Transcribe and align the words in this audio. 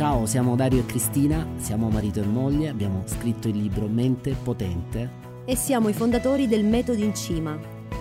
Ciao, 0.00 0.24
siamo 0.24 0.56
Dario 0.56 0.78
e 0.80 0.86
Cristina, 0.86 1.46
siamo 1.56 1.90
marito 1.90 2.22
e 2.22 2.24
moglie, 2.24 2.70
abbiamo 2.70 3.02
scritto 3.04 3.48
il 3.48 3.58
libro 3.58 3.86
Mente 3.86 4.34
Potente 4.42 5.10
e 5.44 5.54
siamo 5.54 5.90
i 5.90 5.92
fondatori 5.92 6.48
del 6.48 6.64
Metodo 6.64 7.02
in 7.02 7.14
Cima, 7.14 7.58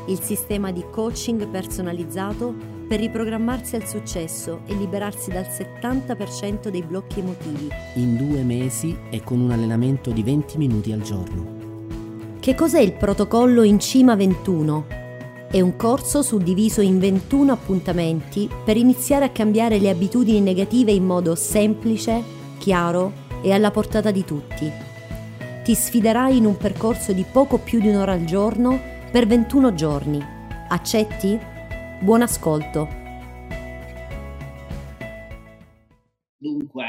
il 0.07 0.21
sistema 0.21 0.71
di 0.71 0.85
coaching 0.89 1.45
personalizzato 1.49 2.55
per 2.87 3.01
riprogrammarsi 3.01 3.75
al 3.75 3.85
successo 3.85 4.61
e 4.65 4.75
liberarsi 4.75 5.29
dal 5.29 5.43
70% 5.43 6.69
dei 6.69 6.83
blocchi 6.83 7.19
emotivi. 7.19 7.67
In 7.95 8.15
due 8.15 8.43
mesi 8.43 8.97
e 9.09 9.21
con 9.21 9.41
un 9.41 9.51
allenamento 9.51 10.11
di 10.11 10.23
20 10.23 10.57
minuti 10.57 10.93
al 10.93 11.01
giorno. 11.01 11.57
Che 12.39 12.55
cos'è 12.55 12.79
il 12.79 12.93
protocollo 12.93 13.63
in 13.63 13.77
Cima 13.77 14.15
21? 14.15 14.98
È 15.51 15.59
un 15.61 15.75
corso 15.77 16.21
suddiviso 16.21 16.81
in 16.81 16.99
21 16.99 17.51
appuntamenti 17.51 18.47
per 18.63 18.77
iniziare 18.77 19.25
a 19.25 19.31
cambiare 19.31 19.79
le 19.79 19.89
abitudini 19.89 20.41
negative 20.41 20.91
in 20.91 21.03
modo 21.03 21.33
semplice, 21.33 22.23
chiaro 22.59 23.11
e 23.41 23.51
alla 23.51 23.71
portata 23.71 24.11
di 24.11 24.23
tutti. 24.23 24.71
Ti 25.63 25.73
sfiderai 25.73 26.37
in 26.37 26.45
un 26.45 26.55
percorso 26.55 27.13
di 27.13 27.23
poco 27.23 27.57
più 27.57 27.79
di 27.79 27.87
un'ora 27.87 28.11
al 28.11 28.25
giorno 28.25 28.79
per 29.11 29.25
21 29.25 29.73
giorni. 29.73 30.23
Accetti? 30.67 31.39
Buon 31.99 32.21
ascolto. 32.21 32.87
Dunque, 36.37 36.85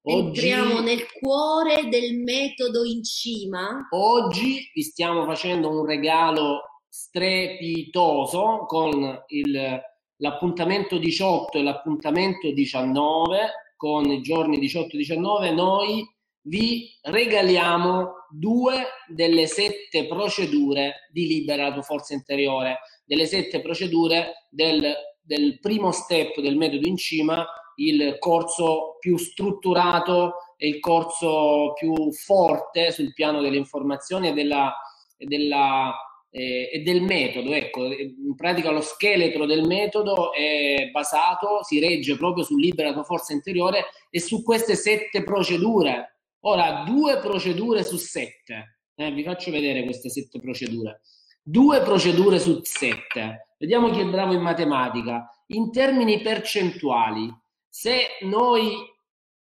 oggi, 0.00 0.48
entriamo 0.48 0.80
nel 0.80 1.02
cuore 1.20 1.90
del 1.90 2.22
metodo 2.24 2.84
in 2.84 3.04
cima. 3.04 3.86
Oggi 3.90 4.70
vi 4.72 4.82
stiamo 4.82 5.26
facendo 5.26 5.68
un 5.68 5.84
regalo 5.84 6.67
strepitoso 6.88 8.64
con 8.66 9.24
il, 9.28 9.80
l'appuntamento 10.16 10.98
18 10.98 11.58
e 11.58 11.62
l'appuntamento 11.62 12.50
19, 12.50 13.38
con 13.76 14.10
i 14.10 14.20
giorni 14.22 14.58
18 14.58 14.94
e 14.94 14.98
19, 14.98 15.50
noi 15.52 16.06
vi 16.42 16.90
regaliamo 17.02 18.26
due 18.30 18.84
delle 19.06 19.46
sette 19.46 20.06
procedure 20.06 21.08
di 21.12 21.26
libera 21.26 21.72
tua 21.72 21.82
forza 21.82 22.14
interiore, 22.14 22.80
delle 23.04 23.26
sette 23.26 23.60
procedure 23.60 24.46
del, 24.50 24.94
del 25.20 25.60
primo 25.60 25.92
step 25.92 26.40
del 26.40 26.56
metodo 26.56 26.88
in 26.88 26.96
cima, 26.96 27.46
il 27.76 28.16
corso 28.18 28.96
più 28.98 29.16
strutturato 29.16 30.34
e 30.56 30.68
il 30.68 30.80
corso 30.80 31.72
più 31.74 32.12
forte 32.12 32.90
sul 32.90 33.12
piano 33.12 33.40
delle 33.40 33.56
informazioni 33.56 34.28
e 34.28 34.32
della, 34.32 34.74
della 35.16 35.94
eh, 36.30 36.70
e 36.72 36.82
del 36.82 37.02
metodo. 37.02 37.52
Ecco, 37.52 37.86
in 37.86 38.34
pratica 38.34 38.70
lo 38.70 38.80
scheletro 38.80 39.46
del 39.46 39.66
metodo 39.66 40.32
è 40.32 40.88
basato, 40.90 41.62
si 41.62 41.78
regge 41.78 42.16
proprio 42.16 42.44
su 42.44 42.56
libera 42.56 42.92
tua 42.92 43.04
forza 43.04 43.32
interiore 43.32 43.86
e 44.10 44.20
su 44.20 44.42
queste 44.42 44.74
sette 44.74 45.22
procedure. 45.22 46.20
Ora, 46.40 46.84
due 46.86 47.18
procedure 47.18 47.84
su 47.84 47.96
sette. 47.96 48.78
Eh, 48.94 49.12
vi 49.12 49.22
faccio 49.22 49.50
vedere 49.50 49.84
queste 49.84 50.08
sette 50.08 50.40
procedure. 50.40 51.00
Due 51.42 51.80
procedure 51.82 52.38
su 52.38 52.60
sette. 52.62 53.54
Vediamo 53.58 53.90
chi 53.90 54.00
è 54.00 54.04
bravo 54.04 54.34
in 54.34 54.40
matematica. 54.40 55.28
In 55.48 55.70
termini 55.72 56.20
percentuali, 56.20 57.32
se 57.68 58.18
noi 58.22 58.72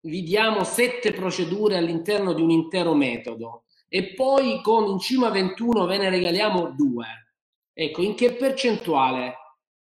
vi 0.01 0.23
diamo 0.23 0.63
sette 0.63 1.13
procedure 1.13 1.77
all'interno 1.77 2.33
di 2.33 2.43
un 2.43 2.51
intero 2.51 2.95
metodo, 2.95 3.65
e 3.97 4.13
poi 4.13 4.61
con 4.61 4.89
in 4.89 4.99
cima 4.99 5.31
21 5.31 5.87
ve 5.87 5.97
ne 5.97 6.11
regaliamo 6.11 6.75
due. 6.77 7.07
Ecco, 7.73 8.03
in 8.03 8.15
che 8.15 8.35
percentuale 8.35 9.37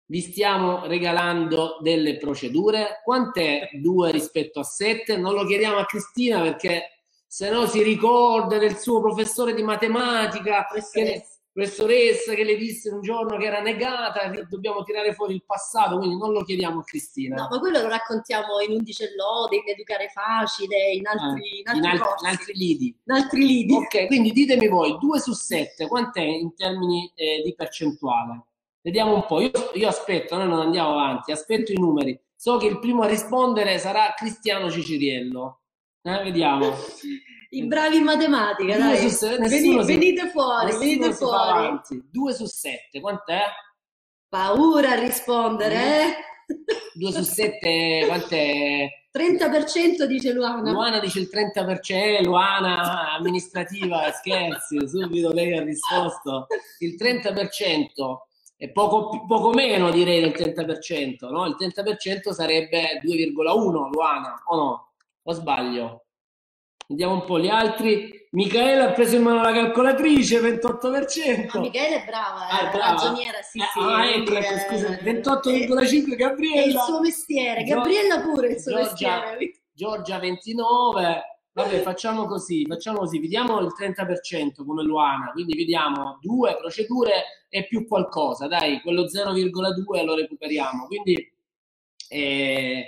vi 0.06 0.22
stiamo 0.22 0.86
regalando 0.86 1.76
delle 1.82 2.16
procedure? 2.16 3.02
Quant'è 3.04 3.68
2 3.74 4.10
rispetto 4.10 4.60
a 4.60 4.64
7? 4.64 5.18
Non 5.18 5.34
lo 5.34 5.44
chiediamo 5.44 5.76
a 5.76 5.84
Cristina 5.84 6.40
perché 6.40 7.02
se 7.26 7.50
no 7.50 7.66
si 7.66 7.82
ricorda 7.82 8.56
del 8.56 8.78
suo 8.78 9.02
professore 9.02 9.52
di 9.52 9.62
matematica 9.62 10.66
che, 10.90 11.22
professoressa 11.56 12.34
che 12.34 12.44
le 12.44 12.56
disse 12.56 12.90
un 12.90 13.00
giorno 13.00 13.38
che 13.38 13.46
era 13.46 13.60
negata, 13.60 14.30
dobbiamo 14.46 14.82
tirare 14.82 15.14
fuori 15.14 15.34
il 15.36 15.44
passato, 15.46 15.96
quindi 15.96 16.18
non 16.18 16.32
lo 16.32 16.44
chiediamo 16.44 16.80
a 16.80 16.84
Cristina. 16.84 17.34
No, 17.36 17.48
ma 17.50 17.58
quello 17.58 17.80
lo 17.80 17.88
raccontiamo 17.88 18.60
in 18.60 18.76
Undici 18.76 19.04
lode, 19.16 19.56
in 19.56 19.62
Educare 19.64 20.10
Facile, 20.10 20.92
in 20.92 21.06
altri, 21.06 21.62
ah, 21.64 21.74
in 21.74 21.84
altri, 21.84 21.96
in 21.96 22.02
altri, 22.02 22.14
in 22.20 22.28
altri 22.28 22.52
lidi. 22.54 23.00
In 23.04 23.14
altri 23.14 23.46
lidi. 23.46 23.72
Ok, 23.72 24.06
quindi 24.06 24.32
ditemi 24.32 24.68
voi, 24.68 24.98
2 24.98 25.18
su 25.18 25.32
7, 25.32 25.88
quant'è 25.88 26.20
in 26.20 26.54
termini 26.54 27.10
eh, 27.14 27.40
di 27.42 27.54
percentuale? 27.54 28.44
Vediamo 28.82 29.14
un 29.14 29.24
po', 29.24 29.40
io, 29.40 29.50
io 29.72 29.88
aspetto, 29.88 30.36
noi 30.36 30.48
non 30.48 30.60
andiamo 30.60 30.90
avanti, 30.90 31.32
aspetto 31.32 31.72
i 31.72 31.78
numeri. 31.78 32.20
So 32.36 32.58
che 32.58 32.66
il 32.66 32.78
primo 32.78 33.02
a 33.02 33.08
rispondere 33.08 33.78
sarà 33.78 34.12
Cristiano 34.14 34.70
Ciciriello. 34.70 35.60
Eh, 36.02 36.22
vediamo. 36.22 36.70
I 37.50 37.64
bravi 37.64 37.96
in 37.96 38.04
matematica, 38.04 38.76
dai. 38.76 38.98
Su 38.98 39.08
se, 39.08 39.36
venite, 39.38 39.58
si, 39.58 39.84
venite 39.84 40.30
fuori, 40.30 40.76
venite 40.76 41.12
fuori. 41.12 41.80
2 42.10 42.34
su 42.34 42.46
7, 42.46 43.00
quant'è? 43.00 43.42
Paura 44.28 44.92
a 44.92 44.98
rispondere, 44.98 45.74
eh? 45.74 46.14
2 46.94 47.12
su 47.12 47.22
7, 47.22 48.04
quant'è? 48.06 48.88
30% 49.16 50.04
dice 50.04 50.32
Luana. 50.32 50.70
Luana 50.70 50.98
dice 50.98 51.20
il 51.20 51.30
30%, 51.32 52.18
eh, 52.18 52.22
Luana 52.22 53.12
amministrativa, 53.12 54.10
scherzi, 54.12 54.86
subito 54.86 55.32
lei 55.32 55.56
ha 55.56 55.62
risposto. 55.62 56.46
Il 56.80 56.96
30% 56.96 58.28
è 58.56 58.70
poco, 58.70 59.24
poco 59.26 59.50
meno 59.50 59.90
direi 59.90 60.20
del 60.20 60.32
30%, 60.32 61.30
no? 61.30 61.46
Il 61.46 61.56
30% 61.58 62.32
sarebbe 62.32 63.00
2,1 63.02 63.90
Luana, 63.90 64.42
o 64.44 64.56
no? 64.56 64.92
O 65.22 65.32
sbaglio? 65.32 66.05
Vediamo 66.88 67.14
un 67.14 67.24
po' 67.24 67.40
gli 67.40 67.48
altri. 67.48 68.28
Michele 68.30 68.82
ha 68.82 68.92
preso 68.92 69.16
in 69.16 69.22
mano 69.22 69.40
la 69.42 69.52
calcolatrice, 69.52 70.40
28%. 70.40 71.50
Ma 71.54 71.60
Michele 71.60 72.02
è 72.02 72.04
brava, 72.04 72.48
ah, 72.48 72.68
è 72.68 72.70
brava. 72.70 72.90
ragioniera, 72.92 73.42
sì, 73.42 73.58
eh, 73.58 73.64
sì. 73.72 73.78
Ah, 73.78 74.10
ecco, 74.10 74.34
ecco, 74.34 74.58
scusa, 74.58 74.88
28,5 74.90 76.16
Gabriella. 76.16 76.62
È 76.62 76.66
il 76.66 76.78
suo 76.78 77.00
mestiere, 77.00 77.62
Gabriella 77.64 78.20
pure 78.20 78.48
il 78.48 78.60
suo 78.60 78.72
Giorgia, 78.72 79.20
mestiere. 79.20 79.60
Giorgia 79.72 80.18
29. 80.18 81.22
Vabbè, 81.52 81.80
facciamo 81.80 82.26
così, 82.26 82.66
facciamo 82.66 82.98
così, 82.98 83.18
vediamo 83.18 83.58
il 83.60 83.72
30% 83.74 84.62
come 84.62 84.82
Luana, 84.82 85.30
quindi 85.32 85.56
vediamo 85.56 86.18
due 86.20 86.54
procedure 86.58 87.46
e 87.48 87.66
più 87.66 87.86
qualcosa, 87.86 88.46
dai, 88.46 88.82
quello 88.82 89.04
0,2 89.04 90.04
lo 90.04 90.14
recuperiamo. 90.14 90.86
Quindi 90.86 91.32
eh, 92.10 92.86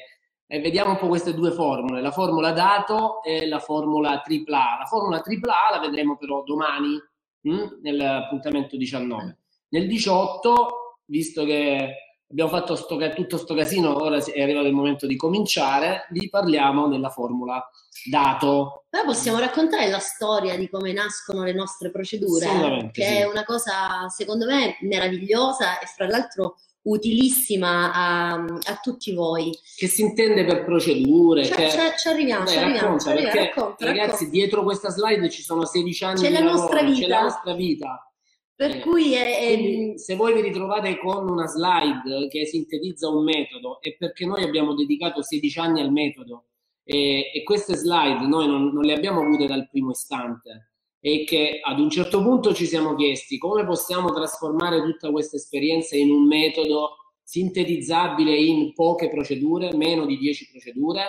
e 0.51 0.61
vediamo 0.61 0.93
un 0.93 0.97
po' 0.97 1.09
queste 1.09 1.35
due 1.35 1.53
formule, 1.53 2.01
la 2.01 2.11
formula 2.11 2.53
dato 2.53 3.23
e 3.23 3.47
la 3.47 3.59
formula 3.59 4.21
tripla 4.21 4.77
A. 4.77 4.79
La 4.79 4.87
formula 4.87 5.21
tripla 5.21 5.69
A 5.69 5.71
la 5.73 5.79
vedremo 5.79 6.17
però 6.17 6.43
domani 6.43 6.99
mh, 7.43 7.55
hm, 7.55 7.79
nell'appuntamento 7.83 8.79
19. 8.79 9.37
Nel 9.69 9.87
18, 9.87 11.03
visto 11.05 11.45
che 11.45 11.95
abbiamo 12.31 12.51
fatto 12.51 12.77
sto, 12.77 12.97
tutto 13.15 13.37
sto 13.37 13.55
casino, 13.55 13.95
ora 14.03 14.17
è 14.17 14.41
arrivato 14.41 14.67
il 14.67 14.73
momento 14.73 15.07
di 15.07 15.17
cominciare, 15.17 16.07
vi 16.11 16.31
parliamo 16.31 16.89
della 16.89 17.11
formula 17.11 17.63
dato. 18.09 18.85
Però 18.89 19.05
possiamo 19.05 19.39
raccontare 19.39 19.91
la 19.91 19.99
storia 19.99 20.57
di 20.57 20.71
come 20.71 20.95
nascono 20.95 21.45
le 21.45 21.53
nostre 21.53 21.91
procedure, 21.91 22.89
che 22.91 23.05
sì. 23.05 23.17
è 23.17 23.25
una 23.25 23.45
cosa 23.45 24.09
secondo 24.09 24.47
me 24.47 24.79
meravigliosa 24.81 25.79
e 25.79 25.85
fra 25.87 26.07
l'altro 26.07 26.57
utilissima 26.91 27.93
a, 27.93 28.33
a, 28.35 28.79
tutti 28.83 29.13
voi. 29.13 29.57
Che 29.77 29.87
si 29.87 30.03
intende 30.03 30.45
per 30.45 30.65
procedure? 30.65 31.45
Ci, 31.45 31.53
che... 31.53 31.71
ci 31.97 32.09
arriviamo, 32.09 32.45
Beh, 32.45 32.51
ci 32.51 32.57
arriviamo, 32.57 32.81
racconta, 32.81 33.03
ci 33.03 33.09
arriviamo, 33.11 33.41
racconta, 33.41 33.85
ragazzi, 33.85 34.11
racconta. 34.11 34.31
dietro 34.33 34.63
questa 34.63 34.91
slide 34.91 35.31
ci 35.31 35.43
sono 35.43 35.65
16 35.65 36.05
anni 36.05 36.21
c'è 36.21 36.29
di 36.29 36.33
la 36.33 36.41
lavoro, 36.41 36.59
nostra 36.59 36.83
vita. 36.83 37.01
c'è 37.01 37.09
la 37.09 37.23
nostra 37.23 37.55
vita. 37.55 38.13
Per 38.55 38.71
eh, 38.71 38.81
cui 38.81 39.15
è, 39.15 39.55
quindi, 39.55 39.99
se 39.99 40.17
voi 40.17 40.35
vi 40.35 40.41
ritrovate 40.41 40.99
con 40.99 41.29
una 41.29 41.47
slide 41.47 42.29
che 42.29 42.47
sintetizza 42.47 43.09
un 43.09 43.23
metodo, 43.23 43.81
è 43.81 43.97
perché 43.97 44.27
noi 44.27 44.43
abbiamo 44.43 44.75
dedicato 44.75 45.23
16 45.23 45.59
anni 45.59 45.81
al 45.81 45.93
metodo 45.93 46.47
e, 46.83 47.31
e 47.33 47.43
queste 47.45 47.75
slide 47.75 48.27
noi 48.27 48.49
non, 48.49 48.73
non 48.73 48.83
le 48.83 48.95
abbiamo 48.95 49.21
avute 49.21 49.47
dal 49.47 49.69
primo 49.69 49.91
istante 49.91 50.73
e 51.01 51.25
che 51.25 51.61
ad 51.63 51.79
un 51.79 51.91
certo 51.91 52.23
punto 52.23 52.53
ci 52.53 52.67
siamo 52.67 52.95
chiesti 52.95 53.39
come 53.39 53.65
possiamo 53.65 54.13
trasformare 54.13 54.83
tutta 54.83 55.11
questa 55.11 55.37
esperienza 55.37 55.97
in 55.97 56.11
un 56.11 56.27
metodo 56.27 56.97
sintetizzabile 57.23 58.35
in 58.35 58.73
poche 58.73 59.09
procedure, 59.09 59.75
meno 59.77 60.07
di 60.07 60.17
10 60.17 60.49
procedure, 60.51 61.03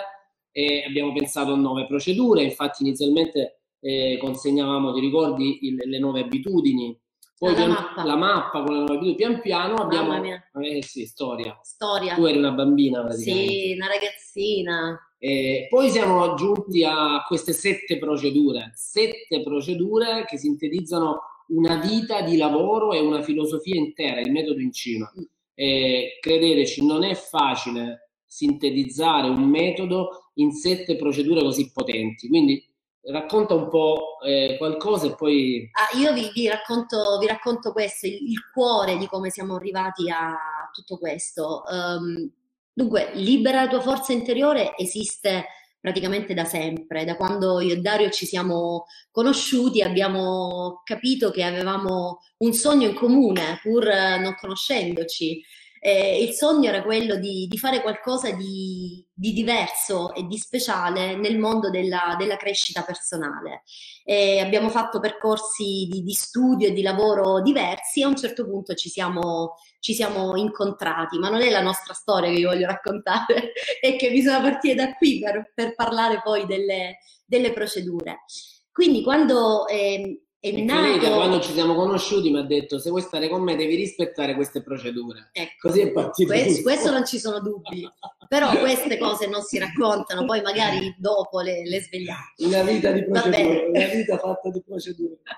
e 0.52 0.84
abbiamo 0.86 1.12
pensato 1.12 1.52
a 1.52 1.56
9 1.56 1.86
procedure, 1.86 2.42
infatti 2.42 2.82
inizialmente 2.82 3.62
eh, 3.80 4.18
consegnavamo, 4.20 4.92
ti 4.92 5.00
ricordi, 5.00 5.66
il, 5.66 5.76
le 5.82 5.98
nuove 5.98 6.20
abitudini, 6.20 6.98
poi 7.38 7.52
la, 7.52 7.56
pian, 7.56 7.70
mappa. 7.70 8.04
la 8.04 8.16
mappa 8.16 8.62
con 8.62 8.72
le 8.74 8.78
nuove 8.80 8.96
abitudini, 8.96 9.16
pian 9.16 9.40
piano 9.40 9.76
abbiamo... 9.76 10.22
Eh 10.60 10.82
sì, 10.82 11.06
storia. 11.06 11.58
Storia. 11.62 12.14
Tu 12.14 12.26
eri 12.26 12.36
una 12.36 12.52
bambina 12.52 13.00
praticamente. 13.00 13.52
Sì, 13.52 13.72
una 13.72 13.86
ragazzina. 13.86 15.09
Eh, 15.22 15.66
poi 15.68 15.90
siamo 15.90 16.32
giunti 16.34 16.82
a 16.82 17.22
queste 17.26 17.52
sette 17.52 17.98
procedure, 17.98 18.72
sette 18.74 19.42
procedure 19.42 20.24
che 20.26 20.38
sintetizzano 20.38 21.20
una 21.48 21.76
vita 21.76 22.22
di 22.22 22.38
lavoro 22.38 22.92
e 22.92 23.00
una 23.00 23.20
filosofia 23.20 23.76
intera, 23.76 24.20
il 24.20 24.32
metodo 24.32 24.60
in 24.60 24.72
cima. 24.72 25.12
Mm. 25.14 25.24
E 25.54 26.16
credeteci, 26.20 26.86
non 26.86 27.04
è 27.04 27.14
facile 27.14 28.12
sintetizzare 28.24 29.28
un 29.28 29.42
metodo 29.42 30.30
in 30.34 30.52
sette 30.52 30.96
procedure 30.96 31.42
così 31.42 31.70
potenti. 31.70 32.26
Quindi 32.26 32.66
racconta 33.02 33.52
un 33.52 33.68
po' 33.68 34.18
eh, 34.24 34.54
qualcosa 34.56 35.08
e 35.08 35.14
poi... 35.16 35.68
Ah, 35.72 35.98
io 35.98 36.14
vi, 36.14 36.30
vi, 36.32 36.48
racconto, 36.48 37.18
vi, 37.18 37.26
racconto, 37.26 37.72
questo, 37.72 38.06
il, 38.06 38.14
il, 38.14 38.50
cuore 38.50 38.96
di 38.96 39.06
come 39.06 39.28
siamo 39.28 39.56
arrivati 39.56 40.08
a 40.10 40.34
tutto 40.72 40.96
questo. 40.96 41.62
Um, 41.70 42.30
dunque, 42.72 43.10
Libera 43.14 43.62
la 43.62 43.68
tua 43.68 43.80
forza 43.80 44.12
interiore 44.12 44.76
esiste 44.76 45.46
praticamente 45.80 46.34
da 46.34 46.44
sempre, 46.44 47.04
da 47.04 47.16
quando 47.16 47.60
io 47.60 47.72
e 47.74 47.80
Dario 47.80 48.10
ci 48.10 48.26
siamo 48.26 48.84
conosciuti 49.10 49.80
abbiamo 49.80 50.82
capito 50.84 51.30
che 51.30 51.42
avevamo 51.42 52.18
un 52.38 52.52
sogno 52.52 52.88
in 52.88 52.94
comune 52.94 53.58
pur 53.62 53.86
non 53.86 54.34
conoscendoci 54.38 55.42
eh, 55.82 56.22
il 56.22 56.32
sogno 56.34 56.68
era 56.68 56.82
quello 56.82 57.16
di, 57.16 57.46
di 57.48 57.56
fare 57.56 57.80
qualcosa 57.80 58.30
di, 58.32 59.02
di, 59.12 59.32
diverso 59.32 60.12
e 60.14 60.26
di 60.26 60.36
speciale 60.36 61.16
nel 61.16 61.38
mondo 61.38 61.70
della, 61.70 62.16
della 62.18 62.36
crescita 62.36 62.82
personale. 62.82 63.62
Eh, 64.04 64.40
abbiamo 64.40 64.68
fatto 64.68 65.00
percorsi 65.00 65.88
di, 65.90 66.02
di, 66.02 66.12
studio 66.12 66.68
e 66.68 66.72
di 66.72 66.82
lavoro 66.82 67.40
diversi 67.40 68.00
e 68.00 68.04
a 68.04 68.08
un 68.08 68.16
certo 68.16 68.44
punto 68.44 68.74
ci 68.74 68.90
siamo, 68.90 69.54
ci 69.78 69.94
siamo 69.94 70.36
incontrati, 70.36 71.18
ma 71.18 71.30
non 71.30 71.40
è 71.40 71.48
la 71.48 71.62
nostra 71.62 71.94
storia 71.94 72.30
che 72.30 72.40
io 72.40 72.50
voglio 72.50 72.66
raccontare, 72.66 73.52
è 73.80 73.96
che 73.96 74.10
bisogna 74.10 74.42
partire 74.42 74.74
da 74.74 74.94
qui 74.94 75.18
per, 75.18 75.50
per 75.54 75.74
parlare 75.74 76.20
poi 76.22 76.44
delle, 76.44 76.98
delle 77.24 77.54
procedure. 77.54 78.24
Quindi 78.70 79.02
quando 79.02 79.66
eh, 79.66 80.24
è 80.40 80.50
nato... 80.62 81.14
quando 81.14 81.38
ci 81.40 81.52
siamo 81.52 81.74
conosciuti 81.74 82.30
mi 82.30 82.38
ha 82.38 82.42
detto 82.42 82.78
se 82.78 82.88
vuoi 82.88 83.02
stare 83.02 83.28
con 83.28 83.42
me 83.42 83.56
devi 83.56 83.74
rispettare 83.74 84.34
queste 84.34 84.62
procedure. 84.62 85.28
Ecco, 85.32 85.68
Così 85.68 85.80
è 85.80 85.92
partito. 85.92 86.32
Questo, 86.32 86.62
questo, 86.62 86.90
non 86.90 87.04
ci 87.04 87.18
sono 87.18 87.40
dubbi, 87.40 87.86
però 88.26 88.48
queste 88.58 88.96
cose 88.96 89.26
non 89.26 89.42
si 89.42 89.58
raccontano, 89.58 90.24
poi 90.24 90.40
magari 90.40 90.94
dopo 90.96 91.40
le, 91.40 91.68
le 91.68 91.82
svegliamo. 91.82 92.32
Una 92.38 92.62
vita 92.62 92.90
di 92.90 93.04
procedure, 93.04 93.66
una 93.66 93.84
vita 93.84 94.16
fatta 94.16 94.50
di 94.50 94.62
procedure. 94.62 95.18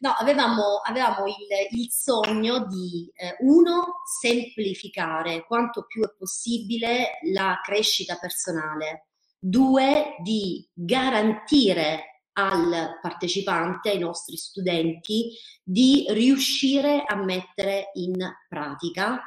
No, 0.00 0.10
avevamo, 0.16 0.80
avevamo 0.84 1.26
il, 1.26 1.34
il, 1.70 1.88
sogno 1.90 2.66
di, 2.68 3.10
eh, 3.16 3.36
uno, 3.40 4.02
semplificare 4.20 5.44
quanto 5.44 5.86
più 5.86 6.04
è 6.04 6.14
possibile 6.16 7.18
la 7.32 7.60
crescita 7.64 8.16
personale. 8.16 9.08
Due, 9.40 10.14
di 10.22 10.68
garantire 10.72 12.17
al 12.38 12.98
partecipante, 13.02 13.90
ai 13.90 13.98
nostri 13.98 14.36
studenti, 14.36 15.32
di 15.62 16.06
riuscire 16.10 17.02
a 17.04 17.16
mettere 17.16 17.90
in 17.94 18.14
pratica 18.48 19.24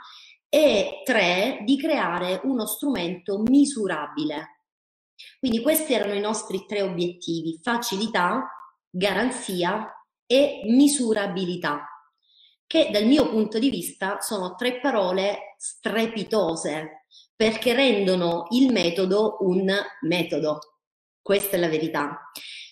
e 0.48 1.02
tre, 1.04 1.60
di 1.66 1.78
creare 1.78 2.40
uno 2.46 2.66
strumento 2.66 3.40
misurabile. 3.40 4.62
Quindi 5.40 5.62
questi 5.62 5.94
erano 5.94 6.14
i 6.14 6.22
nostri 6.22 6.66
tre 6.66 6.82
obiettivi, 6.82 7.60
facilità, 7.62 8.50
garanzia 8.90 9.92
e 10.26 10.62
misurabilità, 10.66 11.86
che 12.66 12.90
dal 12.92 13.06
mio 13.06 13.30
punto 13.30 13.60
di 13.60 13.70
vista 13.70 14.22
sono 14.22 14.56
tre 14.56 14.80
parole 14.80 15.56
strepitose 15.58 17.06
perché 17.36 17.74
rendono 17.74 18.48
il 18.52 18.72
metodo 18.72 19.38
un 19.42 19.70
metodo. 20.02 20.60
Questa 21.22 21.58
è 21.58 21.60
la 21.60 21.68
verità. 21.68 22.32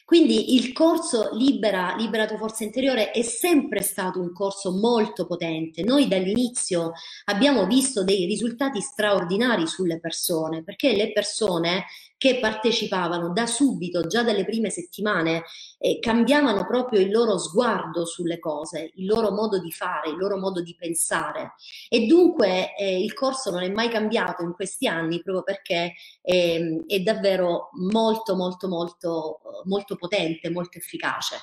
Quindi 0.09 0.55
il 0.55 0.73
corso 0.73 1.29
Libera, 1.33 1.93
Libera 1.95 2.25
tua 2.25 2.39
forza 2.39 2.63
interiore 2.63 3.11
è 3.11 3.21
sempre 3.21 3.83
stato 3.83 4.19
un 4.19 4.33
corso 4.33 4.71
molto 4.71 5.27
potente. 5.27 5.83
Noi 5.83 6.07
dall'inizio 6.07 6.93
abbiamo 7.25 7.67
visto 7.67 8.03
dei 8.03 8.25
risultati 8.25 8.81
straordinari 8.81 9.67
sulle 9.67 9.99
persone, 9.99 10.63
perché 10.63 10.95
le 10.95 11.11
persone 11.11 11.85
che 12.19 12.37
partecipavano 12.37 13.31
da 13.31 13.47
subito, 13.47 14.05
già 14.05 14.23
dalle 14.23 14.43
prime 14.43 14.69
settimane, 14.69 15.45
eh, 15.77 15.99
cambiavano 15.99 16.65
proprio 16.67 16.99
il 16.99 17.09
loro 17.09 17.37
sguardo 17.37 18.05
sulle 18.05 18.39
cose, 18.39 18.91
il 18.95 19.05
loro 19.05 19.31
modo 19.31 19.57
di 19.57 19.71
fare, 19.71 20.09
il 20.09 20.17
loro 20.17 20.37
modo 20.37 20.61
di 20.61 20.75
pensare. 20.77 21.53
E 21.87 22.05
dunque 22.07 22.75
eh, 22.75 23.01
il 23.01 23.13
corso 23.13 23.51
non 23.51 23.63
è 23.63 23.69
mai 23.69 23.87
cambiato 23.87 24.43
in 24.43 24.51
questi 24.51 24.85
anni 24.85 25.21
proprio 25.21 25.43
perché 25.43 25.93
eh, 26.21 26.83
è 26.85 26.99
davvero 26.99 27.69
molto, 27.89 28.35
molto, 28.35 28.67
molto, 28.67 29.39
molto 29.63 29.95
potente, 29.95 30.49
molto 30.49 30.77
efficace. 30.77 31.37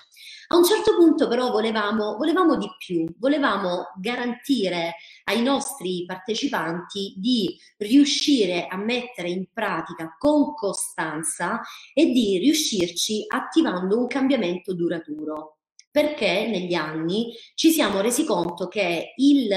A 0.48 0.56
un 0.56 0.64
certo 0.64 0.96
punto 0.96 1.26
però 1.28 1.50
volevamo, 1.50 2.16
volevamo 2.16 2.56
di 2.56 2.68
più, 2.78 3.04
volevamo 3.18 3.92
garantire 4.00 4.94
ai 5.24 5.42
nostri 5.42 6.04
partecipanti 6.06 7.14
di 7.16 7.58
riuscire 7.78 8.66
a 8.66 8.76
mettere 8.76 9.30
in 9.30 9.46
pratica 9.52 10.14
con 10.18 10.54
costanza 10.54 11.60
e 11.92 12.12
di 12.12 12.38
riuscirci 12.38 13.24
attivando 13.26 13.98
un 13.98 14.06
cambiamento 14.06 14.74
duraturo. 14.74 15.58
Perché 15.90 16.46
negli 16.46 16.74
anni 16.74 17.32
ci 17.54 17.70
siamo 17.70 18.02
resi 18.02 18.26
conto 18.26 18.68
che 18.68 19.14
il 19.16 19.48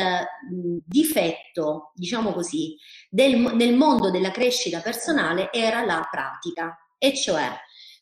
difetto, 0.85 1.91
diciamo 1.93 2.31
così, 2.31 2.77
del, 3.09 3.35
nel 3.55 3.75
mondo 3.75 4.09
della 4.09 4.31
crescita 4.31 4.79
personale 4.79 5.51
era 5.51 5.83
la 5.83 6.07
pratica, 6.09 6.77
e 6.97 7.13
cioè 7.13 7.49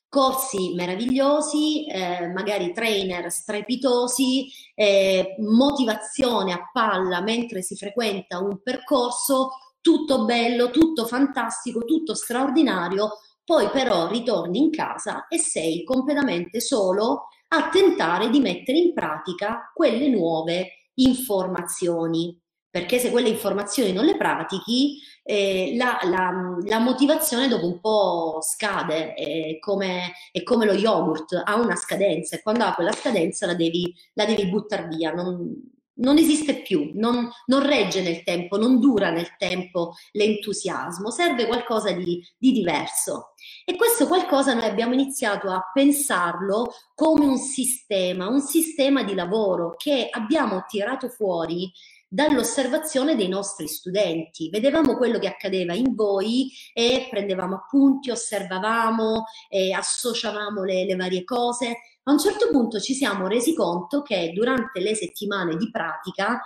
corsi 0.10 0.74
meravigliosi, 0.74 1.86
eh, 1.86 2.28
magari 2.28 2.72
trainer 2.72 3.32
strepitosi, 3.32 4.48
eh, 4.74 5.36
motivazione 5.40 6.54
a 6.54 6.70
palla 6.72 7.22
mentre 7.22 7.62
si 7.62 7.76
frequenta 7.76 8.40
un 8.40 8.62
percorso, 8.62 9.50
tutto 9.82 10.26
bello, 10.26 10.70
tutto 10.70 11.06
fantastico, 11.06 11.84
tutto 11.86 12.14
straordinario, 12.14 13.20
poi 13.44 13.70
però 13.70 14.08
ritorni 14.08 14.60
in 14.60 14.72
casa 14.72 15.28
e 15.28 15.38
sei 15.38 15.84
completamente 15.84 16.60
solo 16.60 17.28
a 17.50 17.70
tentare 17.70 18.30
di 18.30 18.40
mettere 18.40 18.78
in 18.78 18.94
pratica 18.94 19.72
quelle 19.74 20.10
nuove 20.10 20.90
informazioni. 20.96 22.38
Perché 22.70 23.00
se 23.00 23.10
quelle 23.10 23.30
informazioni 23.30 23.94
non 23.94 24.06
le 24.06 24.18
pratichi, 24.18 25.00
eh, 25.30 25.74
la, 25.76 26.00
la, 26.04 26.58
la, 26.64 26.80
motivazione 26.80 27.50
dopo 27.50 27.66
un 27.66 27.82
po' 27.82 28.40
scade, 28.42 29.14
è 29.14 29.60
come, 29.60 30.14
è 30.32 30.42
come, 30.42 30.66
lo 30.66 30.72
yogurt, 30.72 31.42
ha 31.44 31.56
una 31.56 31.76
scadenza 31.76 32.38
e 32.38 32.42
quando 32.42 32.64
ha 32.64 32.74
quella 32.74 32.94
scadenza 32.94 33.46
la 33.46 33.54
devi, 33.54 33.94
la 34.14 34.24
devi 34.24 34.48
buttare 34.48 34.88
via, 34.88 35.12
non, 35.12 35.54
non 35.96 36.18
esiste 36.18 36.62
più, 36.62 36.92
non, 36.94 37.30
non, 37.48 37.66
regge 37.68 38.02
nel 38.02 38.24
tempo, 38.24 38.58
non 38.58 38.80
dura 38.80 39.10
nel 39.10 39.36
tempo 39.38 39.96
l'entusiasmo, 40.14 41.12
serve 41.12 41.46
qualcosa 41.46 41.92
di, 41.92 42.26
di 42.38 42.54
diverso. 42.54 43.34
E 43.66 43.76
questo 43.76 44.08
qualcosa 44.08 44.54
noi 44.54 44.64
abbiamo 44.64 44.94
iniziato 44.94 45.50
a 45.50 45.70
pensarlo 45.74 46.72
come 46.96 47.26
un 47.26 47.38
sistema, 47.38 48.30
un 48.30 48.40
sistema 48.40 49.04
di 49.04 49.14
lavoro 49.14 49.76
che 49.76 50.08
abbiamo 50.10 50.64
tirato 50.70 51.10
fuori 51.10 51.70
dall'osservazione 52.08 53.16
dei 53.16 53.28
nostri 53.28 53.68
studenti. 53.68 54.50
Vedevamo 54.50 54.96
quello 54.96 55.20
che 55.20 55.28
accadeva 55.28 55.74
in 55.74 55.94
voi 55.94 56.50
e 56.74 57.08
prendevamo 57.10 57.56
appunti, 57.56 58.10
osservavamo, 58.12 59.26
e 59.50 59.74
associavamo 59.74 60.64
le, 60.64 60.86
le 60.86 60.96
varie 60.96 61.24
cose. 61.24 61.78
A 62.04 62.12
un 62.12 62.20
certo 62.20 62.50
punto 62.50 62.80
ci 62.80 62.94
siamo 62.94 63.28
resi 63.28 63.54
conto 63.54 64.02
che 64.02 64.32
durante 64.34 64.80
le 64.80 64.96
settimane 64.96 65.58
di 65.58 65.70
pratica 65.70 66.42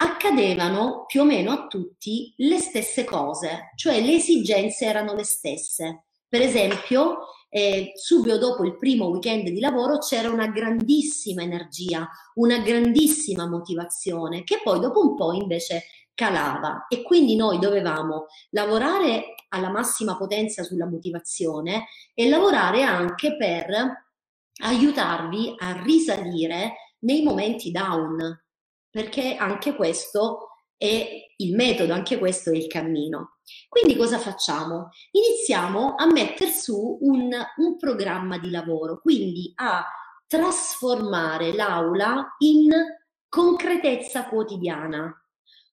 accadevano 0.00 1.04
più 1.06 1.22
o 1.22 1.24
meno 1.24 1.52
a 1.52 1.66
tutti 1.66 2.32
le 2.38 2.58
stesse 2.58 3.04
cose, 3.04 3.72
cioè 3.76 4.00
le 4.00 4.14
esigenze 4.14 4.86
erano 4.86 5.14
le 5.14 5.24
stesse. 5.24 6.04
Per 6.28 6.40
esempio, 6.42 7.18
eh, 7.48 7.92
subito 7.94 8.38
dopo 8.38 8.64
il 8.64 8.76
primo 8.76 9.06
weekend 9.06 9.48
di 9.48 9.60
lavoro 9.60 9.98
c'era 9.98 10.30
una 10.30 10.48
grandissima 10.48 11.42
energia, 11.42 12.08
una 12.34 12.58
grandissima 12.58 13.48
motivazione 13.48 14.44
che 14.44 14.60
poi 14.62 14.80
dopo 14.80 15.00
un 15.00 15.14
po' 15.14 15.32
invece 15.32 15.84
calava 16.14 16.86
e 16.88 17.02
quindi 17.02 17.36
noi 17.36 17.58
dovevamo 17.58 18.26
lavorare 18.50 19.34
alla 19.50 19.70
massima 19.70 20.16
potenza 20.16 20.64
sulla 20.64 20.86
motivazione 20.86 21.86
e 22.12 22.28
lavorare 22.28 22.82
anche 22.82 23.36
per 23.36 24.06
aiutarvi 24.60 25.54
a 25.58 25.80
risalire 25.82 26.94
nei 27.00 27.22
momenti 27.22 27.70
down, 27.70 28.18
perché 28.90 29.36
anche 29.36 29.76
questo 29.76 30.48
è 30.76 31.08
il 31.36 31.54
metodo, 31.54 31.92
anche 31.92 32.18
questo 32.18 32.50
è 32.50 32.56
il 32.56 32.66
cammino. 32.66 33.37
Quindi 33.68 33.96
cosa 33.96 34.18
facciamo? 34.18 34.90
Iniziamo 35.12 35.94
a 35.96 36.06
mettere 36.06 36.50
su 36.50 36.98
un, 37.00 37.30
un 37.56 37.76
programma 37.76 38.38
di 38.38 38.50
lavoro, 38.50 39.00
quindi 39.00 39.52
a 39.56 39.84
trasformare 40.26 41.54
l'aula 41.54 42.34
in 42.38 42.70
concretezza 43.28 44.28
quotidiana. 44.28 45.12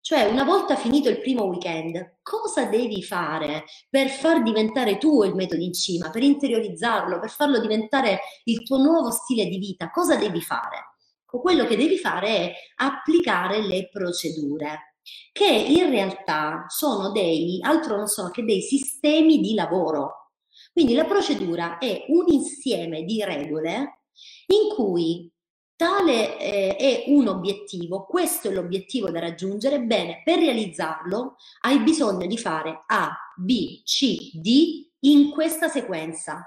Cioè, 0.01 0.25
una 0.25 0.43
volta 0.43 0.75
finito 0.75 1.09
il 1.09 1.19
primo 1.19 1.45
weekend, 1.45 2.19
cosa 2.21 2.65
devi 2.65 3.01
fare 3.01 3.63
per 3.89 4.09
far 4.09 4.43
diventare 4.43 4.99
tu 4.99 5.23
il 5.23 5.33
metodo 5.33 5.63
in 5.63 5.73
cima, 5.73 6.11
per 6.11 6.21
interiorizzarlo, 6.21 7.19
per 7.19 7.31
farlo 7.31 7.59
diventare 7.59 8.19
il 8.43 8.61
tuo 8.63 8.77
nuovo 8.77 9.09
stile 9.09 9.47
di 9.47 9.57
vita? 9.57 9.89
Cosa 9.89 10.15
devi 10.15 10.41
fare? 10.41 10.93
Quello 11.25 11.65
che 11.65 11.75
devi 11.75 11.97
fare 11.97 12.27
è 12.27 12.53
applicare 12.75 13.61
le 13.61 13.89
procedure 13.89 14.94
che 15.31 15.45
in 15.45 15.89
realtà 15.89 16.65
sono 16.67 17.11
dei, 17.11 17.59
altro 17.61 17.97
non 17.97 18.07
sono 18.07 18.29
che 18.29 18.43
dei 18.43 18.61
sistemi 18.61 19.39
di 19.39 19.53
lavoro. 19.53 20.31
Quindi 20.71 20.93
la 20.93 21.05
procedura 21.05 21.77
è 21.77 22.05
un 22.07 22.25
insieme 22.27 23.03
di 23.03 23.23
regole 23.23 24.01
in 24.47 24.75
cui 24.75 25.31
tale 25.75 26.37
eh, 26.37 26.75
è 26.75 27.03
un 27.07 27.27
obiettivo, 27.27 28.05
questo 28.05 28.49
è 28.49 28.51
l'obiettivo 28.51 29.09
da 29.11 29.19
raggiungere, 29.19 29.81
bene, 29.81 30.21
per 30.23 30.39
realizzarlo 30.39 31.35
hai 31.61 31.79
bisogno 31.79 32.25
di 32.27 32.37
fare 32.37 32.83
A, 32.87 33.11
B, 33.35 33.83
C, 33.83 34.31
D 34.33 34.89
in 35.01 35.31
questa 35.31 35.67
sequenza, 35.67 36.45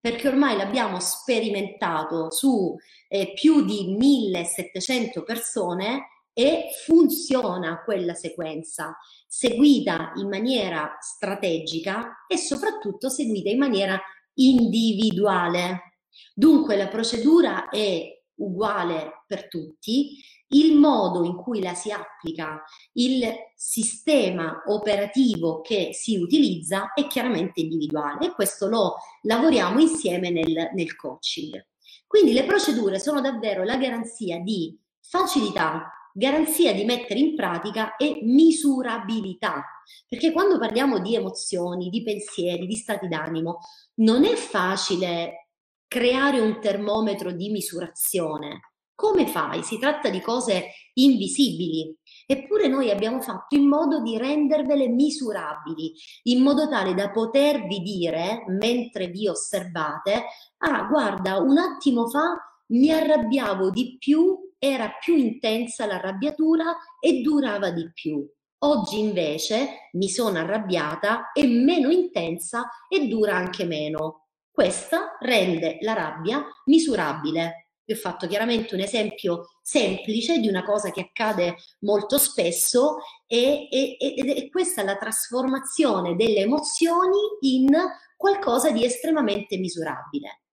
perché 0.00 0.28
ormai 0.28 0.56
l'abbiamo 0.56 1.00
sperimentato 1.00 2.30
su 2.30 2.76
eh, 3.08 3.32
più 3.32 3.64
di 3.64 3.94
1700 3.96 5.22
persone 5.22 6.08
e 6.34 6.70
funziona 6.84 7.82
quella 7.84 8.12
sequenza, 8.12 8.96
seguita 9.26 10.12
in 10.16 10.28
maniera 10.28 10.96
strategica 11.00 12.24
e 12.26 12.36
soprattutto 12.36 13.08
seguita 13.08 13.48
in 13.48 13.58
maniera 13.58 13.98
individuale. 14.34 16.00
Dunque 16.34 16.76
la 16.76 16.88
procedura 16.88 17.68
è 17.68 18.22
uguale 18.36 19.22
per 19.26 19.48
tutti, 19.48 20.18
il 20.48 20.76
modo 20.76 21.24
in 21.24 21.36
cui 21.36 21.60
la 21.60 21.74
si 21.74 21.90
applica, 21.90 22.62
il 22.94 23.32
sistema 23.54 24.62
operativo 24.66 25.60
che 25.60 25.90
si 25.92 26.16
utilizza 26.16 26.92
è 26.94 27.06
chiaramente 27.06 27.60
individuale 27.60 28.26
e 28.26 28.32
questo 28.32 28.68
lo 28.68 28.96
lavoriamo 29.22 29.80
insieme 29.80 30.30
nel, 30.30 30.70
nel 30.74 30.96
coaching. 30.96 31.64
Quindi 32.06 32.32
le 32.32 32.44
procedure 32.44 33.00
sono 33.00 33.20
davvero 33.20 33.64
la 33.64 33.76
garanzia 33.76 34.38
di 34.38 34.78
facilità, 35.00 35.90
garanzia 36.16 36.72
di 36.72 36.84
mettere 36.84 37.18
in 37.18 37.34
pratica 37.34 37.96
e 37.96 38.20
misurabilità. 38.22 39.64
Perché 40.08 40.30
quando 40.30 40.58
parliamo 40.58 41.00
di 41.00 41.16
emozioni, 41.16 41.90
di 41.90 42.02
pensieri, 42.04 42.66
di 42.66 42.76
stati 42.76 43.08
d'animo, 43.08 43.58
non 43.96 44.24
è 44.24 44.34
facile 44.36 45.48
creare 45.88 46.40
un 46.40 46.60
termometro 46.60 47.32
di 47.32 47.50
misurazione. 47.50 48.60
Come 48.94 49.26
fai? 49.26 49.64
Si 49.64 49.76
tratta 49.78 50.08
di 50.08 50.20
cose 50.20 50.66
invisibili. 50.94 51.96
Eppure 52.26 52.68
noi 52.68 52.90
abbiamo 52.90 53.20
fatto 53.20 53.56
in 53.56 53.66
modo 53.66 54.00
di 54.00 54.16
rendervele 54.16 54.86
misurabili, 54.86 55.92
in 56.24 56.42
modo 56.42 56.68
tale 56.68 56.94
da 56.94 57.10
potervi 57.10 57.80
dire, 57.80 58.44
mentre 58.46 59.08
vi 59.08 59.26
osservate, 59.26 60.26
ah, 60.58 60.84
guarda, 60.84 61.38
un 61.38 61.58
attimo 61.58 62.06
fa 62.06 62.38
mi 62.74 62.92
arrabbiavo 62.92 63.70
di 63.70 63.96
più, 63.98 64.52
era 64.58 64.90
più 65.00 65.16
intensa 65.16 65.86
l'arrabbiatura 65.86 66.76
e 67.00 67.20
durava 67.20 67.70
di 67.70 67.90
più. 67.92 68.26
Oggi 68.58 68.98
invece 68.98 69.90
mi 69.92 70.08
sono 70.08 70.38
arrabbiata, 70.38 71.32
è 71.32 71.44
meno 71.46 71.90
intensa 71.90 72.68
e 72.88 73.06
dura 73.06 73.34
anche 73.34 73.64
meno. 73.64 74.28
Questa 74.50 75.16
rende 75.20 75.78
la 75.80 75.92
rabbia 75.92 76.44
misurabile. 76.66 77.68
Vi 77.84 77.92
ho 77.92 77.96
fatto 77.96 78.26
chiaramente 78.26 78.74
un 78.74 78.80
esempio 78.80 79.58
semplice 79.60 80.38
di 80.38 80.48
una 80.48 80.64
cosa 80.64 80.90
che 80.90 81.02
accade 81.02 81.56
molto 81.80 82.16
spesso 82.16 82.96
e, 83.26 83.68
e, 83.70 83.96
ed 83.98 84.30
è 84.30 84.48
questa 84.48 84.82
la 84.82 84.96
trasformazione 84.96 86.16
delle 86.16 86.40
emozioni 86.40 87.18
in 87.40 87.68
qualcosa 88.16 88.70
di 88.70 88.84
estremamente 88.84 89.58
misurabile. 89.58 90.43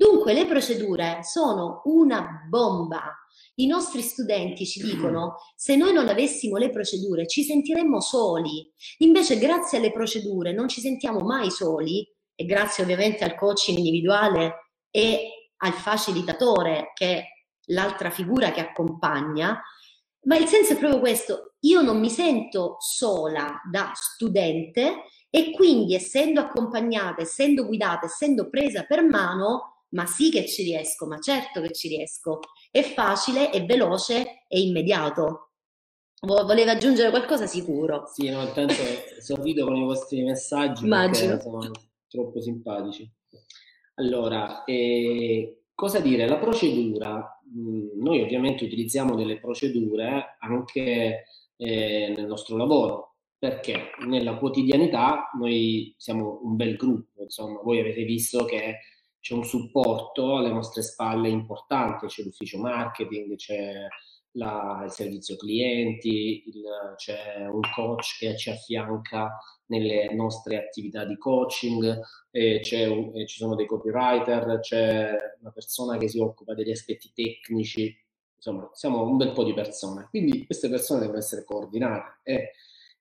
Dunque 0.00 0.32
le 0.32 0.46
procedure 0.46 1.18
sono 1.24 1.82
una 1.84 2.46
bomba. 2.48 3.14
I 3.56 3.66
nostri 3.66 4.00
studenti 4.00 4.64
ci 4.64 4.80
dicono 4.82 5.34
se 5.54 5.76
noi 5.76 5.92
non 5.92 6.08
avessimo 6.08 6.56
le 6.56 6.70
procedure 6.70 7.26
ci 7.26 7.42
sentiremmo 7.42 8.00
soli. 8.00 8.66
Invece 9.00 9.36
grazie 9.36 9.76
alle 9.76 9.92
procedure 9.92 10.54
non 10.54 10.68
ci 10.68 10.80
sentiamo 10.80 11.18
mai 11.18 11.50
soli 11.50 12.02
e 12.34 12.46
grazie 12.46 12.82
ovviamente 12.82 13.24
al 13.24 13.34
coaching 13.34 13.76
individuale 13.76 14.70
e 14.90 15.52
al 15.58 15.74
facilitatore 15.74 16.92
che 16.94 17.16
è 17.18 17.24
l'altra 17.66 18.08
figura 18.08 18.52
che 18.52 18.60
accompagna, 18.60 19.60
ma 20.22 20.36
il 20.38 20.46
senso 20.46 20.72
è 20.72 20.78
proprio 20.78 20.98
questo, 20.98 21.56
io 21.60 21.82
non 21.82 22.00
mi 22.00 22.08
sento 22.08 22.76
sola 22.78 23.60
da 23.70 23.92
studente 23.92 25.02
e 25.28 25.50
quindi 25.50 25.94
essendo 25.94 26.40
accompagnata, 26.40 27.20
essendo 27.20 27.66
guidata, 27.66 28.06
essendo 28.06 28.48
presa 28.48 28.84
per 28.84 29.04
mano, 29.04 29.74
ma 29.90 30.06
sì 30.06 30.30
che 30.30 30.46
ci 30.46 30.62
riesco, 30.62 31.06
ma 31.06 31.18
certo 31.18 31.60
che 31.60 31.72
ci 31.72 31.88
riesco, 31.88 32.40
è 32.70 32.82
facile, 32.82 33.50
è 33.50 33.64
veloce 33.64 34.44
e 34.48 34.60
immediato. 34.60 35.52
Voleva 36.20 36.72
aggiungere 36.72 37.10
qualcosa 37.10 37.46
sicuro? 37.46 38.04
Sì, 38.12 38.28
no, 38.28 38.42
intanto 38.42 38.74
sorrido 39.20 39.64
con 39.64 39.76
i 39.76 39.84
vostri 39.84 40.22
messaggi 40.22 40.84
Immagino. 40.84 41.40
sono 41.40 41.70
troppo 42.06 42.40
simpatici. 42.40 43.10
Allora, 43.94 44.64
eh, 44.64 45.62
cosa 45.74 46.00
dire? 46.00 46.28
La 46.28 46.38
procedura, 46.38 47.40
mh, 47.42 48.02
noi 48.02 48.20
ovviamente 48.20 48.64
utilizziamo 48.64 49.14
delle 49.14 49.38
procedure 49.38 50.36
anche 50.40 51.24
eh, 51.56 52.14
nel 52.14 52.26
nostro 52.26 52.56
lavoro, 52.56 53.16
perché 53.38 53.90
nella 54.06 54.36
quotidianità 54.36 55.30
noi 55.38 55.94
siamo 55.96 56.40
un 56.42 56.56
bel 56.56 56.76
gruppo, 56.76 57.22
insomma, 57.22 57.60
voi 57.62 57.80
avete 57.80 58.04
visto 58.04 58.44
che 58.44 58.78
c'è 59.20 59.34
un 59.34 59.44
supporto 59.44 60.36
alle 60.36 60.50
nostre 60.50 60.82
spalle 60.82 61.28
importante, 61.28 62.06
c'è 62.06 62.22
l'ufficio 62.22 62.58
marketing, 62.58 63.36
c'è 63.36 63.86
la, 64.32 64.82
il 64.84 64.90
servizio 64.90 65.36
clienti, 65.36 66.44
il, 66.46 66.62
c'è 66.96 67.46
un 67.46 67.60
coach 67.74 68.18
che 68.18 68.36
ci 68.36 68.50
affianca 68.50 69.38
nelle 69.66 70.12
nostre 70.14 70.56
attività 70.56 71.04
di 71.04 71.16
coaching, 71.16 72.00
un, 72.32 73.26
ci 73.26 73.36
sono 73.38 73.54
dei 73.54 73.66
copywriter, 73.66 74.60
c'è 74.60 75.16
una 75.40 75.50
persona 75.52 75.96
che 75.98 76.08
si 76.08 76.18
occupa 76.18 76.54
degli 76.54 76.70
aspetti 76.70 77.10
tecnici, 77.12 77.96
insomma 78.36 78.68
siamo 78.72 79.02
un 79.02 79.16
bel 79.16 79.32
po' 79.32 79.44
di 79.44 79.54
persone, 79.54 80.06
quindi 80.10 80.44
queste 80.46 80.68
persone 80.68 81.00
devono 81.00 81.18
essere 81.18 81.44
coordinate 81.44 82.20
e 82.22 82.52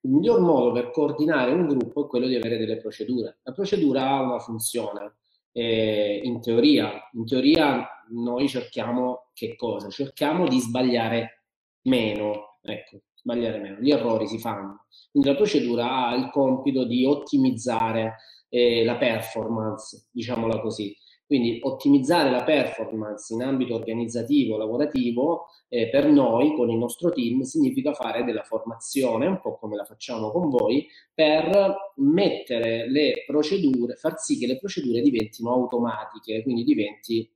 il 0.02 0.12
miglior 0.12 0.40
modo 0.40 0.72
per 0.72 0.92
coordinare 0.92 1.52
un 1.52 1.68
gruppo 1.68 2.06
è 2.06 2.08
quello 2.08 2.28
di 2.28 2.36
avere 2.36 2.58
delle 2.58 2.78
procedure. 2.78 3.40
La 3.44 3.52
procedura 3.52 4.10
ha 4.10 4.22
una 4.22 4.40
funzione, 4.40 5.18
eh, 5.60 6.22
in 6.24 6.40
teoria, 6.42 7.10
in 7.14 7.26
teoria 7.26 7.86
noi 8.12 8.48
cerchiamo 8.48 9.30
che 9.34 9.56
cosa? 9.56 9.90
Cerchiamo 9.90 10.48
di 10.48 10.60
sbagliare 10.60 11.44
meno, 11.84 12.58
ecco, 12.62 13.02
sbagliare 13.14 13.60
meno, 13.60 13.80
gli 13.80 13.92
errori 13.92 14.28
si 14.28 14.40
fanno. 14.40 14.86
Quindi 15.12 15.30
la 15.30 15.36
procedura 15.36 16.08
ha 16.08 16.16
il 16.16 16.30
compito 16.32 16.86
di 16.86 17.06
ottimizzare 17.06 18.16
eh, 18.48 18.86
la 18.86 18.96
performance, 18.96 20.08
diciamola 20.12 20.62
così. 20.62 20.96
Quindi 21.30 21.60
ottimizzare 21.62 22.32
la 22.32 22.44
performance 22.44 23.32
in 23.36 23.44
ambito 23.44 23.76
organizzativo, 23.76 24.58
lavorativo, 24.58 25.46
eh, 25.68 25.88
per 25.88 26.08
noi, 26.08 26.56
con 26.56 26.72
il 26.72 26.78
nostro 26.78 27.12
team, 27.12 27.42
significa 27.42 27.94
fare 27.94 28.24
della 28.24 28.42
formazione, 28.42 29.28
un 29.28 29.40
po' 29.40 29.56
come 29.60 29.76
la 29.76 29.84
facciamo 29.84 30.32
con 30.32 30.50
voi, 30.50 30.88
per 31.14 31.92
mettere 31.98 32.90
le 32.90 33.26
procedure, 33.28 33.94
far 33.94 34.18
sì 34.18 34.40
che 34.40 34.48
le 34.48 34.58
procedure 34.58 35.02
diventino 35.02 35.52
automatiche, 35.52 36.42
quindi 36.42 36.64
diventi 36.64 37.32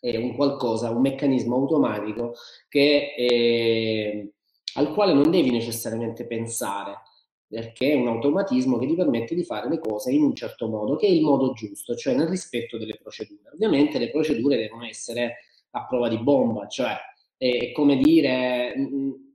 eh, 0.00 0.16
un 0.16 0.34
qualcosa, 0.34 0.90
un 0.90 1.00
meccanismo 1.00 1.54
automatico 1.54 2.34
che, 2.68 3.14
eh, 3.16 4.32
al 4.74 4.92
quale 4.92 5.12
non 5.12 5.30
devi 5.30 5.52
necessariamente 5.52 6.26
pensare 6.26 6.96
perché 7.54 7.92
è 7.92 7.94
un 7.94 8.08
automatismo 8.08 8.78
che 8.78 8.86
ti 8.88 8.96
permette 8.96 9.36
di 9.36 9.44
fare 9.44 9.68
le 9.68 9.78
cose 9.78 10.10
in 10.10 10.24
un 10.24 10.34
certo 10.34 10.66
modo, 10.66 10.96
che 10.96 11.06
è 11.06 11.10
il 11.10 11.22
modo 11.22 11.52
giusto, 11.52 11.94
cioè 11.94 12.16
nel 12.16 12.26
rispetto 12.26 12.78
delle 12.78 12.98
procedure. 13.00 13.50
Ovviamente 13.52 14.00
le 14.00 14.10
procedure 14.10 14.56
devono 14.56 14.84
essere 14.84 15.36
a 15.70 15.86
prova 15.86 16.08
di 16.08 16.18
bomba, 16.18 16.66
cioè 16.66 16.96
è 17.36 17.70
come 17.70 17.98
dire 17.98 18.74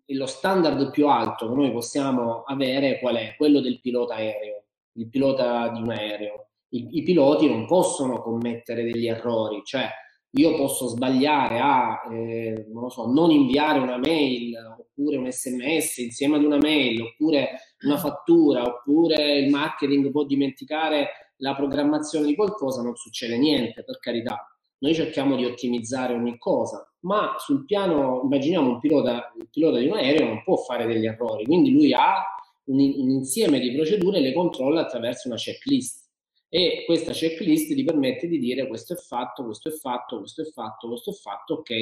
lo 0.07 0.25
standard 0.25 0.91
più 0.91 1.07
alto 1.07 1.47
che 1.47 1.55
noi 1.55 1.71
possiamo 1.71 2.43
avere 2.43 2.99
qual 2.99 3.15
è? 3.15 3.35
Quello 3.38 3.61
del 3.61 3.79
pilota 3.79 4.15
aereo, 4.15 4.65
il 4.97 5.07
pilota 5.07 5.69
di 5.69 5.81
un 5.81 5.91
aereo. 5.91 6.47
I, 6.71 6.89
i 6.91 7.03
piloti 7.03 7.47
non 7.47 7.65
possono 7.65 8.21
commettere 8.21 8.83
degli 8.83 9.07
errori, 9.07 9.61
cioè 9.63 9.88
io 10.31 10.55
posso 10.57 10.88
sbagliare 10.88 11.59
a, 11.59 12.01
eh, 12.11 12.67
non 12.69 12.89
so, 12.89 13.09
non 13.09 13.31
inviare 13.31 13.79
una 13.79 13.97
mail 13.97 14.55
oppure 14.77 15.15
un 15.15 15.31
sms 15.31 15.97
insieme 15.99 16.35
ad 16.35 16.43
una 16.43 16.57
mail 16.57 17.01
oppure 17.01 17.68
una 17.81 17.98
fattura 17.98 18.63
oppure 18.63 19.39
il 19.39 19.50
marketing 19.50 20.12
può 20.12 20.25
dimenticare 20.25 21.33
la 21.38 21.55
programmazione 21.55 22.25
di 22.25 22.36
qualcosa, 22.36 22.81
non 22.81 22.95
succede 22.95 23.38
niente, 23.38 23.83
per 23.83 24.00
carità. 24.00 24.45
Noi 24.79 24.93
cerchiamo 24.93 25.36
di 25.36 25.45
ottimizzare 25.45 26.13
ogni 26.13 26.38
cosa, 26.38 26.89
ma 27.01 27.36
sul 27.38 27.65
piano, 27.65 28.21
immaginiamo 28.24 28.69
un 28.69 28.79
pilota, 28.79 29.33
il 29.38 29.50
pilota 29.50 29.79
di 29.79 29.88
un 29.88 29.98
aereo 29.98 30.27
non 30.27 30.43
può 30.43 30.57
fare 30.57 30.86
degli 30.86 31.05
errori, 31.05 31.45
quindi 31.45 31.71
lui 31.71 31.93
ha 31.93 32.24
un, 32.65 32.79
un 32.79 33.09
insieme 33.09 33.59
di 33.59 33.74
procedure 33.74 34.17
e 34.17 34.21
le 34.21 34.33
controlla 34.33 34.81
attraverso 34.81 35.27
una 35.27 35.38
checklist 35.38 36.07
e 36.51 36.83
questa 36.86 37.12
checklist 37.12 37.74
ti 37.74 37.83
permette 37.83 38.27
di 38.27 38.39
dire 38.39 38.67
questo 38.67 38.93
è 38.93 38.95
fatto, 38.95 39.45
questo 39.45 39.69
è 39.69 39.71
fatto, 39.71 40.17
questo 40.17 40.41
è 40.41 40.45
fatto, 40.45 40.88
questo 40.88 41.12
è 41.12 41.13
fatto, 41.13 41.53
ok, 41.55 41.74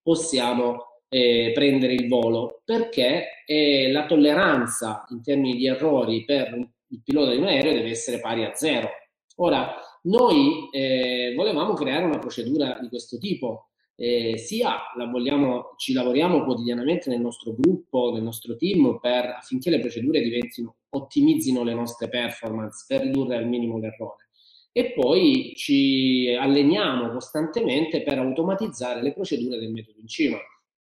possiamo 0.00 0.91
eh, 1.14 1.50
prendere 1.52 1.92
il 1.92 2.08
volo 2.08 2.62
perché 2.64 3.44
eh, 3.44 3.92
la 3.92 4.06
tolleranza 4.06 5.04
in 5.10 5.22
termini 5.22 5.56
di 5.56 5.66
errori 5.66 6.24
per 6.24 6.56
il 6.88 7.02
pilota 7.04 7.32
di 7.32 7.36
un 7.36 7.44
aereo 7.44 7.74
deve 7.74 7.90
essere 7.90 8.18
pari 8.18 8.44
a 8.44 8.54
zero. 8.54 8.88
Ora, 9.36 9.74
noi 10.04 10.70
eh, 10.70 11.34
volevamo 11.36 11.74
creare 11.74 12.06
una 12.06 12.18
procedura 12.18 12.78
di 12.80 12.88
questo 12.88 13.18
tipo. 13.18 13.68
Eh, 13.94 14.38
sia 14.38 14.78
la 14.96 15.06
vogliamo, 15.06 15.74
ci 15.76 15.92
lavoriamo 15.92 16.44
quotidianamente 16.44 17.10
nel 17.10 17.20
nostro 17.20 17.54
gruppo, 17.54 18.10
nel 18.14 18.22
nostro 18.22 18.56
team, 18.56 18.98
per, 18.98 19.26
affinché 19.36 19.68
le 19.68 19.80
procedure 19.80 20.22
diventino, 20.22 20.76
ottimizzino 20.88 21.62
le 21.62 21.74
nostre 21.74 22.08
performance 22.08 22.86
per 22.88 23.02
ridurre 23.02 23.36
al 23.36 23.46
minimo 23.46 23.78
l'errore. 23.78 24.28
E 24.72 24.92
poi 24.92 25.52
ci 25.56 26.34
alleniamo 26.38 27.12
costantemente 27.12 28.02
per 28.02 28.18
automatizzare 28.18 29.02
le 29.02 29.12
procedure 29.12 29.58
del 29.58 29.70
metodo 29.70 30.00
in 30.00 30.08
cima 30.08 30.38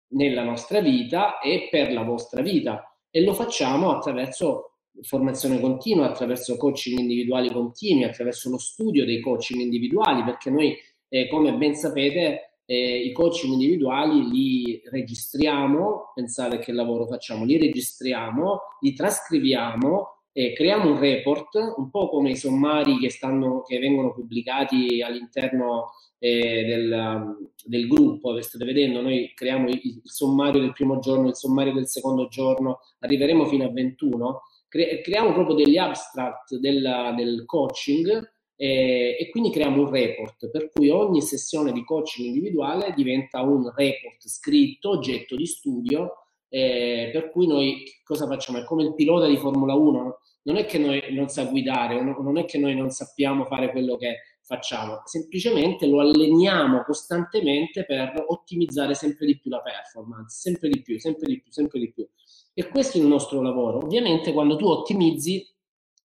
nella 0.10 0.44
nostra 0.44 0.80
vita 0.80 1.40
e 1.40 1.68
per 1.70 1.92
la 1.92 2.04
vostra 2.04 2.42
vita. 2.42 2.98
E 3.10 3.24
lo 3.24 3.34
facciamo 3.34 3.92
attraverso 3.92 4.78
formazione 5.02 5.60
continua, 5.60 6.08
attraverso 6.08 6.58
coaching 6.58 7.00
individuali 7.00 7.52
continui, 7.52 8.04
attraverso 8.04 8.50
lo 8.50 8.58
studio 8.58 9.06
dei 9.06 9.20
coaching 9.20 9.62
individuali, 9.62 10.24
perché 10.24 10.50
noi, 10.50 10.76
eh, 11.10 11.28
come 11.28 11.54
ben 11.56 11.76
sapete, 11.76 12.62
eh, 12.66 12.98
i 13.04 13.12
coaching 13.14 13.54
individuali 13.54 14.28
li 14.30 14.82
registriamo, 14.84 16.12
pensate 16.14 16.60
che 16.60 16.74
lavoro 16.74 17.06
facciamo, 17.08 17.46
li 17.46 17.58
registriamo, 17.58 18.60
li 18.82 18.94
trascriviamo, 18.94 20.17
eh, 20.38 20.54
creiamo 20.54 20.92
un 20.92 21.00
report, 21.00 21.74
un 21.78 21.90
po' 21.90 22.10
come 22.10 22.30
i 22.30 22.36
sommari 22.36 23.00
che, 23.00 23.10
stanno, 23.10 23.64
che 23.64 23.80
vengono 23.80 24.14
pubblicati 24.14 25.02
all'interno 25.02 25.94
eh, 26.20 26.64
del, 26.64 27.36
del, 27.66 27.88
gruppo 27.88 28.36
che 28.36 28.44
state 28.44 28.64
vedendo, 28.64 29.02
noi 29.02 29.32
creiamo 29.34 29.68
il, 29.68 29.80
il 29.82 30.02
sommario 30.04 30.62
del 30.62 30.74
primo 30.74 31.00
giorno, 31.00 31.30
il 31.30 31.36
sommario 31.36 31.74
del 31.74 31.88
secondo 31.88 32.28
giorno, 32.28 32.82
arriveremo 33.00 33.48
fino 33.48 33.66
a 33.66 33.72
21 33.72 34.42
cre- 34.68 35.02
creiamo 35.02 35.34
proprio 35.34 35.56
degli 35.56 35.78
abstract 35.78 36.56
della, 36.58 37.14
del 37.16 37.44
coaching 37.46 38.32
eh, 38.56 39.18
e 39.20 39.30
quindi 39.32 39.50
creiamo 39.50 39.82
un 39.82 39.90
report, 39.90 40.52
per 40.52 40.70
cui 40.72 40.90
ogni 40.90 41.22
sessione 41.22 41.72
di 41.72 41.84
coaching 41.84 42.28
individuale 42.28 42.94
diventa 42.96 43.42
un 43.42 43.72
report 43.76 44.28
scritto, 44.28 44.92
oggetto 44.92 45.36
di 45.36 45.48
studio, 45.48 46.14
eh, 46.50 47.10
per 47.12 47.30
cui 47.30 47.46
noi 47.46 47.84
cosa 48.04 48.26
facciamo? 48.26 48.60
È 48.60 48.64
come 48.64 48.84
il 48.84 48.96
pilota 48.96 49.28
di 49.28 49.38
Formula 49.38 49.74
1, 49.74 50.17
non 50.48 50.56
è 50.56 50.66
che 50.66 50.78
noi 50.78 51.14
non 51.14 51.28
sa 51.28 51.44
guidare, 51.44 52.02
non 52.02 52.38
è 52.38 52.46
che 52.46 52.58
noi 52.58 52.74
non 52.74 52.90
sappiamo 52.90 53.46
fare 53.46 53.70
quello 53.70 53.98
che 53.98 54.38
facciamo, 54.42 55.02
semplicemente 55.04 55.86
lo 55.88 56.00
alleniamo 56.00 56.84
costantemente 56.84 57.84
per 57.84 58.24
ottimizzare 58.28 58.94
sempre 58.94 59.26
di 59.26 59.38
più 59.38 59.52
la 59.52 59.62
performance, 59.62 60.40
sempre 60.40 60.70
di 60.70 60.82
più, 60.82 60.98
sempre 61.00 61.28
di 61.28 61.42
più, 61.42 61.52
sempre 61.52 61.80
di 61.80 61.92
più. 61.92 62.08
E 62.54 62.70
questo 62.70 62.98
è 62.98 63.02
il 63.02 63.08
nostro 63.08 63.42
lavoro. 63.42 63.80
Ovviamente 63.84 64.32
quando 64.32 64.56
tu 64.56 64.68
ottimizzi 64.68 65.46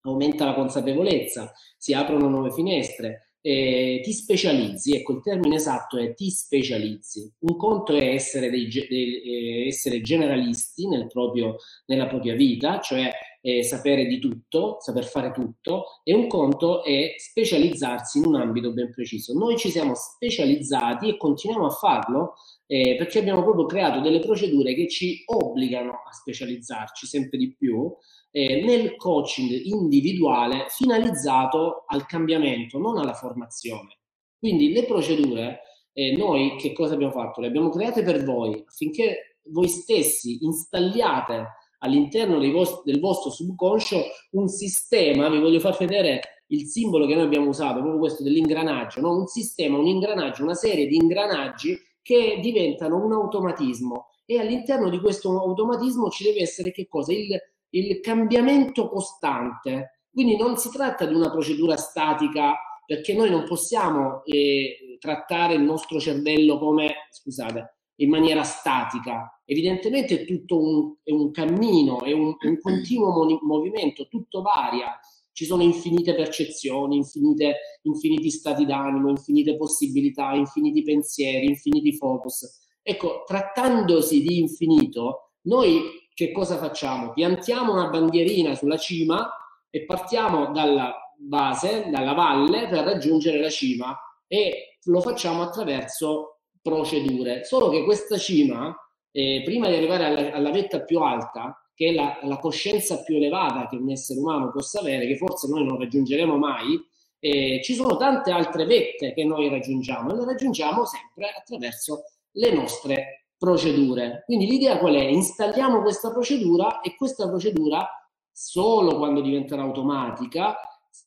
aumenta 0.02 0.44
la 0.44 0.54
consapevolezza, 0.54 1.52
si 1.78 1.94
aprono 1.94 2.28
nuove 2.28 2.50
finestre, 2.50 3.36
eh, 3.40 4.00
ti 4.02 4.12
specializzi, 4.12 4.96
ecco 4.96 5.14
il 5.14 5.22
termine 5.22 5.54
esatto 5.54 5.98
è 5.98 6.14
ti 6.14 6.30
specializzi. 6.30 7.32
Un 7.40 7.56
conto 7.56 7.94
è 7.94 8.06
essere, 8.06 8.50
dei, 8.50 8.68
dei, 8.68 9.22
eh, 9.22 9.66
essere 9.68 10.00
generalisti 10.00 10.88
nel 10.88 11.06
proprio, 11.06 11.58
nella 11.86 12.08
propria 12.08 12.34
vita, 12.34 12.80
cioè 12.80 13.08
eh, 13.42 13.62
sapere 13.62 14.06
di 14.06 14.18
tutto, 14.18 14.76
saper 14.80 15.04
fare 15.04 15.32
tutto, 15.32 16.00
e 16.04 16.14
un 16.14 16.28
conto 16.28 16.82
è 16.84 17.14
specializzarsi 17.18 18.18
in 18.18 18.26
un 18.26 18.36
ambito 18.36 18.72
ben 18.72 18.90
preciso. 18.90 19.34
Noi 19.34 19.58
ci 19.58 19.68
siamo 19.68 19.94
specializzati 19.94 21.08
e 21.08 21.16
continuiamo 21.16 21.66
a 21.66 21.70
farlo 21.70 22.34
eh, 22.66 22.94
perché 22.96 23.18
abbiamo 23.18 23.42
proprio 23.42 23.66
creato 23.66 24.00
delle 24.00 24.20
procedure 24.20 24.74
che 24.74 24.88
ci 24.88 25.22
obbligano 25.26 25.90
a 25.90 26.12
specializzarci 26.12 27.06
sempre 27.06 27.36
di 27.36 27.54
più 27.54 27.92
eh, 28.30 28.62
nel 28.62 28.96
coaching 28.96 29.50
individuale 29.64 30.66
finalizzato 30.68 31.84
al 31.86 32.06
cambiamento, 32.06 32.78
non 32.78 32.96
alla 32.96 33.14
formazione. 33.14 33.98
Quindi 34.38 34.72
le 34.72 34.84
procedure, 34.84 35.60
eh, 35.92 36.16
noi 36.16 36.56
che 36.56 36.72
cosa 36.72 36.94
abbiamo 36.94 37.12
fatto? 37.12 37.40
Le 37.40 37.48
abbiamo 37.48 37.68
create 37.68 38.02
per 38.02 38.24
voi 38.24 38.64
affinché 38.66 39.38
voi 39.50 39.68
stessi 39.68 40.44
installiate 40.44 41.46
all'interno 41.82 42.38
vostri, 42.50 42.90
del 42.90 43.00
vostro 43.00 43.30
subconscio 43.30 44.02
un 44.32 44.48
sistema, 44.48 45.28
vi 45.28 45.38
voglio 45.38 45.60
far 45.60 45.76
vedere 45.78 46.44
il 46.48 46.66
simbolo 46.66 47.06
che 47.06 47.14
noi 47.14 47.24
abbiamo 47.24 47.48
usato, 47.48 47.80
proprio 47.80 47.98
questo 47.98 48.22
dell'ingranaggio, 48.22 49.00
no? 49.00 49.16
un 49.16 49.26
sistema, 49.26 49.78
un 49.78 49.86
ingranaggio, 49.86 50.42
una 50.42 50.54
serie 50.54 50.86
di 50.86 50.96
ingranaggi 50.96 51.78
che 52.02 52.38
diventano 52.42 53.02
un 53.02 53.12
automatismo 53.12 54.08
e 54.24 54.38
all'interno 54.38 54.88
di 54.88 55.00
questo 55.00 55.30
automatismo 55.40 56.08
ci 56.08 56.24
deve 56.24 56.40
essere 56.40 56.72
che 56.72 56.86
cosa? 56.88 57.12
Il, 57.12 57.38
il 57.70 58.00
cambiamento 58.00 58.88
costante. 58.88 60.06
Quindi 60.10 60.36
non 60.36 60.56
si 60.58 60.70
tratta 60.70 61.06
di 61.06 61.14
una 61.14 61.30
procedura 61.30 61.76
statica 61.76 62.54
perché 62.84 63.14
noi 63.14 63.30
non 63.30 63.44
possiamo 63.44 64.22
eh, 64.24 64.98
trattare 64.98 65.54
il 65.54 65.62
nostro 65.62 65.98
cervello 65.98 66.58
come, 66.58 67.08
scusate, 67.10 67.76
in 68.02 68.10
maniera 68.10 68.42
statica. 68.42 69.40
Evidentemente 69.44 70.20
è 70.20 70.24
tutto 70.24 70.58
un, 70.58 70.94
è 71.02 71.12
un 71.12 71.30
cammino, 71.30 72.02
è 72.02 72.12
un, 72.12 72.34
un 72.38 72.60
continuo 72.60 73.40
movimento, 73.42 74.08
tutto 74.08 74.42
varia. 74.42 74.98
Ci 75.32 75.44
sono 75.46 75.62
infinite 75.62 76.14
percezioni, 76.14 76.96
infinite, 76.96 77.78
infiniti 77.82 78.30
stati 78.30 78.66
d'animo, 78.66 79.08
infinite 79.08 79.56
possibilità, 79.56 80.34
infiniti 80.34 80.82
pensieri, 80.82 81.46
infiniti 81.46 81.94
focus. 81.94 82.68
Ecco, 82.82 83.22
trattandosi 83.24 84.20
di 84.20 84.38
infinito, 84.38 85.32
noi 85.42 85.80
che 86.12 86.32
cosa 86.32 86.58
facciamo? 86.58 87.12
Piantiamo 87.12 87.72
una 87.72 87.88
bandierina 87.88 88.54
sulla 88.54 88.76
cima 88.76 89.30
e 89.70 89.84
partiamo 89.84 90.50
dalla 90.50 90.92
base, 91.16 91.88
dalla 91.88 92.12
valle, 92.12 92.68
per 92.68 92.84
raggiungere 92.84 93.40
la 93.40 93.48
cima 93.48 93.96
e 94.26 94.78
lo 94.84 95.00
facciamo 95.00 95.42
attraverso 95.42 96.31
procedure. 96.62 97.44
Solo 97.44 97.68
che 97.68 97.84
questa 97.84 98.16
cima, 98.16 98.74
eh, 99.10 99.42
prima 99.44 99.68
di 99.68 99.74
arrivare 99.74 100.04
alla, 100.04 100.32
alla, 100.32 100.50
vetta 100.50 100.82
più 100.82 101.00
alta, 101.00 101.60
che 101.74 101.88
è 101.88 101.92
la, 101.92 102.18
la, 102.22 102.38
coscienza 102.38 103.02
più 103.02 103.16
elevata 103.16 103.68
che 103.68 103.76
un 103.76 103.90
essere 103.90 104.20
umano 104.20 104.50
possa 104.50 104.80
avere, 104.80 105.06
che 105.06 105.16
forse 105.16 105.48
noi 105.48 105.64
non 105.64 105.78
raggiungeremo 105.78 106.36
mai, 106.36 106.80
eh, 107.18 107.60
ci 107.62 107.74
sono 107.74 107.96
tante 107.96 108.30
altre 108.30 108.64
vette 108.64 109.12
che 109.12 109.24
noi 109.24 109.48
raggiungiamo 109.48 110.10
e 110.10 110.16
le 110.16 110.24
raggiungiamo 110.24 110.84
sempre 110.84 111.28
attraverso 111.36 112.04
le 112.32 112.52
nostre 112.52 113.26
procedure. 113.36 114.22
Quindi 114.24 114.46
l'idea 114.46 114.78
qual 114.78 114.94
è? 114.94 115.02
Installiamo 115.02 115.82
questa 115.82 116.12
procedura 116.12 116.80
e 116.80 116.94
questa 116.96 117.28
procedura, 117.28 117.88
solo 118.30 118.96
quando 118.96 119.20
diventerà 119.20 119.62
automatica, 119.62 120.56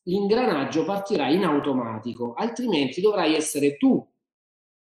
l'ingranaggio 0.04 0.84
partirà 0.84 1.28
in 1.28 1.44
automatico, 1.44 2.34
altrimenti 2.34 3.00
dovrai 3.00 3.34
essere 3.34 3.76
tu 3.76 4.06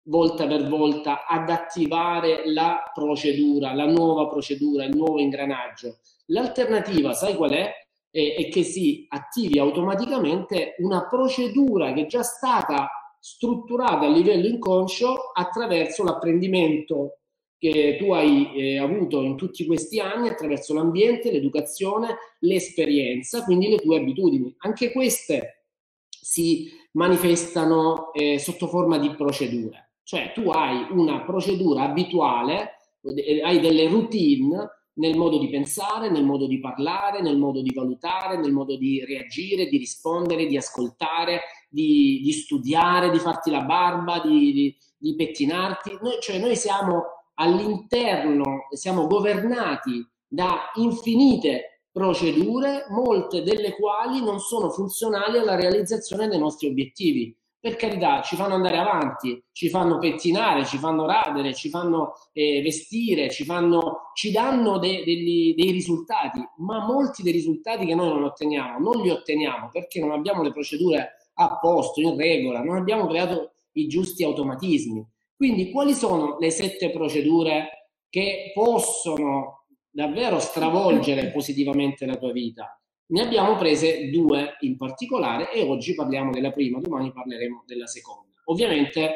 volta 0.08 0.48
per 0.48 0.68
volta 0.68 1.26
ad 1.26 1.50
attivare 1.50 2.44
la 2.46 2.92
procedura, 2.94 3.74
la 3.74 3.86
nuova 3.86 4.28
procedura, 4.28 4.86
il 4.86 4.96
nuovo 4.96 5.20
ingranaggio. 5.20 6.00
L'alternativa, 6.28 7.14
sai 7.14 7.36
qual 7.36 7.52
è? 7.52 7.72
È, 8.10 8.36
è 8.38 8.50
che 8.50 8.64
si 8.64 9.06
attivi 9.10 9.60
automaticamente 9.60 10.76
una 10.80 11.08
procedura 11.08 11.94
che 11.94 12.02
è 12.02 12.06
già 12.06 12.24
stata 12.24 12.90
strutturata 13.20 14.06
a 14.06 14.10
livello 14.10 14.48
inconscio 14.48 15.32
attraverso 15.34 16.04
l'apprendimento 16.04 17.20
che 17.58 17.98
tu 18.00 18.14
hai 18.14 18.56
eh, 18.56 18.78
avuto 18.78 19.22
in 19.24 19.36
tutti 19.36 19.66
questi 19.66 20.00
anni 20.00 20.30
attraverso 20.30 20.74
l'ambiente, 20.74 21.32
l'educazione, 21.32 22.18
l'esperienza, 22.40 23.44
quindi 23.44 23.68
le 23.68 23.78
tue 23.78 23.98
abitudini. 23.98 24.54
Anche 24.60 24.92
queste 24.92 25.66
si 26.08 26.70
manifestano 26.92 28.14
eh, 28.14 28.38
sotto 28.38 28.68
forma 28.68 29.00
di 29.00 29.10
procedure. 29.16 29.87
Cioè 30.08 30.32
tu 30.34 30.50
hai 30.52 30.88
una 30.92 31.26
procedura 31.26 31.82
abituale, 31.82 32.78
eh, 33.02 33.42
hai 33.44 33.60
delle 33.60 33.90
routine 33.90 34.70
nel 34.94 35.18
modo 35.18 35.38
di 35.38 35.50
pensare, 35.50 36.10
nel 36.10 36.24
modo 36.24 36.48
di 36.48 36.62
parlare, 36.62 37.22
nel 37.22 37.38
modo 37.38 37.62
di 37.62 37.74
valutare, 37.74 38.38
nel 38.38 38.54
modo 38.54 38.78
di 38.78 39.04
reagire, 39.04 39.68
di 39.68 39.78
rispondere, 39.78 40.46
di 40.46 40.56
ascoltare, 40.56 41.42
di, 41.68 42.22
di 42.24 42.32
studiare, 42.32 43.10
di 43.10 43.20
farti 43.20 43.52
la 43.52 43.64
barba, 43.64 44.22
di, 44.22 44.54
di, 44.54 44.78
di 44.98 45.14
pettinarti. 45.14 45.98
Noi, 46.02 46.22
cioè 46.22 46.40
noi 46.40 46.56
siamo 46.56 47.04
all'interno, 47.34 48.68
siamo 48.70 49.08
governati 49.08 50.08
da 50.26 50.72
infinite 50.76 51.82
procedure, 51.92 52.86
molte 52.92 53.44
delle 53.44 53.76
quali 53.76 54.24
non 54.24 54.40
sono 54.40 54.70
funzionali 54.70 55.38
alla 55.38 55.56
realizzazione 55.56 56.30
dei 56.30 56.40
nostri 56.40 56.70
obiettivi 56.70 57.37
per 57.60 57.76
carità, 57.76 58.22
ci 58.22 58.36
fanno 58.36 58.54
andare 58.54 58.78
avanti, 58.78 59.44
ci 59.52 59.70
fanno 59.70 59.98
pettinare, 59.98 60.66
ci 60.66 60.78
fanno 60.78 61.06
radere, 61.06 61.54
ci 61.54 61.70
fanno 61.70 62.14
eh, 62.34 62.62
vestire, 62.62 63.30
ci, 63.30 63.44
fanno, 63.46 64.12
ci 64.14 64.32
danno 64.32 64.78
de, 64.78 65.04
de, 65.04 65.54
dei 65.56 65.72
risultati, 65.72 66.40
ma 66.58 66.86
molti 66.86 67.24
dei 67.24 67.32
risultati 67.32 67.86
che 67.86 67.96
noi 67.96 68.10
non 68.10 68.24
otteniamo, 68.24 68.80
non 68.80 69.02
li 69.02 69.10
otteniamo 69.10 69.70
perché 69.72 70.00
non 70.00 70.12
abbiamo 70.12 70.44
le 70.44 70.52
procedure 70.52 71.30
a 71.34 71.58
posto, 71.60 72.00
in 72.02 72.16
regola, 72.16 72.62
non 72.62 72.78
abbiamo 72.78 73.08
creato 73.08 73.54
i 73.74 73.88
giusti 73.88 74.24
automatismi. 74.24 75.06
Quindi 75.36 75.72
quali 75.72 75.94
sono 75.94 76.38
le 76.40 76.50
sette 76.50 76.92
procedure 76.92 77.92
che 78.10 78.52
possono 78.54 79.66
davvero 79.90 80.40
stravolgere 80.40 81.32
positivamente 81.32 82.06
la 82.06 82.16
tua 82.16 82.32
vita? 82.32 82.80
Ne 83.10 83.22
abbiamo 83.22 83.56
prese 83.56 84.10
due 84.10 84.58
in 84.62 84.76
particolare 84.76 85.52
e 85.52 85.64
oggi 85.64 85.96
parliamo 85.96 86.32
della 86.32 86.52
prima, 86.52 86.80
domani 86.80 87.12
parleremo 87.12 87.64
della 87.66 87.88
seconda. 87.88 88.34
Ovviamente 88.46 89.16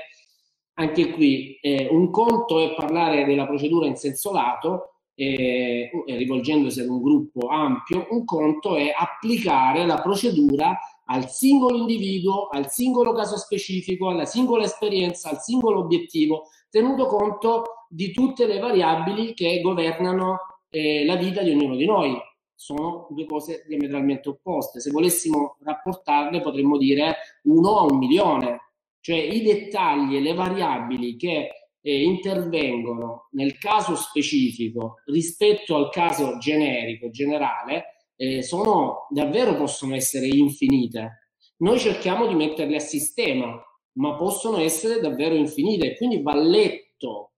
anche 0.75 1.11
qui 1.11 1.57
eh, 1.61 1.87
un 1.91 2.09
conto 2.09 2.59
è 2.59 2.73
parlare 2.73 3.25
della 3.25 3.45
procedura 3.45 3.87
in 3.87 3.95
senso 3.95 4.31
lato, 4.31 4.91
eh, 5.13 5.89
rivolgendosi 6.05 6.79
ad 6.79 6.87
un 6.87 7.01
gruppo 7.01 7.47
ampio, 7.47 8.07
un 8.09 8.23
conto 8.25 8.75
è 8.75 8.93
applicare 8.97 9.85
la 9.85 10.01
procedura 10.01 10.79
al 11.05 11.29
singolo 11.29 11.77
individuo, 11.77 12.47
al 12.47 12.69
singolo 12.71 13.11
caso 13.11 13.37
specifico, 13.37 14.09
alla 14.09 14.25
singola 14.25 14.63
esperienza, 14.63 15.29
al 15.29 15.41
singolo 15.41 15.79
obiettivo, 15.79 16.47
tenuto 16.69 17.05
conto 17.07 17.63
di 17.89 18.11
tutte 18.11 18.47
le 18.47 18.59
variabili 18.59 19.33
che 19.33 19.59
governano 19.61 20.39
eh, 20.69 21.05
la 21.05 21.17
vita 21.17 21.41
di 21.41 21.51
ognuno 21.51 21.75
di 21.75 21.85
noi. 21.85 22.17
Sono 22.61 23.07
due 23.09 23.25
cose 23.25 23.65
diametralmente 23.67 24.29
opposte. 24.29 24.79
Se 24.79 24.91
volessimo 24.91 25.57
rapportarle 25.63 26.41
potremmo 26.41 26.77
dire 26.77 27.15
uno 27.45 27.79
a 27.79 27.91
un 27.91 27.97
milione, 27.97 28.73
cioè 28.99 29.17
i 29.17 29.41
dettagli 29.41 30.15
e 30.15 30.19
le 30.21 30.35
variabili 30.35 31.15
che 31.15 31.49
eh, 31.81 32.03
intervengono 32.03 33.29
nel 33.31 33.57
caso 33.57 33.95
specifico 33.95 35.01
rispetto 35.05 35.75
al 35.75 35.89
caso 35.89 36.37
generico, 36.37 37.09
generale, 37.09 38.11
eh, 38.15 38.43
sono 38.43 39.07
davvero 39.09 39.55
possono 39.55 39.95
essere 39.95 40.27
infinite. 40.27 41.31
Noi 41.61 41.79
cerchiamo 41.79 42.27
di 42.27 42.35
metterle 42.35 42.75
a 42.75 42.79
sistema, 42.79 43.59
ma 43.93 44.15
possono 44.15 44.59
essere 44.59 44.99
davvero 44.99 45.33
infinite. 45.33 45.95
Quindi 45.95 46.21
va 46.21 46.35
letto, 46.35 47.31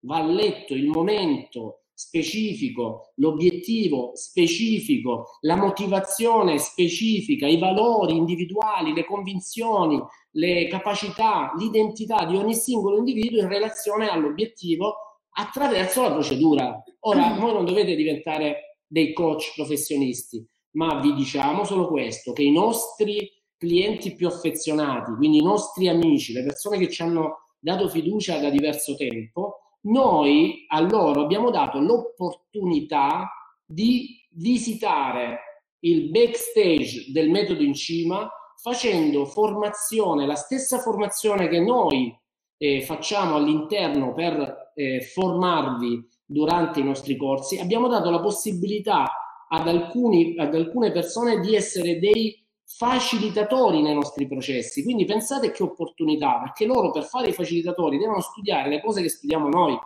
va 0.00 0.20
letto 0.24 0.74
il 0.74 0.88
momento 0.88 1.82
specifico, 1.96 3.12
l'obiettivo 3.14 4.10
specifico, 4.14 5.38
la 5.40 5.56
motivazione 5.56 6.58
specifica, 6.58 7.46
i 7.46 7.58
valori 7.58 8.14
individuali, 8.14 8.92
le 8.92 9.06
convinzioni, 9.06 9.98
le 10.32 10.68
capacità, 10.68 11.52
l'identità 11.56 12.26
di 12.26 12.36
ogni 12.36 12.54
singolo 12.54 12.98
individuo 12.98 13.40
in 13.40 13.48
relazione 13.48 14.08
all'obiettivo 14.08 14.94
attraverso 15.38 16.02
la 16.02 16.12
procedura. 16.12 16.82
Ora, 17.00 17.34
voi 17.38 17.54
non 17.54 17.64
dovete 17.64 17.96
diventare 17.96 18.82
dei 18.86 19.14
coach 19.14 19.54
professionisti, 19.54 20.46
ma 20.72 21.00
vi 21.00 21.14
diciamo 21.14 21.64
solo 21.64 21.88
questo, 21.88 22.32
che 22.32 22.42
i 22.42 22.52
nostri 22.52 23.32
clienti 23.56 24.14
più 24.14 24.26
affezionati, 24.26 25.12
quindi 25.14 25.38
i 25.38 25.42
nostri 25.42 25.88
amici, 25.88 26.34
le 26.34 26.44
persone 26.44 26.76
che 26.76 26.90
ci 26.90 27.00
hanno 27.00 27.38
dato 27.58 27.88
fiducia 27.88 28.38
da 28.38 28.50
diverso 28.50 28.94
tempo, 28.96 29.65
noi 29.86 30.64
a 30.68 30.80
loro 30.80 31.22
abbiamo 31.22 31.50
dato 31.50 31.78
l'opportunità 31.78 33.28
di 33.64 34.24
visitare 34.30 35.38
il 35.80 36.10
backstage 36.10 37.10
del 37.12 37.30
metodo 37.30 37.62
in 37.62 37.74
cima 37.74 38.28
facendo 38.60 39.26
formazione, 39.26 40.26
la 40.26 40.34
stessa 40.34 40.78
formazione 40.78 41.48
che 41.48 41.60
noi 41.60 42.14
eh, 42.58 42.82
facciamo 42.82 43.36
all'interno 43.36 44.12
per 44.12 44.72
eh, 44.74 45.00
formarvi 45.02 46.08
durante 46.24 46.80
i 46.80 46.84
nostri 46.84 47.16
corsi, 47.16 47.58
abbiamo 47.58 47.88
dato 47.88 48.10
la 48.10 48.20
possibilità 48.20 49.10
ad, 49.48 49.68
alcuni, 49.68 50.36
ad 50.38 50.54
alcune 50.54 50.90
persone 50.90 51.40
di 51.40 51.54
essere 51.54 51.98
dei 51.98 52.45
facilitatori 52.66 53.80
nei 53.80 53.94
nostri 53.94 54.26
processi. 54.26 54.82
Quindi 54.82 55.04
pensate 55.04 55.52
che 55.52 55.62
opportunità, 55.62 56.40
perché 56.40 56.66
loro 56.66 56.90
per 56.90 57.04
fare 57.04 57.28
i 57.28 57.32
facilitatori 57.32 57.98
devono 57.98 58.20
studiare 58.20 58.68
le 58.68 58.82
cose 58.82 59.02
che 59.02 59.08
studiamo 59.08 59.48
noi 59.48 59.78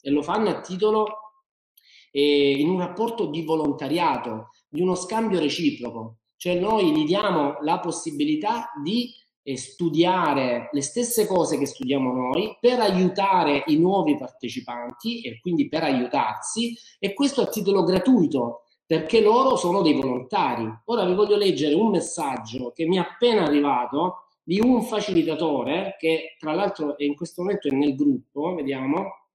e 0.00 0.10
lo 0.10 0.22
fanno 0.22 0.48
a 0.48 0.60
titolo 0.60 1.06
eh, 2.12 2.52
in 2.52 2.68
un 2.70 2.78
rapporto 2.78 3.26
di 3.26 3.42
volontariato, 3.42 4.50
di 4.68 4.80
uno 4.80 4.94
scambio 4.94 5.40
reciproco. 5.40 6.18
Cioè 6.36 6.54
noi 6.54 6.92
gli 6.92 7.04
diamo 7.04 7.58
la 7.62 7.80
possibilità 7.80 8.70
di 8.82 9.12
eh, 9.42 9.56
studiare 9.56 10.68
le 10.72 10.82
stesse 10.82 11.26
cose 11.26 11.58
che 11.58 11.66
studiamo 11.66 12.12
noi 12.12 12.56
per 12.60 12.78
aiutare 12.78 13.64
i 13.66 13.76
nuovi 13.76 14.16
partecipanti 14.16 15.22
e 15.22 15.40
quindi 15.40 15.68
per 15.68 15.82
aiutarsi 15.82 16.76
e 17.00 17.12
questo 17.12 17.40
a 17.40 17.48
titolo 17.48 17.82
gratuito 17.82 18.62
perché 18.88 19.20
loro 19.20 19.56
sono 19.56 19.82
dei 19.82 19.92
volontari. 19.92 20.66
Ora 20.86 21.04
vi 21.04 21.12
voglio 21.12 21.36
leggere 21.36 21.74
un 21.74 21.90
messaggio 21.90 22.72
che 22.74 22.86
mi 22.86 22.96
è 22.96 23.00
appena 23.00 23.44
arrivato 23.44 24.28
di 24.42 24.58
un 24.60 24.80
facilitatore 24.80 25.94
che 25.98 26.36
tra 26.38 26.54
l'altro 26.54 26.94
in 26.96 27.14
questo 27.14 27.42
momento 27.42 27.68
è 27.68 27.70
nel 27.72 27.94
gruppo, 27.94 28.54
vediamo, 28.54 29.26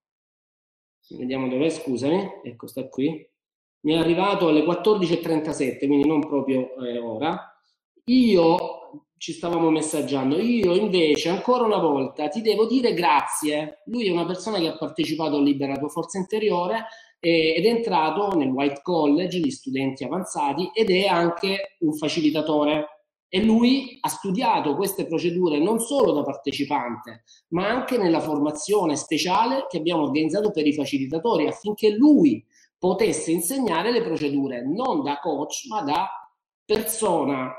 vediamo 1.09 1.47
dov'è, 1.49 1.69
scusami, 1.69 2.41
ecco 2.43 2.65
sta 2.65 2.89
qui, 2.89 3.29
mi 3.81 3.93
è 3.93 3.97
arrivato 3.97 4.47
alle 4.47 4.63
14.37, 4.63 5.85
quindi 5.85 6.07
non 6.07 6.25
proprio 6.25 6.75
eh, 6.77 6.97
ora. 6.97 7.55
Io 8.05 9.05
ci 9.17 9.33
stavamo 9.33 9.69
messaggiando, 9.69 10.39
io 10.39 10.73
invece 10.73 11.29
ancora 11.29 11.63
una 11.63 11.77
volta 11.77 12.27
ti 12.27 12.41
devo 12.41 12.65
dire 12.65 12.95
grazie. 12.95 13.83
Lui 13.85 14.07
è 14.07 14.11
una 14.11 14.25
persona 14.25 14.57
che 14.57 14.69
ha 14.69 14.77
partecipato 14.77 15.35
al 15.35 15.43
Libera 15.43 15.77
tua 15.77 15.89
forza 15.89 16.17
interiore 16.17 16.87
eh, 17.25 17.53
ed 17.55 17.65
è 17.65 17.69
entrato 17.69 18.35
nel 18.35 18.49
White 18.49 18.81
College 18.81 19.39
di 19.39 19.49
studenti 19.49 20.03
avanzati 20.03 20.69
ed 20.73 20.89
è 20.89 21.05
anche 21.05 21.77
un 21.79 21.93
facilitatore. 21.93 22.87
E 23.29 23.41
lui 23.41 23.97
ha 24.01 24.09
studiato 24.09 24.75
queste 24.75 25.07
procedure 25.07 25.57
non 25.57 25.79
solo 25.79 26.11
da 26.11 26.21
partecipante, 26.21 27.23
ma 27.49 27.67
anche 27.67 27.97
nella 27.97 28.19
formazione 28.19 28.97
speciale 28.97 29.65
che 29.69 29.77
abbiamo 29.77 30.03
organizzato 30.03 30.51
per 30.51 30.67
i 30.67 30.73
facilitatori 30.73 31.47
affinché 31.47 31.89
lui 31.91 32.45
potesse 32.77 33.31
insegnare 33.31 33.91
le 33.91 34.03
procedure 34.03 34.61
non 34.67 35.01
da 35.01 35.17
coach, 35.19 35.65
ma 35.69 35.81
da 35.81 36.07
persona 36.65 37.51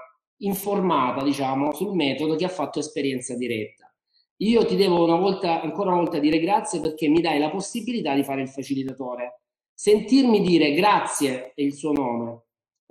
informata, 0.42 1.24
diciamo, 1.24 1.72
sul 1.72 1.94
metodo 1.94 2.36
che 2.36 2.44
ha 2.44 2.48
fatto 2.48 2.78
esperienza 2.78 3.34
diretta. 3.34 3.92
Io 4.38 4.64
ti 4.66 4.76
devo 4.76 5.02
una 5.02 5.16
volta, 5.16 5.62
ancora 5.62 5.90
una 5.90 6.00
volta 6.00 6.18
dire 6.18 6.38
grazie 6.38 6.80
perché 6.80 7.08
mi 7.08 7.22
dai 7.22 7.38
la 7.38 7.50
possibilità 7.50 8.14
di 8.14 8.22
fare 8.22 8.42
il 8.42 8.48
facilitatore. 8.48 9.43
Sentirmi 9.76 10.40
dire 10.40 10.72
grazie 10.72 11.52
è 11.54 11.60
il 11.60 11.74
suo 11.74 11.92
nome. 11.92 12.42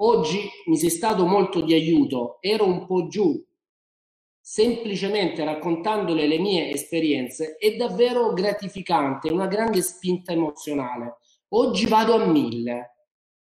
Oggi 0.01 0.49
mi 0.65 0.77
sei 0.77 0.89
stato 0.89 1.25
molto 1.25 1.61
di 1.61 1.73
aiuto, 1.73 2.37
ero 2.41 2.65
un 2.65 2.85
po' 2.85 3.07
giù, 3.07 3.41
semplicemente 4.45 5.45
raccontandole 5.45 6.27
le 6.27 6.39
mie 6.39 6.69
esperienze 6.71 7.55
è 7.55 7.77
davvero 7.77 8.33
gratificante, 8.33 9.31
una 9.31 9.47
grande 9.47 9.81
spinta 9.81 10.33
emozionale. 10.33 11.19
Oggi 11.49 11.85
vado 11.85 12.15
a 12.15 12.25
mille. 12.25 12.89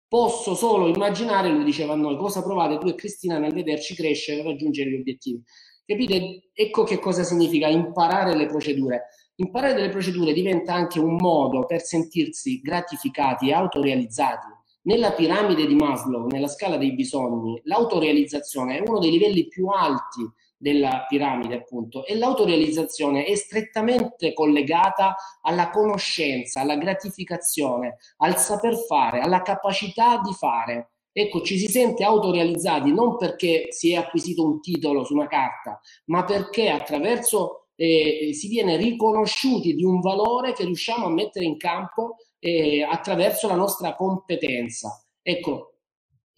Posso 0.07 0.55
solo 0.55 0.87
immaginare, 0.87 1.49
lui 1.49 1.65
diceva 1.65 1.93
a 1.93 1.97
noi, 1.97 2.17
cosa 2.17 2.41
provate 2.41 2.79
tu 2.79 2.87
e 2.87 2.95
Cristina 2.95 3.37
nel 3.37 3.53
vederci 3.53 3.93
crescere 3.93 4.39
e 4.39 4.43
raggiungere 4.43 4.89
gli 4.89 4.99
obiettivi. 4.99 5.43
Capite? 5.85 6.49
Ecco 6.53 6.83
che 6.83 6.97
cosa 6.97 7.23
significa 7.23 7.67
imparare 7.67 8.35
le 8.35 8.47
procedure. 8.47 9.09
Imparare 9.39 9.75
delle 9.75 9.89
procedure 9.89 10.33
diventa 10.33 10.73
anche 10.73 10.99
un 10.99 11.15
modo 11.15 11.67
per 11.67 11.83
sentirsi 11.83 12.59
gratificati 12.59 13.49
e 13.49 13.53
autorealizzati. 13.53 14.47
Nella 14.87 15.11
piramide 15.11 15.67
di 15.67 15.75
Maslow, 15.75 16.25
nella 16.25 16.47
scala 16.47 16.77
dei 16.77 16.95
bisogni, 16.95 17.61
l'autorealizzazione 17.65 18.77
è 18.77 18.83
uno 18.83 18.97
dei 18.97 19.11
livelli 19.11 19.47
più 19.47 19.67
alti 19.67 20.27
della 20.57 21.05
piramide, 21.07 21.53
appunto, 21.53 22.03
e 22.05 22.15
l'autorealizzazione 22.15 23.25
è 23.25 23.35
strettamente 23.35 24.33
collegata 24.33 25.15
alla 25.43 25.69
conoscenza, 25.69 26.61
alla 26.61 26.77
gratificazione, 26.77 27.97
al 28.17 28.37
saper 28.37 28.75
fare, 28.87 29.19
alla 29.19 29.43
capacità 29.43 30.19
di 30.19 30.33
fare. 30.33 30.93
Ecco, 31.11 31.43
ci 31.43 31.59
si 31.59 31.67
sente 31.67 32.03
autorealizzati 32.03 32.91
non 32.91 33.17
perché 33.17 33.67
si 33.69 33.91
è 33.91 33.97
acquisito 33.97 34.43
un 34.43 34.61
titolo 34.61 35.03
su 35.03 35.13
una 35.13 35.27
carta, 35.27 35.79
ma 36.05 36.23
perché 36.23 36.69
attraverso 36.69 37.66
eh, 37.77 38.31
si 38.33 38.47
viene 38.47 38.75
riconosciuti 38.75 39.75
di 39.75 39.83
un 39.83 40.01
valore 40.01 40.51
che 40.51 40.65
riusciamo 40.65 41.05
a 41.05 41.11
mettere 41.11 41.45
in 41.45 41.57
campo 41.57 42.15
eh, 42.39 42.83
attraverso 42.83 43.47
la 43.47 43.55
nostra 43.55 43.95
competenza. 43.95 45.01
Ecco, 45.21 45.75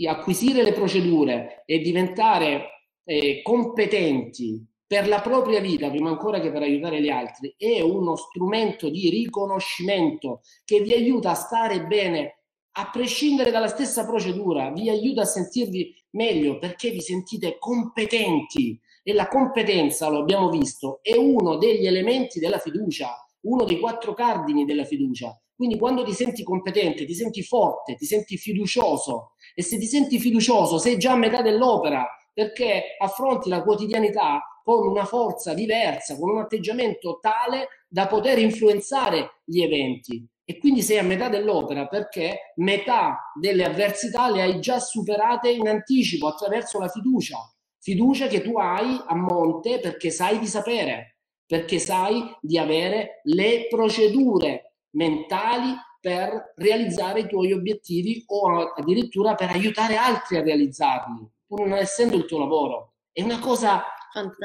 acquisire 0.08 0.64
le 0.64 0.74
procedure 0.74 1.64
e 1.66 1.80
diventare 1.80 2.88
eh, 3.04 3.42
competenti 3.42 4.64
per 4.86 5.08
la 5.08 5.22
propria 5.22 5.60
vita, 5.60 5.90
prima 5.90 6.10
ancora 6.10 6.40
che 6.40 6.52
per 6.52 6.64
aiutare 6.64 7.02
gli 7.02 7.10
altri, 7.10 7.54
è 7.58 7.80
uno 7.82 8.16
strumento 8.16 8.90
di 8.90 9.10
riconoscimento 9.10 10.42
che 10.66 10.82
vi 10.82 10.94
aiuta 10.94 11.32
a 11.32 11.36
stare 11.36 11.86
bene 11.86 12.40
a 12.72 12.90
prescindere 12.92 13.52
dalla 13.52 13.68
stessa 13.68 14.06
procedura, 14.06 14.72
vi 14.72 14.90
aiuta 14.90 15.22
a 15.22 15.26
sentirvi 15.26 15.94
meglio 16.12 16.58
perché 16.58 16.92
vi 16.92 17.02
sentite 17.02 17.58
competenti 17.60 18.80
e 19.04 19.14
la 19.14 19.28
competenza, 19.28 20.08
lo 20.10 20.20
abbiamo 20.20 20.50
visto, 20.50 21.00
è 21.02 21.16
uno 21.16 21.58
degli 21.58 21.86
elementi 21.86 22.40
della 22.40 22.60
fiducia, 22.60 23.14
uno 23.42 23.64
dei 23.64 23.80
quattro 23.80 24.14
cardini 24.14 24.66
della 24.66 24.86
fiducia. 24.86 25.40
Quindi 25.56 25.78
quando 25.78 26.04
ti 26.04 26.14
senti 26.14 26.44
competente, 26.44 27.06
ti 27.06 27.14
senti 27.14 27.44
forte, 27.44 27.96
ti 27.96 28.06
senti 28.06 28.38
fiducioso 28.38 29.34
e 29.54 29.62
se 29.62 29.78
ti 29.78 29.88
senti 29.88 30.18
fiducioso 30.18 30.78
sei 30.78 30.98
già 30.98 31.12
a 31.12 31.18
metà 31.18 31.42
dell'opera 31.42 32.08
perché 32.34 32.96
affronti 32.98 33.50
la 33.50 33.62
quotidianità 33.62 34.42
con 34.64 34.88
una 34.88 35.04
forza 35.04 35.54
diversa, 35.54 36.18
con 36.18 36.30
un 36.30 36.40
atteggiamento 36.40 37.20
tale 37.20 37.68
da 37.90 38.08
poter 38.08 38.40
influenzare 38.40 39.42
gli 39.44 39.62
eventi 39.62 40.26
e 40.46 40.58
quindi 40.60 40.82
sei 40.82 41.00
a 41.00 41.04
metà 41.04 41.28
dell'opera 41.28 41.88
perché 41.88 42.54
metà 42.56 43.32
delle 43.40 43.66
avversità 43.66 44.32
le 44.32 44.42
hai 44.42 44.60
già 44.62 44.80
superate 44.80 45.50
in 45.50 45.68
anticipo 45.68 46.28
attraverso 46.28 46.80
la 46.80 46.88
fiducia. 46.88 47.38
Fiducia 47.82 48.28
che 48.28 48.42
tu 48.42 48.58
hai 48.58 49.00
a 49.06 49.16
monte 49.16 49.80
perché 49.80 50.10
sai 50.10 50.40
di 50.40 50.48
sapere, 50.48 51.20
perché 51.46 51.80
sai 51.80 52.36
di 52.42 52.58
avere 52.58 53.22
le 53.24 53.68
procedure 53.70 54.76
mentali 54.92 55.74
per 56.00 56.54
realizzare 56.56 57.22
i 57.22 57.28
tuoi 57.28 57.52
obiettivi 57.52 58.24
o 58.28 58.74
addirittura 58.74 59.36
per 59.36 59.50
aiutare 59.50 59.96
altri 59.96 60.38
a 60.38 60.42
realizzarli, 60.42 61.28
pur 61.46 61.68
non 61.68 61.78
essendo 61.78 62.16
il 62.16 62.26
tuo 62.26 62.40
lavoro. 62.40 62.94
È 63.12 63.22
una 63.22 63.40
cosa, 63.40 63.84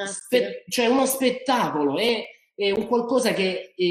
spe- 0.06 0.64
cioè 0.68 0.86
uno 0.86 1.06
spettacolo, 1.06 1.98
è, 1.98 2.24
è 2.54 2.70
un 2.70 2.86
qualcosa 2.86 3.32
che 3.32 3.74
è 3.76 3.82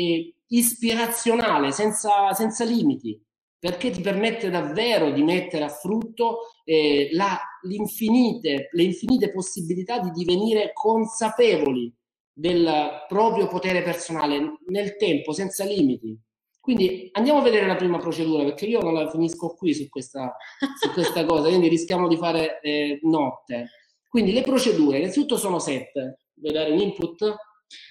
ispirazionale, 0.48 1.72
senza, 1.72 2.34
senza 2.34 2.64
limiti, 2.64 3.22
perché 3.58 3.92
ti 3.92 4.02
permette 4.02 4.50
davvero 4.50 5.12
di 5.12 5.24
mettere 5.24 5.64
a 5.64 5.70
frutto 5.70 6.52
eh, 6.66 7.10
la, 7.14 7.40
le 7.64 8.84
infinite 8.84 9.32
possibilità 9.32 10.00
di 10.00 10.12
divenire 10.12 10.72
consapevoli 10.74 11.94
del 12.34 13.06
proprio 13.08 13.48
potere 13.48 13.82
personale 13.84 14.60
nel 14.68 14.96
tempo, 14.96 15.34
senza 15.34 15.66
limiti. 15.66 16.20
Quindi 16.60 17.10
andiamo 17.12 17.40
a 17.40 17.44
vedere 17.44 17.68
la 17.68 17.76
prima 17.76 17.98
procedura, 17.98 18.44
perché 18.44 18.66
io 18.66 18.80
non 18.80 18.94
la 18.94 19.10
finisco 19.10 19.54
qui 19.54 19.74
su 19.74 19.90
questa, 19.90 20.34
su 20.80 20.92
questa 20.92 21.26
cosa, 21.28 21.50
quindi 21.50 21.68
rischiamo 21.68 22.08
di 22.08 22.16
fare 22.16 22.62
eh, 22.62 23.00
notte. 23.04 23.70
Quindi 24.08 24.32
le 24.32 24.44
procedure, 24.44 25.00
innanzitutto 25.00 25.38
sono 25.38 25.60
sette. 25.60 26.20
Vuoi 26.36 26.54
dare 26.54 26.72
un 26.72 26.80
input? 26.80 27.22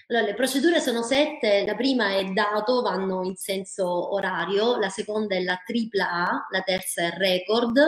Allora, 0.08 0.24
le 0.24 0.34
procedure 0.34 0.80
sono 0.80 1.02
sette, 1.02 1.64
la 1.66 1.74
prima 1.74 2.16
è 2.16 2.24
dato, 2.32 2.80
vanno 2.80 3.24
in 3.24 3.36
senso 3.36 4.14
orario, 4.14 4.78
la 4.78 4.88
seconda 4.88 5.34
è 5.34 5.42
la 5.42 5.60
tripla 5.64 6.10
A, 6.10 6.46
la 6.50 6.62
terza 6.62 7.02
è 7.02 7.10
record, 7.10 7.78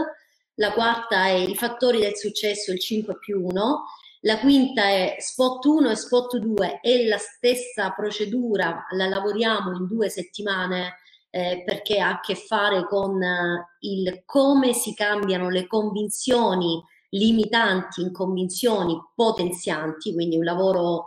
la 0.57 0.73
quarta 0.73 1.27
è 1.27 1.33
i 1.33 1.55
fattori 1.55 2.01
del 2.01 2.17
successo, 2.17 2.73
il 2.73 2.81
5 2.81 3.19
più 3.19 3.45
1, 3.45 3.85
la 4.21 4.38
quinta 4.38 4.85
è 4.85 5.17
spot 5.19 5.64
1 5.64 5.90
e 5.90 5.97
spot 5.97 6.37
2, 6.38 6.81
è 6.81 7.05
la 7.07 7.19
stessa 7.19 7.90
procedura, 7.90 8.87
la 8.90 9.07
lavoriamo 9.07 9.77
in 9.77 9.87
due 9.87 10.09
settimane 10.09 10.95
eh, 11.31 11.62
perché 11.64 11.99
ha 11.99 12.11
a 12.11 12.21
che 12.21 12.37
fare 12.37 12.87
con 12.87 13.21
eh, 13.21 13.77
il 13.81 14.23
come 14.25 14.73
si 14.73 14.95
cambiano 14.95 15.51
le 15.51 15.67
convinzioni 15.67 16.83
limitanti 17.11 18.03
in 18.03 18.12
convinzioni 18.12 18.97
potenzianti, 19.14 20.12
quindi 20.12 20.37
un 20.37 20.45
lavoro 20.45 21.07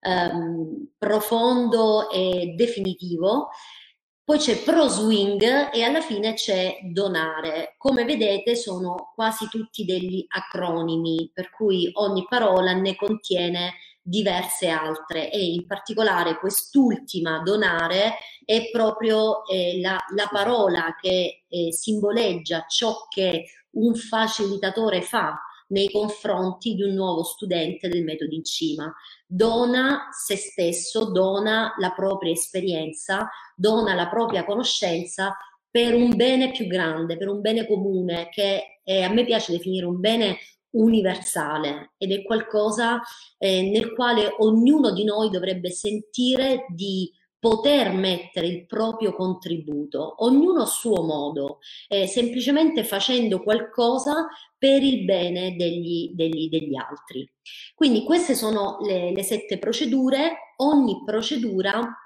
ehm, 0.00 0.88
profondo 0.98 2.10
e 2.10 2.54
definitivo. 2.56 3.48
Poi 4.28 4.36
c'è 4.36 4.58
pro 4.58 4.88
swing 4.88 5.70
e 5.72 5.82
alla 5.84 6.02
fine 6.02 6.34
c'è 6.34 6.80
donare. 6.82 7.76
Come 7.78 8.04
vedete 8.04 8.56
sono 8.56 9.12
quasi 9.14 9.48
tutti 9.48 9.86
degli 9.86 10.22
acronimi, 10.28 11.30
per 11.32 11.48
cui 11.48 11.88
ogni 11.94 12.26
parola 12.28 12.74
ne 12.74 12.94
contiene 12.94 13.76
diverse 14.02 14.68
altre 14.68 15.30
e 15.30 15.42
in 15.42 15.66
particolare 15.66 16.38
quest'ultima, 16.38 17.40
donare, 17.42 18.18
è 18.44 18.68
proprio 18.70 19.46
eh, 19.46 19.80
la, 19.80 19.96
la, 20.14 20.28
parola 20.30 20.94
che 21.00 21.44
eh, 21.48 21.72
simboleggia 21.72 22.66
ciò 22.68 23.06
che 23.08 23.46
un 23.76 23.94
facilitatore 23.94 25.00
fa 25.00 25.40
nei 25.68 25.90
confronti 25.90 26.74
di 26.74 26.82
un 26.82 26.94
nuovo 26.94 27.22
studente 27.22 27.88
del 27.88 28.04
metodo 28.04 28.34
in 28.34 28.44
cima. 28.44 28.92
Dona 29.26 30.08
se 30.10 30.36
stesso, 30.36 31.10
dona 31.10 31.74
la 31.78 31.92
propria 31.92 32.32
esperienza, 32.32 33.28
dona 33.56 33.94
la 33.94 34.08
propria 34.08 34.44
conoscenza 34.44 35.36
per 35.70 35.94
un 35.94 36.16
bene 36.16 36.50
più 36.50 36.66
grande, 36.66 37.16
per 37.16 37.28
un 37.28 37.40
bene 37.40 37.66
comune, 37.66 38.28
che 38.30 38.80
è, 38.82 39.02
a 39.02 39.12
me 39.12 39.24
piace 39.24 39.52
definire 39.52 39.86
un 39.86 40.00
bene 40.00 40.38
universale 40.70 41.92
ed 41.96 42.12
è 42.12 42.22
qualcosa 42.22 43.00
eh, 43.38 43.62
nel 43.70 43.94
quale 43.94 44.34
ognuno 44.38 44.92
di 44.92 45.04
noi 45.04 45.30
dovrebbe 45.30 45.70
sentire 45.70 46.66
di 46.68 47.10
poter 47.38 47.92
mettere 47.92 48.46
il 48.46 48.66
proprio 48.66 49.14
contributo, 49.14 50.24
ognuno 50.24 50.62
a 50.62 50.66
suo 50.66 51.02
modo, 51.02 51.58
eh, 51.88 52.06
semplicemente 52.06 52.84
facendo 52.84 53.42
qualcosa 53.42 54.26
per 54.56 54.82
il 54.82 55.04
bene 55.04 55.54
degli, 55.56 56.10
degli, 56.14 56.48
degli 56.48 56.76
altri. 56.76 57.30
Quindi 57.74 58.02
queste 58.02 58.34
sono 58.34 58.78
le, 58.82 59.12
le 59.12 59.22
sette 59.22 59.58
procedure, 59.58 60.54
ogni 60.56 61.02
procedura 61.04 61.96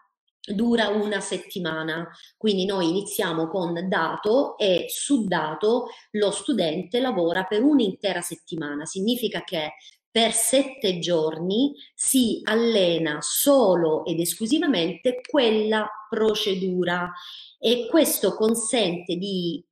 dura 0.44 0.88
una 0.88 1.20
settimana, 1.20 2.08
quindi 2.36 2.64
noi 2.64 2.88
iniziamo 2.88 3.48
con 3.48 3.88
dato 3.88 4.58
e 4.58 4.86
su 4.88 5.24
dato 5.26 5.86
lo 6.12 6.30
studente 6.32 6.98
lavora 7.00 7.44
per 7.44 7.62
un'intera 7.62 8.20
settimana, 8.20 8.84
significa 8.84 9.44
che 9.44 9.74
per 10.12 10.32
sette 10.32 10.98
giorni 10.98 11.74
si 11.94 12.42
allena 12.44 13.18
solo 13.22 14.04
ed 14.04 14.20
esclusivamente 14.20 15.22
quella 15.26 15.88
procedura 16.08 17.10
e 17.58 17.88
questo 17.88 18.34
consente 18.34 19.16
di 19.16 19.64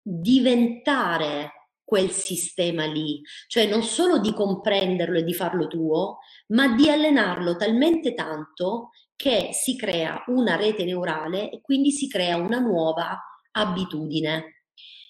diventare 0.00 1.50
quel 1.82 2.10
sistema 2.10 2.84
lì, 2.84 3.20
cioè 3.48 3.66
non 3.66 3.82
solo 3.82 4.18
di 4.18 4.32
comprenderlo 4.32 5.18
e 5.18 5.24
di 5.24 5.34
farlo 5.34 5.66
tuo, 5.66 6.18
ma 6.48 6.74
di 6.74 6.88
allenarlo 6.88 7.56
talmente 7.56 8.14
tanto 8.14 8.90
che 9.16 9.50
si 9.52 9.76
crea 9.76 10.22
una 10.26 10.56
rete 10.56 10.84
neurale 10.84 11.50
e 11.50 11.60
quindi 11.60 11.90
si 11.90 12.08
crea 12.08 12.36
una 12.36 12.58
nuova 12.58 13.20
abitudine. 13.52 14.55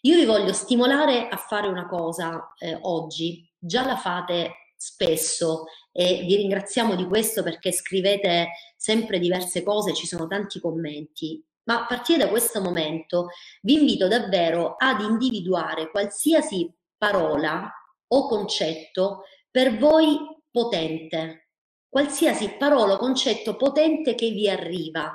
Io 0.06 0.14
vi 0.14 0.24
voglio 0.24 0.52
stimolare 0.52 1.26
a 1.26 1.36
fare 1.36 1.66
una 1.66 1.88
cosa 1.88 2.54
eh, 2.60 2.78
oggi, 2.82 3.44
già 3.58 3.84
la 3.84 3.96
fate 3.96 4.70
spesso 4.76 5.64
e 5.90 6.22
vi 6.24 6.36
ringraziamo 6.36 6.94
di 6.94 7.04
questo 7.06 7.42
perché 7.42 7.72
scrivete 7.72 8.50
sempre 8.76 9.18
diverse 9.18 9.64
cose, 9.64 9.94
ci 9.94 10.06
sono 10.06 10.28
tanti 10.28 10.60
commenti. 10.60 11.44
Ma 11.64 11.82
a 11.82 11.86
partire 11.86 12.18
da 12.18 12.28
questo 12.28 12.60
momento 12.60 13.30
vi 13.62 13.80
invito 13.80 14.06
davvero 14.06 14.76
ad 14.78 15.00
individuare 15.00 15.90
qualsiasi 15.90 16.72
parola 16.96 17.68
o 18.06 18.28
concetto 18.28 19.24
per 19.50 19.76
voi 19.76 20.18
potente, 20.48 21.48
qualsiasi 21.88 22.50
parola 22.56 22.92
o 22.92 22.98
concetto 22.98 23.56
potente 23.56 24.14
che 24.14 24.30
vi 24.30 24.48
arriva 24.48 25.12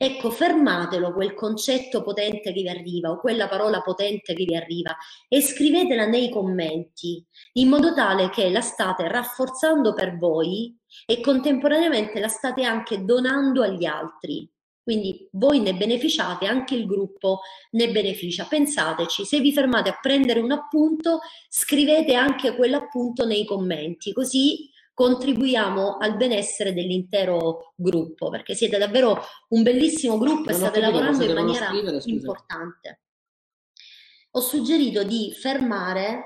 Ecco, 0.00 0.30
fermatelo 0.30 1.12
quel 1.12 1.34
concetto 1.34 2.04
potente 2.04 2.52
che 2.52 2.62
vi 2.62 2.68
arriva 2.68 3.10
o 3.10 3.18
quella 3.18 3.48
parola 3.48 3.82
potente 3.82 4.32
che 4.32 4.44
vi 4.44 4.54
arriva 4.54 4.96
e 5.26 5.42
scrivetela 5.42 6.06
nei 6.06 6.30
commenti 6.30 7.26
in 7.54 7.68
modo 7.68 7.92
tale 7.92 8.30
che 8.30 8.48
la 8.48 8.60
state 8.60 9.08
rafforzando 9.08 9.94
per 9.94 10.16
voi 10.16 10.78
e 11.04 11.20
contemporaneamente 11.20 12.20
la 12.20 12.28
state 12.28 12.62
anche 12.62 13.04
donando 13.04 13.62
agli 13.62 13.86
altri. 13.86 14.48
Quindi 14.80 15.28
voi 15.32 15.58
ne 15.58 15.74
beneficiate, 15.74 16.46
anche 16.46 16.76
il 16.76 16.86
gruppo 16.86 17.40
ne 17.72 17.90
beneficia. 17.90 18.44
Pensateci, 18.44 19.24
se 19.24 19.40
vi 19.40 19.52
fermate 19.52 19.88
a 19.90 19.98
prendere 20.00 20.38
un 20.38 20.52
appunto, 20.52 21.18
scrivete 21.48 22.14
anche 22.14 22.54
quell'appunto 22.54 23.26
nei 23.26 23.44
commenti, 23.44 24.12
così 24.12 24.70
contribuiamo 24.98 25.98
al 25.98 26.16
benessere 26.16 26.74
dell'intero 26.74 27.72
gruppo, 27.76 28.30
perché 28.30 28.56
siete 28.56 28.78
davvero 28.78 29.22
un 29.50 29.62
bellissimo 29.62 30.18
gruppo 30.18 30.50
e 30.50 30.54
state 30.54 30.80
lavorando 30.80 31.22
in 31.22 31.34
maniera 31.34 31.66
scrivere, 31.66 32.02
importante. 32.06 33.02
Ho 34.32 34.40
suggerito 34.40 35.04
di 35.04 35.32
fermare 35.32 36.22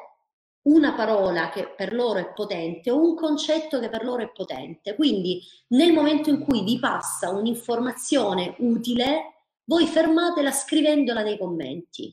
una 0.63 0.95
parola 0.95 1.51
che 1.51 1.75
per 1.77 1.93
loro 1.93 2.19
è 2.19 2.33
potente 2.33 2.91
o 2.91 2.99
un 2.99 3.15
concetto 3.15 3.79
che 3.79 3.91
per 3.91 4.05
loro 4.05 4.23
è 4.23 4.33
potente. 4.33 4.95
Quindi 4.95 5.43
nel 5.69 5.93
momento 5.93 6.31
in 6.31 6.41
cui 6.41 6.65
vi 6.65 6.79
passa 6.79 7.29
un'informazione 7.29 8.55
utile, 8.61 9.35
voi 9.65 9.87
fermatela 9.87 10.51
scrivendola 10.51 11.21
nei 11.21 11.37
commenti. 11.37 12.11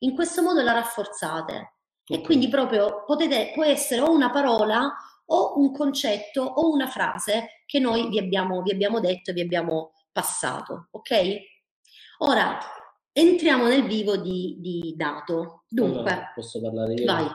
In 0.00 0.14
questo 0.14 0.42
modo 0.42 0.60
la 0.60 0.72
rafforzate. 0.72 1.76
Okay. 2.04 2.18
E 2.18 2.20
quindi 2.20 2.48
proprio 2.48 3.04
potete, 3.06 3.52
può 3.54 3.64
essere 3.64 4.02
o 4.02 4.12
una 4.12 4.28
parola 4.28 4.94
o 5.26 5.58
un 5.58 5.72
concetto 5.72 6.42
o 6.42 6.70
una 6.70 6.86
frase 6.86 7.62
che 7.66 7.78
noi 7.78 8.08
vi 8.08 8.18
abbiamo, 8.18 8.62
vi 8.62 8.72
abbiamo 8.72 9.00
detto 9.00 9.30
e 9.30 9.34
vi 9.34 9.40
abbiamo 9.40 9.92
passato, 10.12 10.88
ok? 10.90 11.36
Ora 12.18 12.58
entriamo 13.12 13.66
nel 13.66 13.86
vivo 13.86 14.16
di, 14.16 14.56
di 14.58 14.94
dato. 14.96 15.64
Dunque, 15.68 16.10
allora, 16.10 16.32
posso 16.34 16.60
parlare 16.60 16.94
io? 16.94 17.04
Vai. 17.04 17.26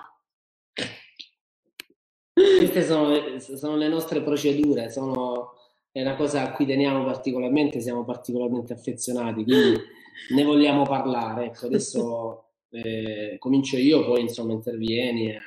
Queste 2.33 2.83
sono 2.83 3.09
le, 3.09 3.39
sono 3.39 3.75
le 3.75 3.87
nostre 3.87 4.21
procedure, 4.21 4.89
sono, 4.89 5.55
è 5.91 6.01
una 6.01 6.15
cosa 6.15 6.43
a 6.43 6.51
cui 6.51 6.65
teniamo 6.65 7.03
particolarmente, 7.03 7.81
siamo 7.81 8.05
particolarmente 8.05 8.73
affezionati, 8.73 9.43
quindi 9.43 9.77
ne 10.35 10.43
vogliamo 10.43 10.83
parlare. 10.83 11.45
Ecco, 11.47 11.65
adesso 11.65 12.45
eh, 12.69 13.35
comincio 13.39 13.77
io, 13.77 14.05
poi 14.05 14.21
insomma 14.21 14.53
intervieni. 14.53 15.31
Eh. 15.31 15.39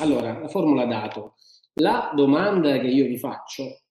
Allora, 0.00 0.38
la 0.38 0.48
formula 0.48 0.84
dato. 0.86 1.31
La 1.74 2.12
domanda 2.14 2.78
che 2.78 2.88
io 2.88 3.06
vi 3.06 3.18
faccio, 3.18 3.82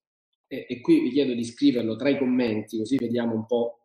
e, 0.48 0.66
e 0.70 0.82
qui 0.82 1.00
vi 1.00 1.12
chiedo 1.12 1.34
di 1.34 1.44
scriverlo 1.44 1.96
tra 1.96 2.10
i 2.10 2.18
commenti, 2.18 2.78
così 2.78 2.98
vediamo 2.98 3.34
un 3.34 3.46
po' 3.46 3.80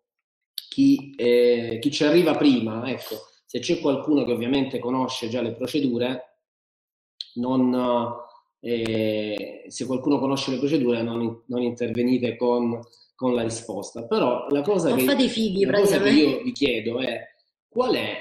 chi, 0.53 1.15
eh, 1.17 1.79
chi 1.81 1.91
ci 1.91 2.05
arriva 2.05 2.37
prima, 2.37 2.89
ecco, 2.91 3.17
se 3.47 3.61
c'è 3.61 3.81
qualcuno 3.81 4.25
che 4.25 4.33
ovviamente 4.33 4.79
conosce 4.79 5.29
già 5.29 5.41
le 5.41 5.55
procedure, 5.55 6.41
non, 7.37 7.75
eh, 8.61 9.65
se 9.69 9.87
qualcuno 9.87 10.19
conosce 10.19 10.51
le 10.51 10.59
procedure 10.59 11.03
non, 11.03 11.45
non 11.47 11.63
intervenite 11.63 12.37
con, 12.37 12.81
con, 13.15 13.35
la 13.35 13.43
risposta. 13.43 14.07
Però 14.07 14.47
la 14.49 14.63
cosa, 14.63 14.95
che, 14.95 15.29
fighi, 15.29 15.65
la 15.65 15.79
cosa 15.79 16.01
che 16.01 16.11
io 16.11 16.43
vi 16.43 16.53
chiedo 16.53 16.99
è 16.99 17.23
qual 17.69 17.95
è 17.95 18.19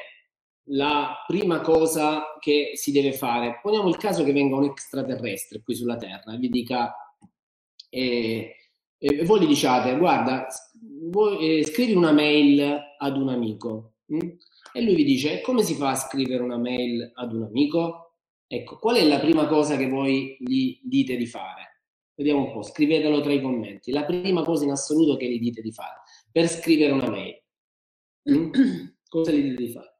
la 0.69 1.23
prima 1.27 1.61
cosa 1.61 2.35
che 2.39 2.71
si 2.73 2.91
deve 2.91 3.13
fare? 3.13 3.59
Poniamo 3.61 3.87
il 3.87 3.97
caso 3.97 4.23
che 4.23 4.33
venga 4.33 4.55
un 4.55 4.65
extraterrestre 4.65 5.61
qui 5.61 5.75
sulla 5.75 5.97
Terra 5.97 6.33
e 6.33 6.37
vi 6.37 6.49
dica... 6.49 6.93
Eh, 7.89 8.55
e 8.97 9.25
voi 9.25 9.41
gli 9.41 9.47
diciate, 9.47 9.97
guarda, 9.97 10.47
vuoi, 11.11 11.59
eh, 11.59 11.65
scrivi 11.65 11.93
una 11.93 12.11
mail 12.11 12.79
ad 12.97 13.17
un 13.17 13.29
amico. 13.29 13.97
Hm? 14.07 14.29
E 14.73 14.81
lui 14.81 14.95
vi 14.95 15.03
dice, 15.03 15.41
come 15.41 15.63
si 15.63 15.75
fa 15.75 15.89
a 15.91 15.95
scrivere 15.95 16.41
una 16.41 16.57
mail 16.57 17.11
ad 17.13 17.33
un 17.33 17.43
amico? 17.43 18.15
Ecco, 18.47 18.77
qual 18.79 18.97
è 18.97 19.05
la 19.05 19.19
prima 19.19 19.47
cosa 19.47 19.77
che 19.77 19.89
voi 19.89 20.37
gli 20.39 20.79
dite 20.83 21.17
di 21.17 21.27
fare? 21.27 21.81
Vediamo 22.15 22.45
un 22.45 22.53
po', 22.53 22.63
scrivetelo 22.63 23.21
tra 23.21 23.33
i 23.33 23.41
commenti. 23.41 23.91
La 23.91 24.05
prima 24.05 24.43
cosa 24.43 24.63
in 24.63 24.71
assoluto 24.71 25.17
che 25.17 25.29
gli 25.29 25.39
dite 25.39 25.61
di 25.61 25.71
fare 25.71 26.01
per 26.31 26.47
scrivere 26.47 26.91
una 26.91 27.09
mail. 27.09 27.41
Hm? 28.23 28.49
Cosa 29.07 29.31
gli 29.31 29.41
dite 29.41 29.63
di 29.63 29.71
fare? 29.71 29.94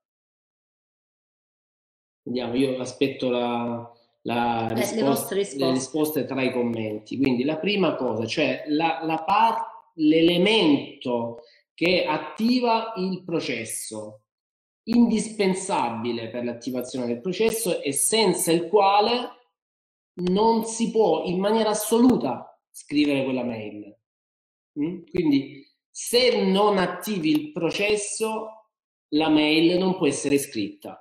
Vediamo, 2.26 2.56
io 2.56 2.80
aspetto 2.80 3.30
la, 3.30 3.88
la 4.22 4.68
risposta, 4.70 4.96
le, 4.96 5.04
vostre 5.04 5.38
risposte. 5.38 5.66
le 5.66 5.72
risposte 5.72 6.26
tra 6.26 6.42
i 6.42 6.52
commenti. 6.52 7.18
Quindi 7.18 7.44
la 7.44 7.58
prima 7.58 7.96
cosa, 7.96 8.26
cioè 8.26 8.64
la, 8.68 9.02
la 9.04 9.24
par- 9.24 9.92
l'elemento 9.96 11.44
che 11.76 12.06
attiva 12.06 12.94
il 12.98 13.24
processo, 13.24 14.22
indispensabile 14.88 16.30
per 16.30 16.44
l'attivazione 16.44 17.06
del 17.06 17.22
processo 17.22 17.82
e 17.82 17.92
senza 17.92 18.52
il 18.52 18.68
quale 18.68 19.30
non 20.32 20.64
si 20.64 20.90
può 20.92 21.26
in 21.26 21.40
maniera 21.40 21.70
assoluta 21.70 22.60
scrivere 22.72 23.24
quella 23.24 23.44
mail. 23.44 23.96
Mm? 24.80 25.04
Quindi 25.12 25.64
se 25.90 26.44
non 26.44 26.78
attivi 26.78 27.30
il 27.30 27.52
processo, 27.52 28.70
la 29.10 29.30
mail 29.30 29.78
non 29.78 29.96
può 29.96 30.08
essere 30.08 30.38
scritta. 30.38 31.00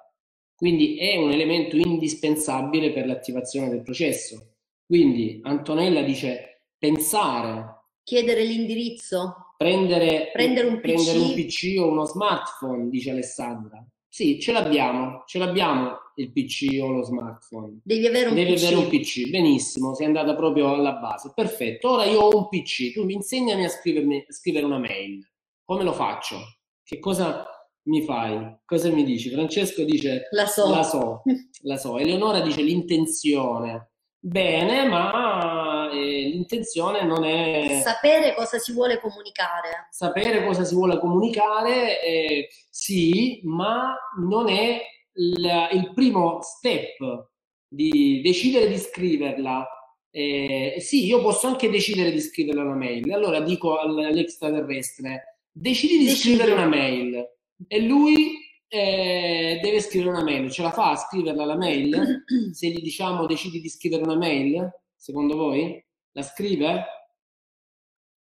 Quindi 0.65 0.97
è 0.97 1.19
un 1.19 1.31
elemento 1.31 1.77
indispensabile 1.77 2.91
per 2.91 3.05
l'attivazione 3.05 3.69
del 3.69 3.83
processo. 3.83 4.55
Quindi 4.87 5.41
Antonella 5.43 6.01
dice 6.01 6.69
pensare. 6.79 7.83
Chiedere 8.03 8.45
l'indirizzo. 8.45 9.53
Prendere, 9.59 10.31
prendere, 10.33 10.69
un, 10.69 10.81
prendere 10.81 11.19
PC. 11.19 11.23
un 11.23 11.35
PC 11.35 11.81
o 11.81 11.91
uno 11.91 12.07
smartphone, 12.07 12.89
dice 12.89 13.11
Alessandra. 13.11 13.87
Sì, 14.09 14.41
ce 14.41 14.53
l'abbiamo, 14.53 15.25
ce 15.27 15.39
l'abbiamo 15.39 15.99
il 16.17 16.33
PC 16.33 16.81
o 16.81 16.93
lo 16.93 17.03
smartphone. 17.03 17.81
Devi 17.83 18.07
avere 18.07 18.31
un 18.31 18.35
Devi 18.35 18.55
PC. 18.55 18.63
avere 18.65 18.77
un 18.77 18.89
PC, 18.89 19.29
benissimo, 19.29 19.95
sei 19.95 20.07
andata 20.07 20.35
proprio 20.35 20.73
alla 20.73 20.95
base. 20.95 21.31
Perfetto, 21.35 21.91
ora 21.91 22.07
io 22.07 22.21
ho 22.21 22.35
un 22.35 22.49
PC, 22.49 22.95
tu 22.95 23.05
mi 23.05 23.13
insegnami 23.13 23.65
a, 23.65 23.67
a 23.67 24.33
scrivere 24.33 24.65
una 24.65 24.79
mail. 24.79 25.31
Come 25.63 25.85
lo 25.85 25.93
faccio? 25.93 26.39
Che 26.83 26.99
cosa 26.99 27.54
mi 27.85 28.03
fai? 28.03 28.59
Cosa 28.65 28.91
mi 28.91 29.05
dici? 29.05 29.31
Francesco 29.31 29.83
dice 29.85 30.29
la 30.31 30.47
so. 30.47 30.71
La 30.71 30.83
so, 30.83 31.23
la 31.63 31.77
so. 31.77 31.99
Eleonora 31.99 32.41
dice 32.41 32.63
l'intenzione. 32.63 33.91
Bene, 34.19 34.89
ma 34.89 35.91
eh, 35.93 36.29
l'intenzione 36.29 37.05
non 37.05 37.25
è... 37.25 37.81
Sapere 37.83 38.35
cosa 38.35 38.59
si 38.59 38.73
vuole 38.73 38.99
comunicare. 38.99 39.89
Sapere 39.91 40.47
cosa 40.47 40.65
si 40.65 40.75
vuole 40.75 40.99
comunicare, 40.99 42.03
eh, 42.03 42.49
sì, 42.71 43.43
ma 43.45 43.95
non 44.19 44.49
è 44.49 44.81
il, 45.17 45.69
il, 45.73 45.93
primo 45.93 46.41
step 46.41 47.29
di 47.69 48.23
decidere 48.23 48.67
di 48.67 48.79
scriverla. 48.79 49.69
Eh, 50.11 50.77
sì, 50.79 51.05
io 51.05 51.21
posso 51.21 51.47
anche 51.47 51.69
decidere 51.69 52.11
di 52.11 52.21
scrivere 52.21 52.61
una 52.61 52.77
mail. 52.77 53.13
Allora 53.13 53.41
dico 53.41 53.79
all'extraterrestre, 53.79 55.41
decidi 55.53 55.99
di 55.99 56.05
decidi. 56.07 56.35
scrivere 56.35 56.53
una 56.53 56.67
mail 56.67 57.29
e 57.69 57.81
lui 57.81 58.39
eh, 58.69 59.61
deve 59.63 59.81
scrivere 59.81 60.11
una 60.11 60.23
mail. 60.23 60.51
Ce 60.51 60.63
la 60.63 60.71
fa 60.71 60.91
a 60.91 60.97
scriverla 60.97 61.45
la 61.45 61.57
mail? 61.57 62.25
Se 62.53 62.69
gli 62.69 62.81
diciamo 62.81 63.27
decidi 63.27 63.61
di 63.61 63.69
scrivere 63.69 64.03
una 64.03 64.17
mail, 64.17 64.71
secondo 64.97 65.37
voi? 65.37 65.83
La 66.13 66.23
scrive? 66.23 66.85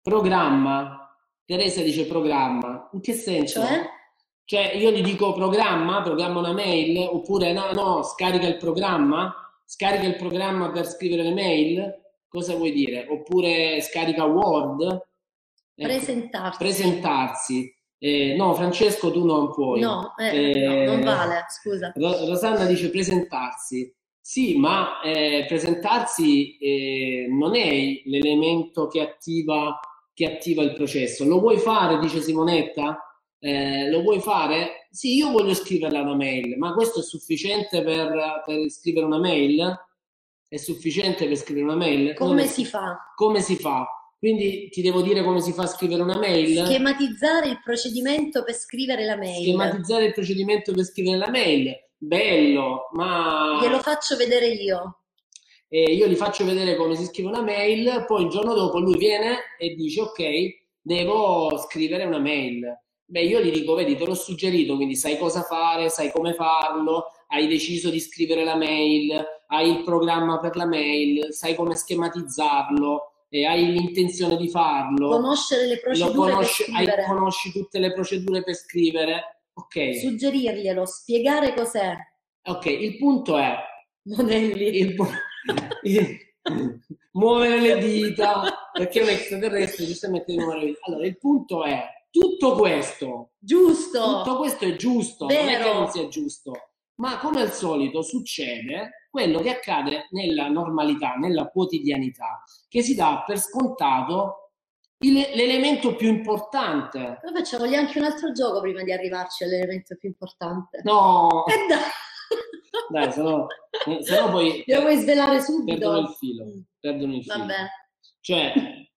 Programma. 0.00 1.14
Teresa 1.44 1.82
dice 1.82 2.06
programma. 2.06 2.88
In 2.92 3.00
che 3.00 3.12
senso? 3.12 3.60
Cioè? 3.60 3.98
Cioè 4.44 4.72
io 4.74 4.90
gli 4.90 5.02
dico 5.02 5.32
programma, 5.32 6.02
programma 6.02 6.40
una 6.40 6.52
mail, 6.52 6.98
oppure 6.98 7.52
no, 7.52 7.70
no, 7.70 8.02
scarica 8.02 8.48
il 8.48 8.56
programma, 8.56 9.32
scarica 9.64 10.06
il 10.06 10.16
programma 10.16 10.72
per 10.72 10.86
scrivere 10.88 11.22
le 11.22 11.32
mail, 11.32 12.02
cosa 12.26 12.56
vuoi 12.56 12.72
dire? 12.72 13.06
Oppure 13.08 13.80
scarica 13.80 14.24
Word? 14.24 14.82
Ecco. 14.82 15.88
Presentarsi. 15.88 16.58
Presentarsi. 16.58 17.79
Eh, 18.02 18.34
no, 18.34 18.54
Francesco, 18.54 19.12
tu 19.12 19.26
non 19.26 19.52
puoi. 19.52 19.78
No, 19.78 20.14
eh, 20.16 20.52
eh, 20.52 20.84
no, 20.86 20.94
non 20.94 21.02
vale, 21.02 21.44
scusa. 21.50 21.92
Rosanna 21.94 22.64
dice 22.64 22.88
presentarsi. 22.88 23.94
Sì, 24.18 24.56
ma 24.56 25.02
eh, 25.02 25.44
presentarsi 25.46 26.56
eh, 26.56 27.26
non 27.28 27.54
è 27.54 28.00
l'elemento 28.06 28.86
che 28.86 29.02
attiva, 29.02 29.78
che 30.14 30.24
attiva, 30.24 30.62
il 30.62 30.72
processo. 30.72 31.26
Lo 31.26 31.40
vuoi 31.40 31.58
fare, 31.58 31.98
dice 31.98 32.22
Simonetta? 32.22 32.98
Eh, 33.38 33.90
lo 33.90 34.00
vuoi 34.00 34.20
fare? 34.20 34.86
Sì, 34.90 35.16
io 35.16 35.30
voglio 35.30 35.52
scriverla 35.52 36.00
una 36.00 36.14
mail, 36.14 36.56
ma 36.56 36.72
questo 36.72 37.00
è 37.00 37.02
sufficiente 37.02 37.82
per, 37.82 38.42
per 38.46 38.70
scrivere 38.70 39.04
una 39.04 39.18
mail? 39.18 39.78
È 40.48 40.56
sufficiente 40.56 41.26
per 41.26 41.36
scrivere 41.36 41.66
una 41.66 41.76
mail? 41.76 42.14
Come 42.14 42.46
si 42.46 42.64
fa? 42.64 42.96
Come 43.14 43.42
si 43.42 43.56
fa? 43.56 43.86
Quindi 44.20 44.68
ti 44.68 44.82
devo 44.82 45.00
dire 45.00 45.24
come 45.24 45.40
si 45.40 45.52
fa 45.52 45.62
a 45.62 45.66
scrivere 45.66 46.02
una 46.02 46.18
mail? 46.18 46.66
Schematizzare 46.66 47.48
il 47.48 47.58
procedimento 47.64 48.44
per 48.44 48.54
scrivere 48.54 49.06
la 49.06 49.16
mail. 49.16 49.42
Schematizzare 49.42 50.04
il 50.04 50.12
procedimento 50.12 50.74
per 50.74 50.84
scrivere 50.84 51.16
la 51.16 51.30
mail. 51.30 51.74
Bello, 51.96 52.90
ma... 52.92 53.58
Glielo 53.62 53.78
faccio 53.78 54.16
vedere 54.16 54.48
io. 54.48 54.98
E 55.68 55.94
io 55.94 56.06
gli 56.06 56.16
faccio 56.16 56.44
vedere 56.44 56.76
come 56.76 56.96
si 56.96 57.06
scrive 57.06 57.30
una 57.30 57.40
mail, 57.40 58.04
poi 58.06 58.24
il 58.24 58.28
giorno 58.28 58.52
dopo 58.52 58.78
lui 58.78 58.98
viene 58.98 59.38
e 59.58 59.74
dice 59.74 60.02
ok, 60.02 60.22
devo 60.82 61.56
scrivere 61.56 62.04
una 62.04 62.18
mail. 62.18 62.78
Beh, 63.06 63.22
io 63.22 63.40
gli 63.40 63.50
dico, 63.50 63.74
vedi, 63.74 63.96
te 63.96 64.04
l'ho 64.04 64.14
suggerito, 64.14 64.76
quindi 64.76 64.96
sai 64.96 65.16
cosa 65.16 65.40
fare, 65.42 65.88
sai 65.88 66.12
come 66.12 66.34
farlo, 66.34 67.06
hai 67.28 67.46
deciso 67.46 67.88
di 67.88 68.00
scrivere 68.00 68.44
la 68.44 68.56
mail, 68.56 69.24
hai 69.46 69.70
il 69.70 69.82
programma 69.82 70.38
per 70.38 70.56
la 70.56 70.66
mail, 70.66 71.32
sai 71.32 71.54
come 71.54 71.74
schematizzarlo, 71.74 73.09
e 73.32 73.46
hai 73.46 73.70
l'intenzione 73.70 74.36
di 74.36 74.50
farlo, 74.50 75.08
conoscere 75.08 75.66
le 75.66 75.78
procedure 75.78 76.32
conosci, 76.32 76.64
per 76.64 76.74
scrivere. 76.74 77.02
Hai, 77.02 77.08
conosci 77.08 77.52
tutte 77.52 77.78
le 77.78 77.92
procedure 77.92 78.42
per 78.42 78.54
scrivere, 78.54 79.42
ok. 79.52 79.98
Suggerirglielo, 79.98 80.84
spiegare 80.84 81.54
cos'è. 81.54 81.96
Ok, 82.42 82.66
il 82.66 82.96
punto 82.96 83.38
è... 83.38 83.56
Monelli. 84.02 84.78
Il, 84.78 84.96
il, 85.82 86.18
muovere 87.12 87.60
le 87.60 87.78
dita, 87.78 88.70
perché 88.72 89.02
un 89.02 89.08
extraterrestre 89.10 89.86
giustamente 89.86 90.34
muovere 90.34 90.58
le 90.58 90.66
dita. 90.66 90.80
Allora, 90.86 91.06
il 91.06 91.18
punto 91.18 91.64
è, 91.64 91.84
tutto 92.10 92.54
questo... 92.56 93.30
Giusto! 93.38 94.22
Tutto 94.22 94.36
questo 94.38 94.64
è 94.64 94.74
giusto, 94.74 95.26
Vero. 95.26 95.44
non 95.44 95.52
è 95.52 95.62
che 95.62 95.72
non 95.72 95.88
sia 95.88 96.08
giusto. 96.08 96.69
Ma 97.00 97.18
come 97.18 97.40
al 97.40 97.50
solito 97.50 98.02
succede 98.02 99.06
quello 99.10 99.40
che 99.40 99.50
accade 99.50 100.08
nella 100.10 100.48
normalità, 100.48 101.14
nella 101.14 101.48
quotidianità, 101.48 102.44
che 102.68 102.82
si 102.82 102.94
dà 102.94 103.24
per 103.26 103.38
scontato 103.38 104.52
il, 104.98 105.14
l'elemento 105.34 105.96
più 105.96 106.08
importante. 106.08 107.18
Però 107.20 107.34
facciamogli 107.34 107.74
anche 107.74 107.98
un 107.98 108.04
altro 108.04 108.32
gioco 108.32 108.60
prima 108.60 108.82
di 108.82 108.92
arrivarci 108.92 109.44
all'elemento 109.44 109.96
più 109.96 110.10
importante. 110.10 110.82
No! 110.84 111.46
E 111.46 111.54
eh 111.54 111.66
dai! 111.66 111.78
Dai, 112.90 113.12
se 113.12 113.22
no, 113.22 113.46
se 114.00 114.20
no 114.20 114.30
poi... 114.30 114.62
Lo 114.66 114.80
vuoi 114.82 114.96
svelare 114.98 115.40
subito? 115.40 115.78
Perdono 115.78 115.98
il 116.00 116.14
filo. 116.18 116.44
Mm. 116.44 116.60
Perdono 116.78 117.14
il 117.14 117.22
filo. 117.22 117.38
Vabbè. 117.38 117.54
Cioè, 118.20 118.52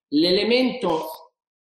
l'elemento 0.10 1.08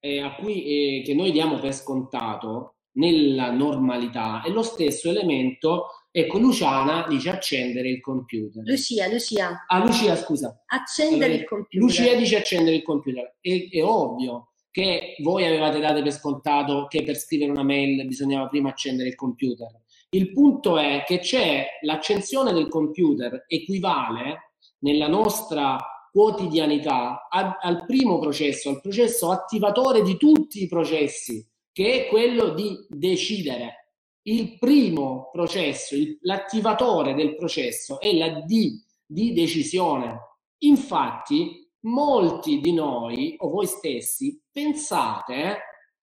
eh, 0.00 0.20
a 0.20 0.34
cui, 0.34 0.64
eh, 0.64 1.02
che 1.04 1.14
noi 1.14 1.30
diamo 1.30 1.60
per 1.60 1.72
scontato 1.72 2.76
nella 2.96 3.50
normalità 3.50 4.42
è 4.42 4.50
lo 4.50 4.62
stesso 4.62 5.08
elemento 5.08 6.05
Ecco, 6.18 6.38
Luciana 6.38 7.04
dice 7.06 7.28
accendere 7.28 7.90
il 7.90 8.00
computer. 8.00 8.62
Lucia, 8.64 9.06
Lucia. 9.06 9.66
Ah, 9.66 9.84
Lucia, 9.84 10.16
scusa. 10.16 10.62
Accendere 10.64 11.24
allora, 11.24 11.40
il 11.40 11.44
computer. 11.46 11.78
Lucia 11.78 12.14
dice 12.14 12.36
accendere 12.38 12.76
il 12.76 12.82
computer. 12.82 13.36
È, 13.38 13.68
è, 13.70 13.84
ovvio 13.84 14.52
che 14.70 15.16
voi 15.22 15.44
avevate 15.44 15.78
dato 15.78 16.00
per 16.02 16.12
scontato 16.12 16.86
che 16.88 17.02
per 17.02 17.18
scrivere 17.18 17.50
una 17.50 17.64
mail 17.64 18.06
bisognava 18.06 18.48
prima 18.48 18.70
accendere 18.70 19.10
il 19.10 19.14
computer. 19.14 19.68
Il 20.08 20.32
punto 20.32 20.78
è 20.78 21.04
che 21.06 21.18
c'è 21.18 21.66
l'accensione 21.82 22.54
del 22.54 22.68
computer 22.68 23.44
equivale 23.46 24.54
nella 24.78 25.08
nostra 25.08 25.76
quotidianità 26.10 27.28
al, 27.28 27.58
al 27.60 27.84
primo 27.84 28.18
processo, 28.18 28.70
al 28.70 28.80
processo 28.80 29.30
attivatore 29.30 30.00
di 30.00 30.16
tutti 30.16 30.62
i 30.62 30.66
processi 30.66 31.46
che 31.72 32.06
è 32.06 32.08
quello 32.08 32.54
di 32.54 32.86
decidere. 32.88 33.85
Il 34.28 34.58
primo 34.58 35.30
processo, 35.30 35.94
il, 35.94 36.18
l'attivatore 36.22 37.14
del 37.14 37.36
processo 37.36 38.00
è 38.00 38.12
la 38.16 38.40
D 38.40 38.82
di 39.06 39.32
decisione. 39.32 40.18
Infatti, 40.58 41.70
molti 41.82 42.60
di 42.60 42.72
noi 42.72 43.36
o 43.38 43.48
voi 43.48 43.66
stessi 43.66 44.40
pensate, 44.50 45.58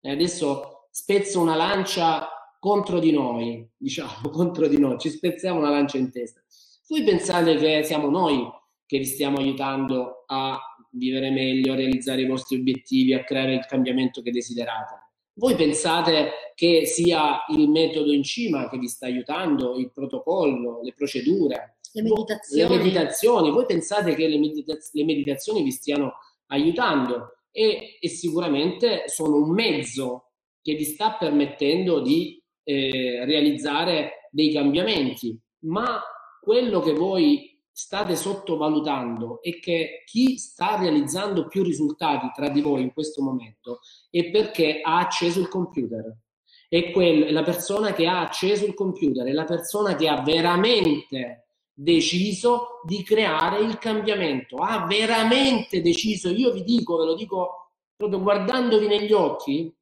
eh, 0.00 0.10
adesso 0.10 0.88
spezzo 0.90 1.40
una 1.40 1.54
lancia 1.54 2.28
contro 2.58 2.98
di 2.98 3.12
noi, 3.12 3.64
diciamo, 3.78 4.30
contro 4.30 4.66
di 4.66 4.78
noi, 4.78 4.98
ci 4.98 5.10
spezziamo 5.10 5.60
una 5.60 5.70
lancia 5.70 5.98
in 5.98 6.10
testa. 6.10 6.42
Voi 6.88 7.04
pensate 7.04 7.56
che 7.56 7.84
siamo 7.84 8.08
noi 8.10 8.50
che 8.84 8.98
vi 8.98 9.04
stiamo 9.04 9.38
aiutando 9.38 10.24
a 10.26 10.58
vivere 10.90 11.30
meglio, 11.30 11.74
a 11.74 11.76
realizzare 11.76 12.22
i 12.22 12.26
vostri 12.26 12.56
obiettivi, 12.56 13.14
a 13.14 13.22
creare 13.22 13.54
il 13.54 13.66
cambiamento 13.66 14.22
che 14.22 14.32
desiderate. 14.32 15.10
Voi 15.34 15.54
pensate 15.54 16.47
che 16.58 16.86
sia 16.86 17.44
il 17.50 17.70
metodo 17.70 18.12
in 18.12 18.24
cima 18.24 18.68
che 18.68 18.78
vi 18.78 18.88
sta 18.88 19.06
aiutando, 19.06 19.76
il 19.76 19.92
protocollo, 19.92 20.80
le 20.82 20.92
procedure, 20.92 21.78
le 21.92 22.02
meditazioni. 22.02 22.68
Le 22.68 22.76
meditazioni. 22.78 23.50
Voi 23.52 23.64
pensate 23.64 24.16
che 24.16 24.26
le, 24.26 24.40
meditaz- 24.40 24.92
le 24.92 25.04
meditazioni 25.04 25.62
vi 25.62 25.70
stiano 25.70 26.14
aiutando 26.46 27.42
e, 27.52 27.98
e, 28.00 28.08
sicuramente 28.08 29.04
sono 29.06 29.36
un 29.36 29.52
mezzo 29.52 30.32
che 30.60 30.74
vi 30.74 30.82
sta 30.82 31.12
permettendo 31.12 32.00
di 32.00 32.42
eh, 32.64 33.24
realizzare 33.24 34.28
dei 34.32 34.52
cambiamenti, 34.52 35.40
ma 35.60 36.02
quello 36.40 36.80
che 36.80 36.92
voi 36.92 37.56
state 37.70 38.16
sottovalutando 38.16 39.40
è 39.42 39.60
che 39.60 40.02
chi 40.04 40.36
sta 40.38 40.76
realizzando 40.76 41.46
più 41.46 41.62
risultati 41.62 42.32
tra 42.34 42.48
di 42.48 42.62
voi 42.62 42.82
in 42.82 42.92
questo 42.92 43.22
momento 43.22 43.78
è 44.10 44.28
perché 44.32 44.80
ha 44.80 44.98
acceso 44.98 45.38
il 45.38 45.46
computer. 45.46 46.26
È, 46.68 46.90
quel, 46.90 47.24
è 47.24 47.30
la 47.30 47.42
persona 47.42 47.92
che 47.92 48.06
ha 48.06 48.20
acceso 48.20 48.66
il 48.66 48.74
computer, 48.74 49.26
è 49.26 49.32
la 49.32 49.44
persona 49.44 49.94
che 49.94 50.06
ha 50.06 50.20
veramente 50.20 51.46
deciso 51.72 52.80
di 52.84 53.02
creare 53.02 53.60
il 53.60 53.78
cambiamento, 53.78 54.56
ha 54.56 54.84
veramente 54.86 55.80
deciso, 55.80 56.28
io 56.28 56.52
vi 56.52 56.64
dico, 56.64 56.96
ve 56.96 57.04
lo 57.04 57.14
dico 57.14 57.70
proprio 57.96 58.20
guardandovi 58.20 58.86
negli 58.86 59.12
occhi, 59.12 59.72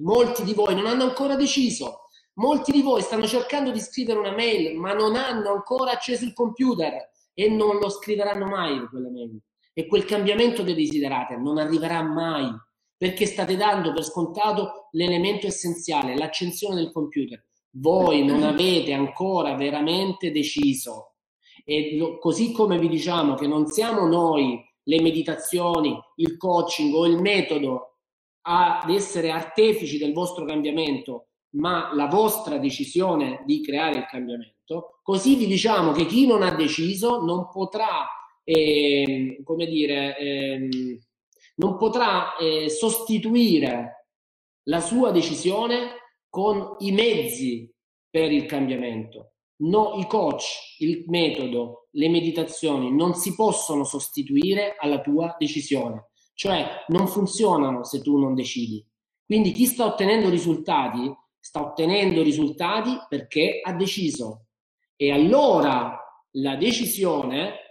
molti 0.00 0.44
di 0.44 0.54
voi 0.54 0.74
non 0.74 0.86
hanno 0.86 1.04
ancora 1.04 1.36
deciso, 1.36 2.08
molti 2.34 2.72
di 2.72 2.82
voi 2.82 3.02
stanno 3.02 3.26
cercando 3.26 3.70
di 3.70 3.80
scrivere 3.80 4.18
una 4.18 4.32
mail, 4.32 4.76
ma 4.78 4.92
non 4.92 5.14
hanno 5.14 5.52
ancora 5.52 5.92
acceso 5.92 6.24
il 6.24 6.32
computer 6.32 7.10
e 7.34 7.48
non 7.50 7.76
lo 7.78 7.88
scriveranno 7.88 8.46
mai 8.46 8.86
quella 8.88 9.10
mail. 9.10 9.38
E 9.74 9.86
quel 9.86 10.06
cambiamento 10.06 10.64
che 10.64 10.74
desiderate 10.74 11.36
non 11.36 11.58
arriverà 11.58 12.02
mai 12.02 12.50
perché 12.96 13.26
state 13.26 13.56
dando 13.56 13.92
per 13.92 14.04
scontato 14.04 14.88
l'elemento 14.92 15.46
essenziale, 15.46 16.16
l'accensione 16.16 16.76
del 16.76 16.92
computer. 16.92 17.44
Voi 17.70 18.24
non 18.24 18.42
avete 18.42 18.92
ancora 18.92 19.54
veramente 19.54 20.30
deciso. 20.30 21.14
E 21.64 21.96
lo, 21.96 22.18
così 22.18 22.52
come 22.52 22.78
vi 22.78 22.88
diciamo 22.88 23.34
che 23.34 23.46
non 23.46 23.66
siamo 23.66 24.06
noi 24.06 24.64
le 24.82 25.00
meditazioni, 25.00 25.98
il 26.16 26.36
coaching 26.36 26.94
o 26.94 27.06
il 27.06 27.20
metodo 27.20 27.96
ad 28.42 28.88
essere 28.90 29.30
artefici 29.30 29.98
del 29.98 30.12
vostro 30.12 30.44
cambiamento, 30.44 31.28
ma 31.56 31.92
la 31.94 32.06
vostra 32.06 32.58
decisione 32.58 33.42
di 33.44 33.60
creare 33.62 33.98
il 33.98 34.06
cambiamento 34.06 34.56
così 35.06 35.36
vi 35.36 35.46
diciamo 35.46 35.92
che 35.92 36.04
chi 36.04 36.26
non 36.26 36.42
ha 36.42 36.52
deciso 36.56 37.24
non 37.24 37.48
potrà, 37.48 38.08
eh, 38.42 39.40
come 39.44 39.66
dire, 39.66 40.18
eh, 40.18 40.98
non 41.56 41.76
potrà 41.76 42.36
eh, 42.36 42.68
sostituire 42.68 44.08
la 44.64 44.80
sua 44.80 45.10
decisione 45.10 45.94
con 46.28 46.76
i 46.78 46.92
mezzi 46.92 47.72
per 48.10 48.32
il 48.32 48.46
cambiamento. 48.46 49.32
No, 49.58 49.94
i 49.96 50.06
coach, 50.06 50.76
il 50.78 51.04
metodo, 51.06 51.88
le 51.92 52.08
meditazioni 52.08 52.94
non 52.94 53.14
si 53.14 53.34
possono 53.34 53.84
sostituire 53.84 54.76
alla 54.78 55.00
tua 55.00 55.34
decisione, 55.38 56.10
cioè 56.34 56.84
non 56.88 57.06
funzionano 57.06 57.84
se 57.84 58.02
tu 58.02 58.18
non 58.18 58.34
decidi. 58.34 58.86
Quindi 59.24 59.52
chi 59.52 59.64
sta 59.64 59.86
ottenendo 59.86 60.28
risultati 60.28 61.10
sta 61.38 61.62
ottenendo 61.62 62.22
risultati 62.22 62.98
perché 63.08 63.60
ha 63.62 63.72
deciso, 63.72 64.46
e 64.96 65.12
allora 65.12 65.96
la 66.32 66.56
decisione 66.56 67.65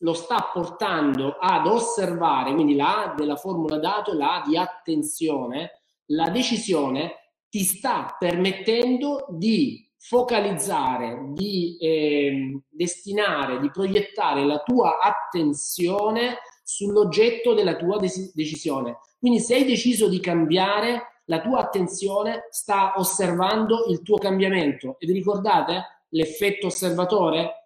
lo 0.00 0.12
sta 0.14 0.50
portando 0.52 1.36
ad 1.38 1.66
osservare, 1.66 2.54
quindi 2.54 2.74
la 2.74 3.04
A 3.04 3.14
della 3.14 3.36
formula 3.36 3.78
dato, 3.78 4.12
la 4.14 4.40
A 4.40 4.42
di 4.46 4.56
attenzione, 4.56 5.82
la 6.06 6.28
decisione 6.30 7.34
ti 7.48 7.62
sta 7.64 8.16
permettendo 8.18 9.26
di 9.30 9.88
focalizzare, 9.98 11.28
di 11.32 11.76
eh, 11.78 12.60
destinare, 12.68 13.60
di 13.60 13.70
proiettare 13.70 14.44
la 14.44 14.58
tua 14.58 14.98
attenzione 14.98 16.38
sull'oggetto 16.64 17.54
della 17.54 17.76
tua 17.76 17.98
des- 17.98 18.32
decisione. 18.34 18.98
Quindi 19.18 19.38
se 19.40 19.54
hai 19.54 19.64
deciso 19.64 20.08
di 20.08 20.18
cambiare, 20.18 21.20
la 21.26 21.40
tua 21.40 21.60
attenzione 21.60 22.46
sta 22.50 22.94
osservando 22.96 23.84
il 23.88 24.02
tuo 24.02 24.16
cambiamento. 24.16 24.96
E 24.98 25.06
vi 25.06 25.12
ricordate? 25.12 26.00
l'effetto 26.12 26.68
osservatore, 26.68 27.61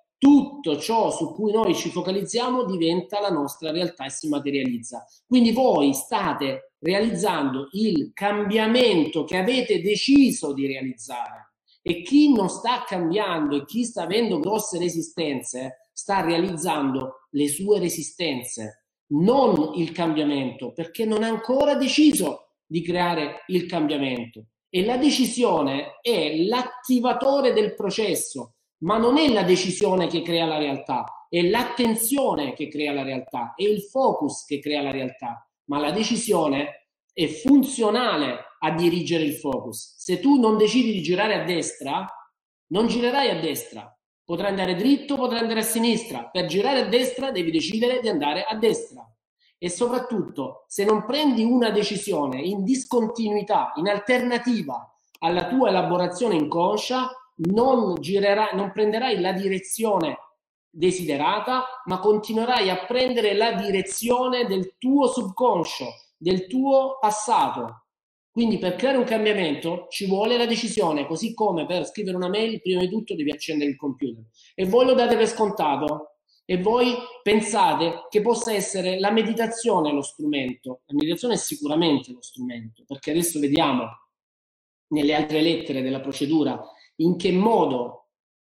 tutto 0.67 0.81
ciò 0.81 1.11
su 1.13 1.33
cui 1.33 1.53
noi 1.53 1.77
ci 1.77 1.91
focalizziamo 1.91 2.65
diventa 2.65 3.21
la 3.21 3.31
nostra 3.31 3.71
realtà 3.71 4.07
e 4.07 4.11
si 4.11 4.29
materializza. 4.29 5.07
Quindi 5.25 5.53
voi 5.53 5.95
state 5.95 6.73
realizzando 6.81 7.69
il 7.73 8.11
cambiamento 8.13 9.23
che 9.23 9.37
avete 9.37 9.81
deciso 9.81 10.53
di 10.53 10.67
realizzare 10.67 11.53
e 11.83 12.03
chi 12.03 12.33
non 12.33 12.49
sta 12.49 12.83
cambiando 12.85 13.57
e 13.57 13.65
chi 13.65 13.85
sta 13.85 14.03
avendo 14.03 14.41
grosse 14.41 14.79
resistenze 14.79 15.91
sta 15.93 16.21
realizzando 16.21 17.29
le 17.31 17.49
sue 17.49 17.79
resistenze, 17.79 18.87
non 19.13 19.75
il 19.77 19.93
cambiamento, 19.93 20.73
perché 20.73 21.05
non 21.05 21.23
ha 21.23 21.29
ancora 21.29 21.77
deciso 21.77 22.55
di 22.67 22.83
creare 22.83 23.45
il 23.47 23.67
cambiamento. 23.67 24.47
E 24.69 24.85
la 24.85 24.97
decisione 24.97 26.01
è 26.03 26.37
l'attivatore 26.45 27.53
del 27.53 27.75
processo, 27.77 28.56
ma 28.79 28.99
non 28.99 29.19
è 29.19 29.29
la 29.29 29.43
decisione 29.43 30.07
che 30.07 30.23
crea 30.23 30.47
la 30.47 30.59
realtà, 30.59 31.27
è 31.29 31.43
l'attenzione 31.43 32.53
che 32.53 32.69
crea 32.69 32.93
la 32.93 33.03
realtà, 33.03 33.55
è 33.57 33.63
il 33.63 33.83
focus 33.83 34.45
che 34.45 34.61
crea 34.61 34.83
la 34.83 34.91
realtà, 34.91 35.49
ma 35.65 35.79
la 35.79 35.91
decisione 35.91 36.89
è 37.13 37.27
funzionale 37.27 38.39
a 38.61 38.71
dirigere 38.73 39.25
il 39.25 39.35
focus. 39.35 39.97
Se 39.99 40.21
tu 40.21 40.39
non 40.39 40.57
decidi 40.57 40.93
di 40.93 41.03
girare 41.03 41.35
a 41.35 41.45
destra, 41.45 42.07
non 42.69 42.87
girerai 42.87 43.31
a 43.31 43.41
destra. 43.41 43.91
Potrai 44.25 44.51
andare 44.51 44.75
dritto, 44.75 45.15
potrai 45.17 45.41
andare 45.41 45.61
a 45.61 45.65
sinistra. 45.65 46.29
Per 46.29 46.47
girare 46.47 46.81
a 46.81 46.89
destra 46.89 47.31
devi 47.31 47.51
decidere 47.51 48.01
di 48.01 48.09
andare 48.09 48.43
a 48.43 48.57
destra 48.57 49.09
e 49.59 49.71
soprattutto 49.71 50.65
se 50.69 50.85
non 50.85 51.05
prendi 51.05 51.43
una 51.43 51.71
decisione 51.71 52.41
in 52.41 52.63
discontinuità, 52.63 53.73
in 53.77 53.89
alternativa 53.89 54.91
alla 55.21 55.47
tua 55.47 55.71
elaborazione 55.71 56.35
inconscia, 56.35 57.11
non, 57.37 57.95
girerai, 58.01 58.55
non 58.55 58.73
prenderai 58.73 59.21
la 59.21 59.33
direzione 59.33 60.19
desiderata, 60.71 61.65
ma 61.87 61.99
continuerai 61.99 62.69
a 62.71 62.85
prendere 62.85 63.35
la 63.35 63.53
direzione 63.53 64.47
del 64.47 64.77
tuo 64.79 65.07
subconscio, 65.07 65.87
del 66.17 66.47
tuo 66.47 66.99
passato. 67.01 67.85
Quindi 68.31 68.59
per 68.59 68.77
creare 68.77 68.99
un 68.99 69.05
cambiamento 69.05 69.87
ci 69.89 70.07
vuole 70.07 70.37
la 70.37 70.45
decisione, 70.45 71.07
così 71.07 71.33
come 71.33 71.65
per 71.65 71.87
scrivere 71.87 72.17
una 72.17 72.29
mail, 72.29 72.61
prima 72.61 72.81
di 72.81 72.91
tutto 72.91 73.15
devi 73.15 73.31
accendere 73.31 73.71
il 73.71 73.77
computer. 73.77 74.25
E 74.55 74.67
voi 74.67 74.85
lo 74.85 74.93
date 74.93 75.17
per 75.17 75.27
scontato, 75.27 76.17
e 76.45 76.59
voi 76.59 76.95
pensate 77.23 78.07
che 78.09 78.21
possa 78.21 78.53
essere 78.53 79.01
la 79.01 79.11
meditazione 79.11 79.93
lo 79.93 80.03
strumento. 80.03 80.83
La 80.87 80.95
meditazione 80.95 81.35
è 81.35 81.39
sicuramente 81.39 82.13
lo 82.13 82.21
strumento, 82.23 82.85
perché 82.87 83.11
adesso 83.11 83.41
vediamo 83.41 83.85
nelle 84.89 85.15
altre 85.15 85.41
lettere 85.41 85.83
della 85.83 86.01
procedura 86.01 86.63
in 86.97 87.17
che 87.17 87.33
modo 87.33 88.09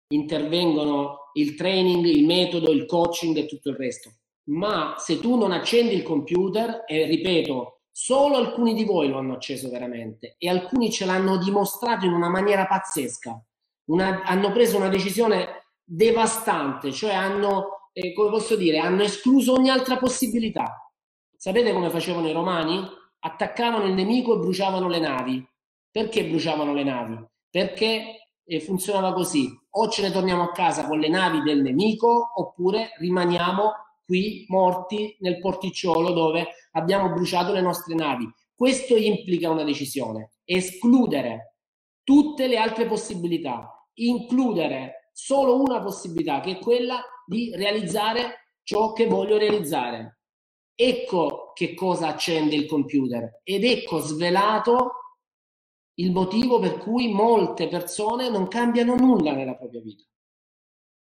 intervengono 0.08 1.30
il 1.34 1.54
training, 1.54 2.04
il 2.04 2.24
metodo, 2.24 2.70
il 2.70 2.86
coaching 2.86 3.36
e 3.36 3.46
tutto 3.46 3.70
il 3.70 3.76
resto. 3.76 4.10
Ma 4.48 4.94
se 4.98 5.20
tu 5.20 5.36
non 5.36 5.52
accendi 5.52 5.94
il 5.94 6.02
computer, 6.02 6.84
e 6.86 7.04
ripeto, 7.04 7.80
solo 7.90 8.36
alcuni 8.36 8.74
di 8.74 8.84
voi 8.84 9.08
lo 9.08 9.18
hanno 9.18 9.34
acceso 9.34 9.68
veramente 9.68 10.36
e 10.38 10.48
alcuni 10.48 10.90
ce 10.90 11.04
l'hanno 11.04 11.36
dimostrato 11.36 12.06
in 12.06 12.12
una 12.12 12.28
maniera 12.28 12.66
pazzesca, 12.66 13.44
una, 13.90 14.22
hanno 14.22 14.52
preso 14.52 14.76
una 14.76 14.88
decisione 14.88 15.72
devastante, 15.84 16.92
cioè 16.92 17.12
hanno 17.12 17.78
eh, 17.92 18.12
come 18.12 18.30
posso 18.30 18.54
dire, 18.54 18.78
hanno 18.78 19.02
escluso 19.02 19.54
ogni 19.54 19.70
altra 19.70 19.96
possibilità. 19.96 20.90
Sapete 21.36 21.72
come 21.72 21.90
facevano 21.90 22.28
i 22.28 22.32
romani? 22.32 22.86
Attaccavano 23.20 23.86
il 23.86 23.94
nemico 23.94 24.34
e 24.34 24.38
bruciavano 24.38 24.88
le 24.88 25.00
navi. 25.00 25.46
Perché 25.90 26.24
bruciavano 26.24 26.74
le 26.74 26.84
navi? 26.84 27.18
Perché 27.50 28.27
funzionava 28.60 29.12
così. 29.12 29.48
O 29.70 29.88
ce 29.88 30.02
ne 30.02 30.10
torniamo 30.10 30.42
a 30.42 30.52
casa 30.52 30.86
con 30.86 30.98
le 30.98 31.08
navi 31.08 31.42
del 31.42 31.62
nemico, 31.62 32.32
oppure 32.36 32.94
rimaniamo 32.98 33.72
qui 34.04 34.46
morti 34.48 35.16
nel 35.20 35.38
porticciolo 35.38 36.12
dove 36.12 36.48
abbiamo 36.72 37.10
bruciato 37.10 37.52
le 37.52 37.60
nostre 37.60 37.94
navi. 37.94 38.26
Questo 38.54 38.96
implica 38.96 39.50
una 39.50 39.64
decisione, 39.64 40.32
escludere 40.44 41.56
tutte 42.02 42.46
le 42.46 42.56
altre 42.56 42.86
possibilità, 42.86 43.86
includere 43.94 45.10
solo 45.12 45.60
una 45.60 45.80
possibilità, 45.82 46.40
che 46.40 46.52
è 46.52 46.58
quella 46.58 47.02
di 47.26 47.54
realizzare 47.54 48.56
ciò 48.62 48.92
che 48.94 49.06
voglio 49.06 49.36
realizzare. 49.36 50.20
Ecco 50.74 51.52
che 51.54 51.74
cosa 51.74 52.08
accende 52.08 52.54
il 52.54 52.66
computer 52.66 53.40
ed 53.42 53.64
ecco 53.64 53.98
svelato 53.98 54.92
il 55.98 56.12
motivo 56.12 56.58
per 56.58 56.78
cui 56.78 57.12
molte 57.12 57.68
persone 57.68 58.28
non 58.28 58.48
cambiano 58.48 58.94
nulla 58.94 59.32
nella 59.32 59.54
propria 59.54 59.80
vita. 59.80 60.04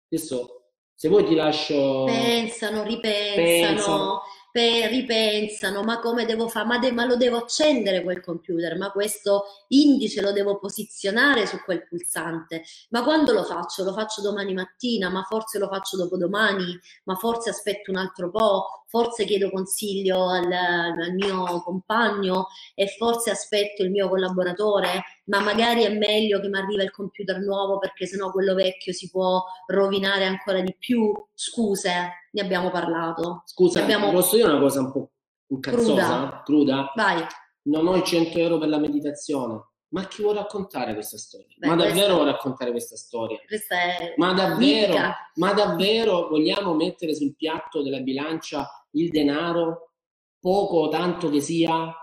Adesso, 0.09 0.71
se 0.93 1.07
vuoi 1.07 1.25
ti 1.25 1.35
lascio... 1.35 2.05
Pensano, 2.05 2.83
ripensano. 2.83 3.35
Pensano 3.35 4.21
pe- 4.51 4.87
ripensano, 4.87 5.81
ma 5.83 5.99
come 5.99 6.25
devo 6.25 6.47
fare? 6.47 6.67
Ma, 6.67 6.77
de- 6.77 6.91
ma, 6.91 7.05
lo 7.05 7.15
devo 7.15 7.37
accendere 7.37 8.03
quel 8.03 8.21
computer, 8.21 8.77
ma 8.77 8.91
questo 8.91 9.45
indice 9.69 10.21
lo 10.21 10.31
devo 10.31 10.59
posizionare 10.59 11.45
su 11.47 11.61
quel 11.63 11.87
pulsante. 11.87 12.63
Ma 12.89 13.03
quando 13.03 13.31
lo 13.31 13.43
faccio? 13.43 13.83
Lo 13.83 13.93
faccio 13.93 14.21
domani 14.21 14.53
mattina, 14.53 15.09
ma 15.09 15.23
forse 15.23 15.57
lo 15.57 15.67
faccio 15.67 15.97
dopodomani, 15.97 16.77
ma 17.05 17.15
forse 17.15 17.49
aspetto 17.49 17.91
un 17.91 17.97
altro 17.97 18.29
po', 18.29 18.80
forse 18.91 19.23
chiedo 19.23 19.49
consiglio 19.49 20.27
al, 20.29 20.51
al 20.51 21.13
mio 21.13 21.63
compagno 21.63 22.47
e 22.75 22.87
forse 22.87 23.31
aspetto 23.31 23.83
il 23.83 23.89
mio 23.89 24.09
collaboratore, 24.09 25.01
ma 25.27 25.39
magari 25.39 25.83
è 25.83 25.97
meglio 25.97 26.41
che 26.41 26.49
mi 26.49 26.57
arriva 26.57 26.83
il 26.83 26.91
computer 26.91 27.39
nuovo 27.39 27.79
perché 27.79 28.05
sennò 28.05 28.31
quello 28.31 28.53
vecchio 28.53 28.91
si 28.91 29.09
può 29.09 29.41
rovinare 29.67 30.25
ancora 30.25 30.59
di 30.59 30.75
più. 30.77 31.09
Scuse, 31.33 32.27
ne 32.31 32.41
abbiamo 32.41 32.69
parlato. 32.69 33.43
Scusa, 33.45 33.81
abbiamo... 33.81 34.11
posso 34.11 34.35
dire 34.35 34.49
una 34.49 34.59
cosa 34.59 34.81
un 34.81 34.91
po' 34.91 35.11
incazzosa? 35.47 35.83
Cruda. 35.83 36.41
Cruda? 36.43 36.91
Vai. 36.93 37.25
Non 37.63 37.87
ho 37.87 37.95
i 37.95 38.03
100 38.03 38.37
euro 38.39 38.57
per 38.57 38.67
la 38.67 38.77
meditazione. 38.77 39.69
Ma 39.91 40.05
chi 40.07 40.21
vuole 40.21 40.39
raccontare 40.39 40.93
questa 40.93 41.17
storia? 41.17 41.47
Beh, 41.57 41.67
ma 41.67 41.75
davvero 41.75 42.15
vuole 42.15 42.31
raccontare 42.31 42.71
questa 42.71 42.95
storia? 42.95 43.37
Questa 43.45 43.75
è 43.75 44.13
ma 44.15 44.31
davvero, 44.31 44.95
ma 45.35 45.53
davvero 45.53 46.29
vogliamo 46.29 46.73
mettere 46.73 47.13
sul 47.13 47.35
piatto 47.35 47.83
della 47.83 47.99
bilancia 47.99 48.65
il 48.91 49.09
denaro, 49.09 49.91
poco 50.39 50.77
o 50.77 50.89
tanto 50.89 51.29
che 51.29 51.39
sia, 51.39 51.93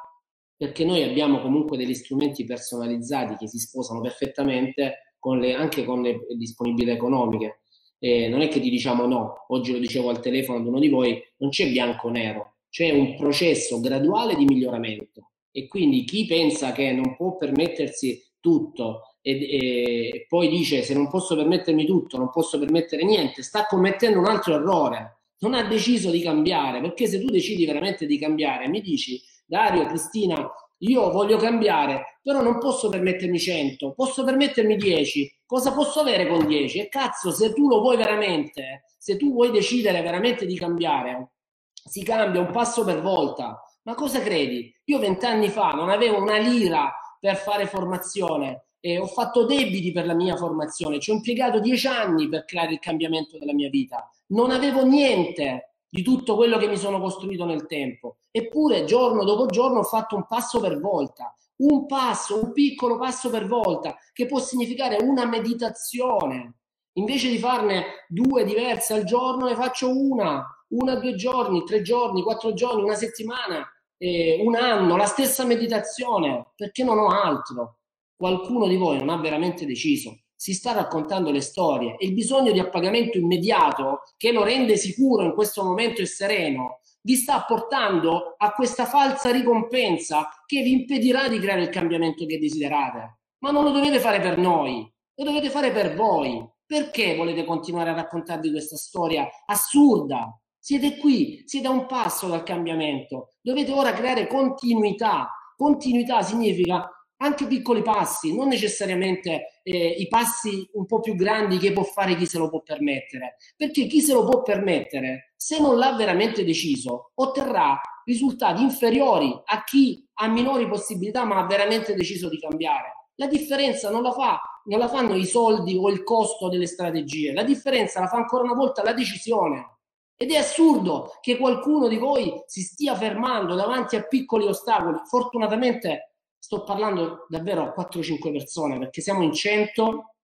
perché 0.56 0.84
noi 0.84 1.02
abbiamo 1.02 1.40
comunque 1.40 1.76
degli 1.76 1.94
strumenti 1.94 2.44
personalizzati 2.44 3.36
che 3.36 3.48
si 3.48 3.58
sposano 3.58 4.00
perfettamente 4.00 5.14
con 5.18 5.38
le, 5.38 5.54
anche 5.54 5.84
con 5.84 6.02
le 6.02 6.20
disponibilità 6.36 6.92
economiche. 6.92 7.60
Eh, 8.00 8.28
non 8.28 8.40
è 8.40 8.48
che 8.48 8.60
ti 8.60 8.70
diciamo 8.70 9.06
no, 9.06 9.44
oggi 9.48 9.72
lo 9.72 9.78
dicevo 9.78 10.08
al 10.08 10.20
telefono 10.20 10.58
ad 10.58 10.66
uno 10.66 10.78
di 10.78 10.88
voi, 10.88 11.20
non 11.38 11.50
c'è 11.50 11.68
bianco 11.68 12.06
o 12.08 12.10
nero, 12.10 12.56
c'è 12.70 12.90
un 12.90 13.16
processo 13.16 13.80
graduale 13.80 14.36
di 14.36 14.44
miglioramento 14.44 15.30
e 15.50 15.66
quindi 15.66 16.04
chi 16.04 16.26
pensa 16.26 16.70
che 16.70 16.92
non 16.92 17.16
può 17.16 17.36
permettersi 17.36 18.22
tutto 18.38 19.16
e, 19.20 19.32
e, 19.32 20.08
e 20.14 20.26
poi 20.28 20.48
dice 20.48 20.82
se 20.82 20.94
non 20.94 21.08
posso 21.08 21.34
permettermi 21.34 21.84
tutto, 21.84 22.16
non 22.18 22.30
posso 22.30 22.58
permettere 22.58 23.04
niente, 23.04 23.42
sta 23.42 23.66
commettendo 23.66 24.20
un 24.20 24.26
altro 24.26 24.54
errore 24.54 25.17
non 25.40 25.54
ha 25.54 25.62
deciso 25.64 26.10
di 26.10 26.20
cambiare, 26.20 26.80
perché 26.80 27.06
se 27.06 27.20
tu 27.20 27.30
decidi 27.30 27.66
veramente 27.66 28.06
di 28.06 28.18
cambiare, 28.18 28.68
mi 28.68 28.80
dici, 28.80 29.20
Dario, 29.46 29.86
Cristina, 29.86 30.48
io 30.78 31.10
voglio 31.10 31.36
cambiare, 31.36 32.18
però 32.22 32.40
non 32.42 32.58
posso 32.58 32.88
permettermi 32.88 33.38
100, 33.38 33.94
posso 33.94 34.24
permettermi 34.24 34.76
10, 34.76 35.40
cosa 35.44 35.72
posso 35.72 36.00
avere 36.00 36.28
con 36.28 36.46
10? 36.46 36.78
E 36.80 36.88
cazzo, 36.88 37.30
se 37.30 37.52
tu 37.52 37.68
lo 37.68 37.80
vuoi 37.80 37.96
veramente, 37.96 38.84
se 38.98 39.16
tu 39.16 39.32
vuoi 39.32 39.50
decidere 39.50 40.02
veramente 40.02 40.46
di 40.46 40.56
cambiare, 40.56 41.32
si 41.72 42.02
cambia 42.02 42.40
un 42.40 42.50
passo 42.52 42.84
per 42.84 43.00
volta. 43.00 43.60
Ma 43.82 43.94
cosa 43.94 44.20
credi? 44.20 44.70
Io 44.84 44.98
vent'anni 44.98 45.48
fa 45.48 45.70
non 45.70 45.88
avevo 45.88 46.20
una 46.20 46.36
lira 46.36 46.92
per 47.18 47.36
fare 47.36 47.66
formazione, 47.66 48.67
eh, 48.80 48.98
ho 48.98 49.06
fatto 49.06 49.44
debiti 49.44 49.92
per 49.92 50.06
la 50.06 50.14
mia 50.14 50.36
formazione, 50.36 51.00
ci 51.00 51.10
ho 51.10 51.14
impiegato 51.14 51.60
dieci 51.60 51.86
anni 51.86 52.28
per 52.28 52.44
creare 52.44 52.72
il 52.72 52.78
cambiamento 52.78 53.38
della 53.38 53.54
mia 53.54 53.68
vita 53.68 54.10
non 54.28 54.50
avevo 54.50 54.84
niente 54.84 55.74
di 55.88 56.02
tutto 56.02 56.34
quello 56.34 56.58
che 56.58 56.68
mi 56.68 56.76
sono 56.76 57.00
costruito 57.00 57.44
nel 57.44 57.66
tempo. 57.66 58.18
Eppure 58.30 58.84
giorno 58.84 59.24
dopo 59.24 59.46
giorno 59.46 59.80
ho 59.80 59.84
fatto 59.84 60.16
un 60.16 60.26
passo 60.26 60.60
per 60.60 60.80
volta, 60.80 61.34
un 61.56 61.86
passo, 61.86 62.42
un 62.42 62.52
piccolo 62.52 62.98
passo 62.98 63.30
per 63.30 63.46
volta, 63.46 63.96
che 64.12 64.26
può 64.26 64.38
significare 64.38 64.98
una 65.02 65.24
meditazione. 65.24 66.54
Invece 66.94 67.30
di 67.30 67.38
farne 67.38 68.04
due 68.08 68.44
diverse 68.44 68.92
al 68.92 69.04
giorno, 69.04 69.46
ne 69.46 69.54
faccio 69.54 69.88
una, 69.88 70.44
una, 70.68 70.96
due 70.96 71.14
giorni, 71.14 71.64
tre 71.64 71.80
giorni, 71.80 72.22
quattro 72.22 72.52
giorni, 72.52 72.82
una 72.82 72.96
settimana, 72.96 73.66
eh, 73.96 74.42
un 74.44 74.56
anno, 74.56 74.96
la 74.96 75.06
stessa 75.06 75.44
meditazione, 75.44 76.52
perché 76.56 76.82
non 76.82 76.98
ho 76.98 77.06
altro. 77.06 77.77
Qualcuno 78.18 78.66
di 78.66 78.76
voi 78.76 78.98
non 78.98 79.10
ha 79.10 79.16
veramente 79.16 79.64
deciso 79.64 80.18
si 80.34 80.54
sta 80.54 80.72
raccontando 80.72 81.32
le 81.32 81.40
storie 81.40 81.96
e 81.98 82.06
il 82.06 82.14
bisogno 82.14 82.52
di 82.52 82.60
appagamento 82.60 83.18
immediato 83.18 84.02
che 84.16 84.30
lo 84.30 84.44
rende 84.44 84.76
sicuro 84.76 85.24
in 85.24 85.34
questo 85.34 85.64
momento 85.64 86.00
e 86.00 86.06
sereno 86.06 86.78
vi 87.02 87.16
sta 87.16 87.42
portando 87.42 88.34
a 88.36 88.52
questa 88.52 88.84
falsa 88.84 89.32
ricompensa 89.32 90.28
che 90.46 90.62
vi 90.62 90.72
impedirà 90.72 91.26
di 91.28 91.38
creare 91.40 91.62
il 91.62 91.70
cambiamento 91.70 92.26
che 92.26 92.38
desiderate. 92.38 93.18
Ma 93.38 93.50
non 93.50 93.64
lo 93.64 93.70
dovete 93.70 93.98
fare 93.98 94.20
per 94.20 94.36
noi, 94.36 94.88
lo 95.14 95.24
dovete 95.24 95.50
fare 95.50 95.72
per 95.72 95.94
voi. 95.94 96.46
Perché 96.66 97.16
volete 97.16 97.46
continuare 97.46 97.90
a 97.90 97.94
raccontarvi 97.94 98.50
questa 98.50 98.76
storia 98.76 99.26
assurda? 99.46 100.38
Siete 100.58 100.98
qui, 100.98 101.42
siete 101.46 101.66
a 101.66 101.70
un 101.70 101.86
passo 101.86 102.28
dal 102.28 102.42
cambiamento. 102.42 103.30
Dovete 103.40 103.72
ora 103.72 103.94
creare 103.94 104.26
continuità. 104.26 105.30
Continuità 105.56 106.20
significa 106.20 106.86
anche 107.18 107.46
piccoli 107.46 107.82
passi, 107.82 108.34
non 108.34 108.48
necessariamente 108.48 109.60
eh, 109.62 109.88
i 109.88 110.08
passi 110.08 110.68
un 110.74 110.86
po' 110.86 111.00
più 111.00 111.14
grandi 111.14 111.58
che 111.58 111.72
può 111.72 111.82
fare 111.82 112.16
chi 112.16 112.26
se 112.26 112.38
lo 112.38 112.48
può 112.48 112.62
permettere, 112.62 113.36
perché 113.56 113.86
chi 113.86 114.00
se 114.00 114.12
lo 114.12 114.24
può 114.24 114.42
permettere, 114.42 115.32
se 115.36 115.60
non 115.60 115.78
l'ha 115.78 115.94
veramente 115.94 116.44
deciso, 116.44 117.12
otterrà 117.14 117.78
risultati 118.04 118.62
inferiori 118.62 119.32
a 119.44 119.64
chi 119.64 120.06
ha 120.14 120.28
minori 120.28 120.68
possibilità 120.68 121.24
ma 121.24 121.38
ha 121.38 121.46
veramente 121.46 121.94
deciso 121.94 122.28
di 122.28 122.38
cambiare. 122.38 123.10
La 123.16 123.26
differenza 123.26 123.90
non 123.90 124.02
la, 124.02 124.12
fa, 124.12 124.40
non 124.66 124.78
la 124.78 124.88
fanno 124.88 125.14
i 125.14 125.26
soldi 125.26 125.76
o 125.76 125.90
il 125.90 126.04
costo 126.04 126.48
delle 126.48 126.66
strategie, 126.66 127.32
la 127.32 127.42
differenza 127.42 127.98
la 127.98 128.06
fa 128.06 128.16
ancora 128.16 128.44
una 128.44 128.54
volta 128.54 128.82
la 128.84 128.92
decisione. 128.92 129.78
Ed 130.20 130.32
è 130.32 130.36
assurdo 130.36 131.16
che 131.20 131.36
qualcuno 131.36 131.86
di 131.86 131.96
voi 131.96 132.42
si 132.46 132.62
stia 132.62 132.96
fermando 132.96 133.54
davanti 133.54 133.94
a 133.94 134.02
piccoli 134.02 134.46
ostacoli. 134.46 134.98
Fortunatamente 135.08 136.07
sto 136.38 136.64
parlando 136.64 137.26
davvero 137.28 137.62
a 137.62 137.74
4-5 137.76 138.32
persone 138.32 138.78
perché 138.78 139.00
siamo 139.00 139.22
in 139.22 139.32
100 139.32 140.14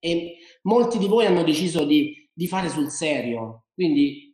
e 0.00 0.36
molti 0.62 0.98
di 0.98 1.08
voi 1.08 1.26
hanno 1.26 1.42
deciso 1.42 1.84
di, 1.84 2.28
di 2.32 2.46
fare 2.46 2.68
sul 2.68 2.90
serio. 2.90 3.64
Quindi 3.74 4.26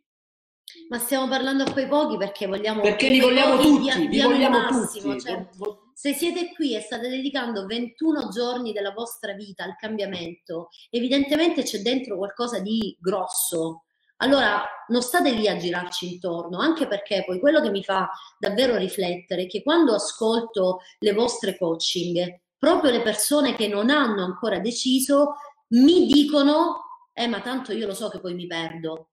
ma 0.89 0.99
stiamo 0.99 1.27
parlando 1.27 1.63
a 1.63 1.71
quei 1.71 1.87
pochi 1.87 2.17
perché 2.17 2.47
vogliamo 2.47 2.81
perché 2.81 3.09
li 3.09 3.19
vogliamo 3.19 3.61
tutti, 3.61 4.07
li 4.07 4.21
vogliamo 4.21 4.59
massimo, 4.59 5.15
tutti. 5.15 5.27
Cioè, 5.27 5.47
se 5.93 6.13
siete 6.13 6.51
qui 6.53 6.75
e 6.75 6.81
state 6.81 7.07
dedicando 7.07 7.65
21 7.65 8.29
giorni 8.29 8.73
della 8.73 8.91
vostra 8.91 9.33
vita 9.33 9.63
al 9.63 9.77
cambiamento, 9.77 10.69
evidentemente 10.89 11.63
c'è 11.63 11.79
dentro 11.79 12.17
qualcosa 12.17 12.59
di 12.59 12.95
grosso, 12.99 13.84
allora, 14.17 14.63
non 14.87 15.01
state 15.01 15.31
lì 15.31 15.47
a 15.47 15.57
girarci 15.57 16.13
intorno, 16.13 16.59
anche 16.59 16.87
perché 16.87 17.23
poi 17.25 17.39
quello 17.39 17.61
che 17.61 17.69
mi 17.69 17.83
fa 17.83 18.09
davvero 18.39 18.77
riflettere 18.77 19.43
è 19.43 19.47
che 19.47 19.61
quando 19.61 19.93
ascolto 19.93 20.79
le 20.99 21.13
vostre 21.13 21.57
coaching, 21.57 22.41
proprio 22.57 22.91
le 22.91 23.01
persone 23.01 23.55
che 23.55 23.67
non 23.67 23.89
hanno 23.89 24.23
ancora 24.23 24.59
deciso 24.59 25.35
mi 25.69 26.05
dicono, 26.05 26.83
eh 27.13 27.27
ma 27.27 27.41
tanto 27.41 27.73
io 27.73 27.87
lo 27.87 27.93
so 27.93 28.09
che 28.09 28.19
poi 28.19 28.35
mi 28.35 28.47
perdo. 28.47 29.09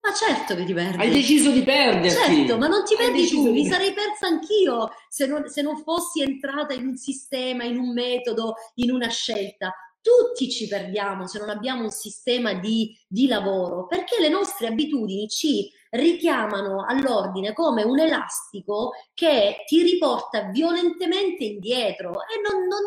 Ma 0.00 0.12
certo 0.12 0.54
che 0.54 0.64
ti 0.64 0.72
perdi. 0.72 1.02
Hai 1.02 1.10
deciso 1.10 1.50
di 1.50 1.62
perderti. 1.62 2.10
Certo, 2.10 2.56
ma 2.56 2.68
non 2.68 2.84
ti 2.84 2.94
perdi 2.94 3.28
tu, 3.28 3.50
mi 3.50 3.66
sarei 3.66 3.92
persa 3.92 4.28
anch'io 4.28 4.90
se 5.08 5.26
non, 5.26 5.48
se 5.48 5.62
non 5.62 5.76
fossi 5.78 6.22
entrata 6.22 6.72
in 6.74 6.86
un 6.86 6.96
sistema, 6.96 7.64
in 7.64 7.76
un 7.76 7.92
metodo, 7.92 8.54
in 8.74 8.92
una 8.92 9.08
scelta 9.08 9.74
tutti 10.06 10.48
ci 10.48 10.68
perdiamo 10.68 11.26
se 11.26 11.40
non 11.40 11.48
abbiamo 11.48 11.82
un 11.82 11.90
sistema 11.90 12.54
di, 12.54 12.96
di, 13.08 13.26
lavoro, 13.26 13.88
perché 13.88 14.20
le 14.20 14.28
nostre 14.28 14.68
abitudini 14.68 15.26
ci 15.28 15.68
richiamano 15.90 16.84
all'ordine 16.86 17.52
come 17.52 17.82
un 17.82 17.98
elastico 17.98 18.92
che 19.14 19.64
ti 19.66 19.82
riporta 19.82 20.50
violentemente 20.50 21.44
indietro 21.44 22.10
e 22.10 22.40
non, 22.48 22.66
non, 22.68 22.82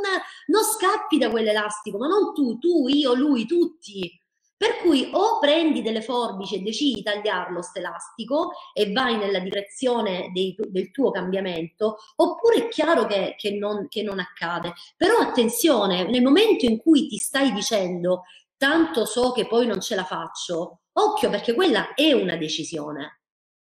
non 0.48 0.64
scappi 0.64 1.18
da 1.18 1.30
quell'elastico, 1.30 1.98
ma 1.98 2.08
non 2.08 2.34
tu, 2.34 2.58
tu, 2.58 2.88
io, 2.88 3.14
lui, 3.14 3.46
tutti. 3.46 4.18
Per 4.60 4.80
cui 4.82 5.10
o 5.14 5.40
prendi 5.40 5.82
delle 5.82 6.02
forbici 6.02 6.56
e 6.56 6.60
decidi 6.60 6.96
di 6.96 7.02
tagliarlo 7.02 7.62
stelastico 7.62 8.52
e 8.74 8.92
vai 8.92 9.16
nella 9.16 9.40
direzione 9.40 10.32
dei, 10.34 10.54
del 10.58 10.92
tuo 10.92 11.12
cambiamento, 11.12 11.96
oppure 12.18 12.66
è 12.66 12.68
chiaro 12.68 13.06
che, 13.06 13.36
che, 13.38 13.52
non, 13.52 13.88
che 13.88 14.04
non 14.04 14.20
accade. 14.20 14.74
Però 14.98 15.16
attenzione, 15.20 16.04
nel 16.10 16.22
momento 16.22 16.66
in 16.66 16.78
cui 16.78 17.08
ti 17.08 17.16
stai 17.16 17.54
dicendo 17.54 18.24
tanto 18.58 19.06
so 19.06 19.32
che 19.32 19.48
poi 19.48 19.66
non 19.66 19.80
ce 19.80 19.96
la 19.96 20.04
faccio, 20.04 20.82
occhio 20.92 21.30
perché 21.30 21.54
quella 21.54 21.94
è 21.94 22.12
una 22.12 22.36
decisione. 22.36 23.22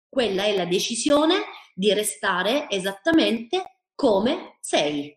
Quella 0.10 0.46
è 0.46 0.56
la 0.56 0.66
decisione 0.66 1.44
di 1.76 1.94
restare 1.94 2.68
esattamente 2.72 3.82
come 3.94 4.58
sei. 4.62 5.16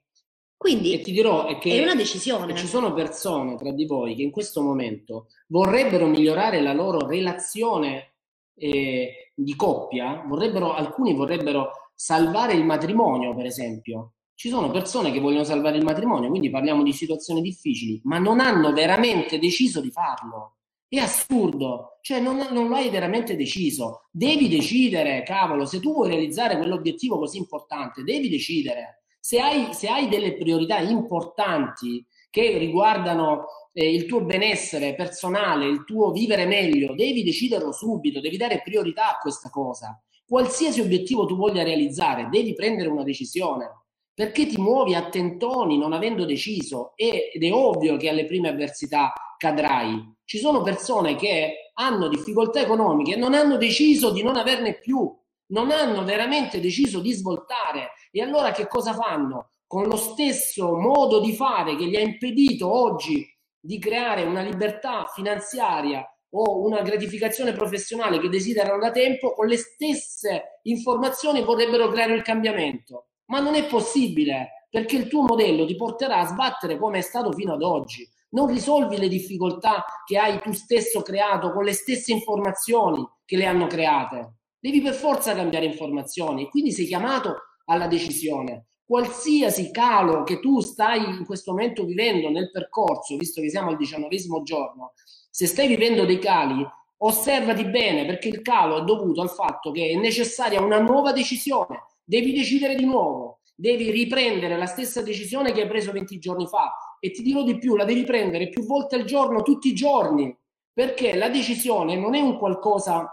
Quindi 0.65 0.95
e 0.95 1.03
ti 1.03 1.12
dirò 1.12 1.45
è 1.45 1.59
che 1.59 1.79
è 1.79 1.83
una 1.83 1.95
decisione. 1.95 2.55
Ci 2.55 2.67
sono 2.67 2.95
persone 2.95 3.55
tra 3.57 3.71
di 3.71 3.85
voi 3.85 4.15
che 4.15 4.23
in 4.23 4.31
questo 4.31 4.62
momento 4.62 5.27
vorrebbero 5.49 6.07
migliorare 6.07 6.62
la 6.62 6.73
loro 6.73 7.07
relazione 7.07 8.15
eh, 8.55 9.31
di 9.35 9.55
coppia, 9.57 10.25
vorrebbero, 10.27 10.73
alcuni 10.73 11.12
vorrebbero 11.12 11.91
salvare 11.95 12.55
il 12.55 12.65
matrimonio, 12.65 13.35
per 13.35 13.45
esempio. 13.45 14.15
Ci 14.35 14.49
sono 14.49 14.71
persone 14.71 15.12
che 15.12 15.21
vogliono 15.21 15.45
salvare 15.45 15.77
il 15.77 15.85
matrimonio, 15.85 16.31
quindi 16.31 16.49
parliamo 16.49 16.83
di 16.83 16.95
situazioni 16.95 17.43
difficili, 17.43 18.01
ma 18.05 18.19
non 18.19 18.41
hanno 18.41 18.73
veramente 18.73 19.39
deciso 19.39 19.83
di 19.83 19.91
farlo. 19.91 20.57
È 20.89 20.97
assurdo, 20.97 21.99
cioè 22.01 22.21
non, 22.21 22.39
non 22.53 22.69
lo 22.69 22.77
hai 22.77 22.89
veramente 22.89 23.37
deciso. 23.37 24.09
Devi 24.11 24.49
decidere, 24.49 25.25
cavolo, 25.25 25.67
se 25.67 25.79
tu 25.79 25.93
vuoi 25.93 26.09
realizzare 26.09 26.57
quell'obiettivo 26.57 27.19
così 27.19 27.37
importante, 27.37 28.03
devi 28.03 28.31
decidere. 28.31 29.03
Se 29.27 29.41
hai, 29.41 29.72
se 29.72 29.89
hai 29.89 30.11
delle 30.11 30.37
priorità 30.37 30.81
importanti 30.81 32.05
che 32.29 32.59
riguardano 32.59 33.47
eh, 33.72 33.91
il 33.91 34.05
tuo 34.05 34.20
benessere 34.20 34.95
personale, 34.95 35.66
il 35.66 35.85
tuo 35.87 36.12
vivere 36.12 36.45
meglio, 36.45 36.95
devi 36.95 37.22
deciderlo 37.22 37.72
subito, 37.72 38.20
devi 38.20 38.37
dare 38.37 38.61
priorità 38.62 39.12
a 39.12 39.18
questa 39.18 39.49
cosa. 39.49 39.99
Qualsiasi 40.27 40.83
obiettivo 40.83 41.25
tu 41.25 41.37
voglia 41.37 41.62
realizzare, 41.62 42.29
devi 42.31 42.53
prendere 42.53 42.91
una 42.91 43.03
decisione 43.03 43.85
perché 44.12 44.45
ti 44.47 44.61
muovi 44.61 44.95
a 44.95 45.09
tentoni 45.09 45.79
non 45.79 45.95
avendo 45.95 46.27
deciso 46.27 46.93
ed 46.95 47.43
è 47.43 47.51
ovvio 47.51 47.97
che 47.97 48.11
alle 48.11 48.27
prime 48.27 48.51
avversità 48.51 49.11
cadrai. 49.39 50.16
Ci 50.22 50.37
sono 50.37 50.61
persone 50.61 51.16
che 51.16 51.70
hanno 51.72 52.09
difficoltà 52.09 52.61
economiche 52.61 53.16
non 53.16 53.33
hanno 53.33 53.57
deciso 53.57 54.11
di 54.11 54.22
non 54.22 54.37
averne 54.37 54.79
più, 54.79 55.11
non 55.47 55.70
hanno 55.70 56.05
veramente 56.05 56.61
deciso 56.61 57.01
di 57.01 57.12
svoltare 57.12 57.93
e 58.21 58.23
allora 58.23 58.53
che 58.53 58.69
cosa 58.69 58.93
fanno? 58.93 59.51
Con 59.67 59.87
lo 59.87 59.97
stesso 59.97 60.77
modo 60.77 61.21
di 61.21 61.35
fare 61.35 61.75
che 61.75 61.87
gli 61.87 61.97
ha 61.97 62.01
impedito 62.01 62.71
oggi 62.73 63.27
di 63.59 63.79
creare 63.79 64.23
una 64.23 64.43
libertà 64.43 65.07
finanziaria 65.12 66.07
o 66.37 66.62
una 66.65 66.83
gratificazione 66.83 67.53
professionale 67.53 68.21
che 68.21 68.29
desiderano 68.29 68.79
da 68.79 68.91
tempo, 68.91 69.35
con 69.35 69.47
le 69.47 69.57
stesse 69.57 70.61
informazioni 70.62 71.43
vorrebbero 71.43 71.89
creare 71.89 72.15
il 72.15 72.23
cambiamento 72.23 73.09
ma 73.27 73.41
non 73.41 73.55
è 73.55 73.67
possibile 73.67 74.67
perché 74.69 74.97
il 74.97 75.09
tuo 75.09 75.23
modello 75.23 75.65
ti 75.67 75.77
porterà 75.77 76.19
a 76.19 76.27
sbattere 76.27 76.79
come 76.79 76.99
è 76.99 77.03
stato 77.03 77.33
fino 77.33 77.55
ad 77.55 77.62
oggi. 77.62 78.09
Non 78.31 78.49
risolvi 78.49 78.99
le 78.99 79.09
difficoltà 79.09 79.85
che 80.05 80.19
hai 80.19 80.41
tu 80.41 80.53
stesso 80.53 81.03
creato 81.03 81.53
con 81.53 81.65
le 81.65 81.73
stesse 81.73 82.12
informazioni 82.12 83.07
che 83.25 83.37
le 83.37 83.47
hanno 83.47 83.69
create. 83.69 84.39
Devi 84.59 84.81
per 84.81 84.95
forza 84.95 85.35
cambiare 85.35 85.67
informazioni 85.67 86.49
quindi 86.49 86.73
sei 86.73 86.87
chiamato 86.87 87.53
alla 87.67 87.87
decisione. 87.87 88.67
Qualsiasi 88.85 89.71
calo 89.71 90.25
che 90.25 90.41
tu 90.41 90.61
stai 90.61 91.03
in 91.05 91.25
questo 91.25 91.53
momento 91.53 91.85
vivendo 91.85 92.29
nel 92.29 92.51
percorso, 92.51 93.17
visto 93.17 93.41
che 93.41 93.49
siamo 93.49 93.71
al 93.71 93.77
diciannovesimo 93.77 94.43
giorno, 94.43 94.93
se 95.31 95.47
stai 95.47 95.69
vivendo 95.69 96.05
dei 96.05 96.19
cali, 96.19 96.65
osservati 96.99 97.65
bene 97.65 98.05
perché 98.05 98.29
il 98.29 98.43
calo 98.43 98.79
è 98.79 98.85
dovuto 98.85 99.21
al 99.21 99.31
fatto 99.31 99.71
che 99.71 99.89
è 99.89 99.97
necessaria 99.97 100.62
una 100.62 100.81
nuova 100.81 101.12
decisione. 101.12 101.85
Devi 102.05 102.33
decidere 102.33 102.75
di 102.75 102.85
nuovo, 102.85 103.41
devi 103.55 103.91
riprendere 103.91 104.57
la 104.57 104.67
stessa 104.67 105.03
decisione 105.03 105.53
che 105.53 105.62
hai 105.62 105.69
preso 105.69 105.93
20 105.93 106.19
giorni 106.19 106.47
fa. 106.47 106.75
E 107.01 107.11
ti 107.11 107.23
dirò 107.23 107.43
di 107.43 107.59
più, 107.59 107.77
la 107.77 107.85
devi 107.85 108.05
prendere 108.05 108.49
più 108.49 108.65
volte 108.65 108.97
al 108.97 109.05
giorno, 109.05 109.43
tutti 109.43 109.69
i 109.69 109.75
giorni, 109.75 110.35
perché 110.73 111.17
la 111.17 111.29
decisione 111.29 111.97
non 111.97 112.15
è 112.15 112.21
un 112.21 112.39
qualcosa 112.39 113.11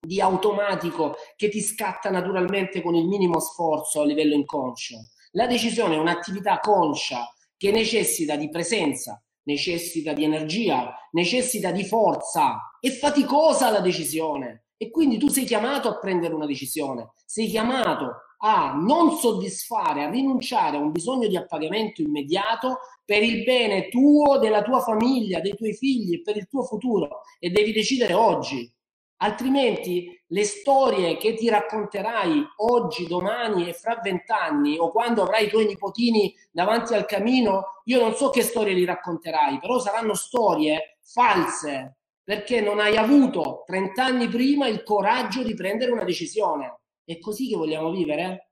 di 0.00 0.20
automatico 0.20 1.16
che 1.36 1.48
ti 1.48 1.60
scatta 1.60 2.10
naturalmente 2.10 2.82
con 2.82 2.94
il 2.94 3.06
minimo 3.06 3.40
sforzo 3.40 4.00
a 4.00 4.04
livello 4.04 4.34
inconscio. 4.34 4.96
La 5.32 5.46
decisione 5.46 5.96
è 5.96 5.98
un'attività 5.98 6.58
conscia 6.60 7.28
che 7.56 7.70
necessita 7.70 8.36
di 8.36 8.48
presenza, 8.48 9.22
necessita 9.42 10.12
di 10.12 10.24
energia, 10.24 10.94
necessita 11.12 11.70
di 11.70 11.84
forza. 11.84 12.76
È 12.80 12.90
faticosa 12.90 13.70
la 13.70 13.80
decisione. 13.80 14.64
E 14.80 14.90
quindi 14.90 15.18
tu 15.18 15.26
sei 15.26 15.44
chiamato 15.44 15.88
a 15.88 15.98
prendere 15.98 16.34
una 16.34 16.46
decisione, 16.46 17.10
sei 17.26 17.48
chiamato 17.48 18.12
a 18.38 18.74
non 18.74 19.16
soddisfare, 19.16 20.04
a 20.04 20.10
rinunciare 20.10 20.76
a 20.76 20.80
un 20.80 20.92
bisogno 20.92 21.26
di 21.26 21.36
appagamento 21.36 22.00
immediato 22.00 22.78
per 23.04 23.24
il 23.24 23.42
bene 23.42 23.88
tuo, 23.88 24.38
della 24.38 24.62
tua 24.62 24.80
famiglia, 24.80 25.40
dei 25.40 25.56
tuoi 25.56 25.74
figli 25.74 26.14
e 26.14 26.22
per 26.22 26.36
il 26.36 26.46
tuo 26.46 26.62
futuro 26.62 27.22
e 27.40 27.50
devi 27.50 27.72
decidere 27.72 28.14
oggi. 28.14 28.72
Altrimenti 29.20 30.16
le 30.28 30.44
storie 30.44 31.16
che 31.16 31.34
ti 31.34 31.48
racconterai 31.48 32.44
oggi, 32.58 33.08
domani 33.08 33.68
e 33.68 33.72
fra 33.72 33.98
vent'anni 34.00 34.78
o 34.78 34.92
quando 34.92 35.22
avrai 35.22 35.46
i 35.46 35.48
tuoi 35.48 35.66
nipotini 35.66 36.32
davanti 36.52 36.94
al 36.94 37.04
camino, 37.04 37.82
io 37.84 38.00
non 38.00 38.14
so 38.14 38.30
che 38.30 38.42
storie 38.42 38.74
li 38.74 38.84
racconterai, 38.84 39.58
però 39.58 39.80
saranno 39.80 40.14
storie 40.14 40.98
false, 41.02 41.96
perché 42.22 42.60
non 42.60 42.78
hai 42.78 42.96
avuto 42.96 43.64
30 43.66 44.04
anni 44.04 44.28
prima 44.28 44.68
il 44.68 44.84
coraggio 44.84 45.42
di 45.42 45.54
prendere 45.54 45.90
una 45.90 46.04
decisione. 46.04 46.80
È 47.04 47.18
così 47.18 47.48
che 47.48 47.56
vogliamo 47.56 47.90
vivere? 47.90 48.50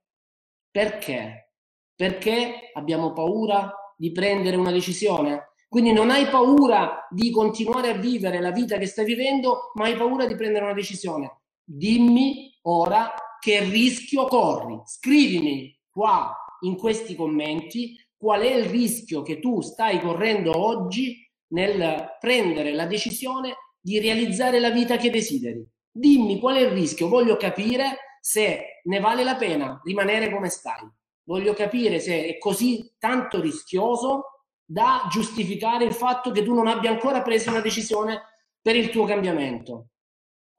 Perché? 0.69 1.53
Perché 1.95 2.71
abbiamo 2.73 3.13
paura 3.13 3.73
di 3.95 4.11
prendere 4.11 4.57
una 4.57 4.71
decisione? 4.71 5.53
Quindi 5.67 5.91
non 5.91 6.09
hai 6.09 6.27
paura 6.27 7.05
di 7.09 7.29
continuare 7.29 7.89
a 7.89 7.97
vivere 7.97 8.39
la 8.39 8.51
vita 8.51 8.77
che 8.77 8.85
stai 8.85 9.05
vivendo, 9.05 9.71
ma 9.73 9.85
hai 9.85 9.95
paura 9.95 10.25
di 10.25 10.35
prendere 10.35 10.65
una 10.65 10.73
decisione. 10.73 11.41
Dimmi 11.63 12.57
ora 12.63 13.13
che 13.39 13.63
rischio 13.63 14.25
corri. 14.25 14.81
Scrivimi 14.85 15.77
qua 15.89 16.33
in 16.61 16.77
questi 16.77 17.15
commenti 17.15 17.95
qual 18.15 18.41
è 18.41 18.53
il 18.53 18.65
rischio 18.65 19.21
che 19.21 19.39
tu 19.39 19.61
stai 19.61 19.99
correndo 19.99 20.57
oggi 20.57 21.17
nel 21.49 22.15
prendere 22.19 22.73
la 22.73 22.85
decisione 22.85 23.55
di 23.79 23.99
realizzare 23.99 24.59
la 24.59 24.71
vita 24.71 24.97
che 24.97 25.09
desideri. 25.09 25.65
Dimmi 25.91 26.39
qual 26.39 26.55
è 26.57 26.61
il 26.61 26.71
rischio, 26.71 27.09
voglio 27.09 27.37
capire 27.37 28.17
se 28.21 28.81
ne 28.83 28.99
vale 28.99 29.23
la 29.23 29.35
pena 29.35 29.79
rimanere 29.83 30.29
come 30.29 30.49
stai. 30.49 30.87
Voglio 31.23 31.53
capire 31.53 31.99
se 31.99 32.25
è 32.25 32.37
così 32.37 32.93
tanto 32.97 33.41
rischioso 33.41 34.36
da 34.69 35.07
giustificare 35.09 35.85
il 35.85 35.93
fatto 35.93 36.31
che 36.31 36.43
tu 36.43 36.53
non 36.53 36.67
abbia 36.67 36.91
ancora 36.91 37.21
preso 37.21 37.49
una 37.49 37.61
decisione 37.61 38.21
per 38.61 38.75
il 38.75 38.89
tuo 38.89 39.05
cambiamento. 39.05 39.87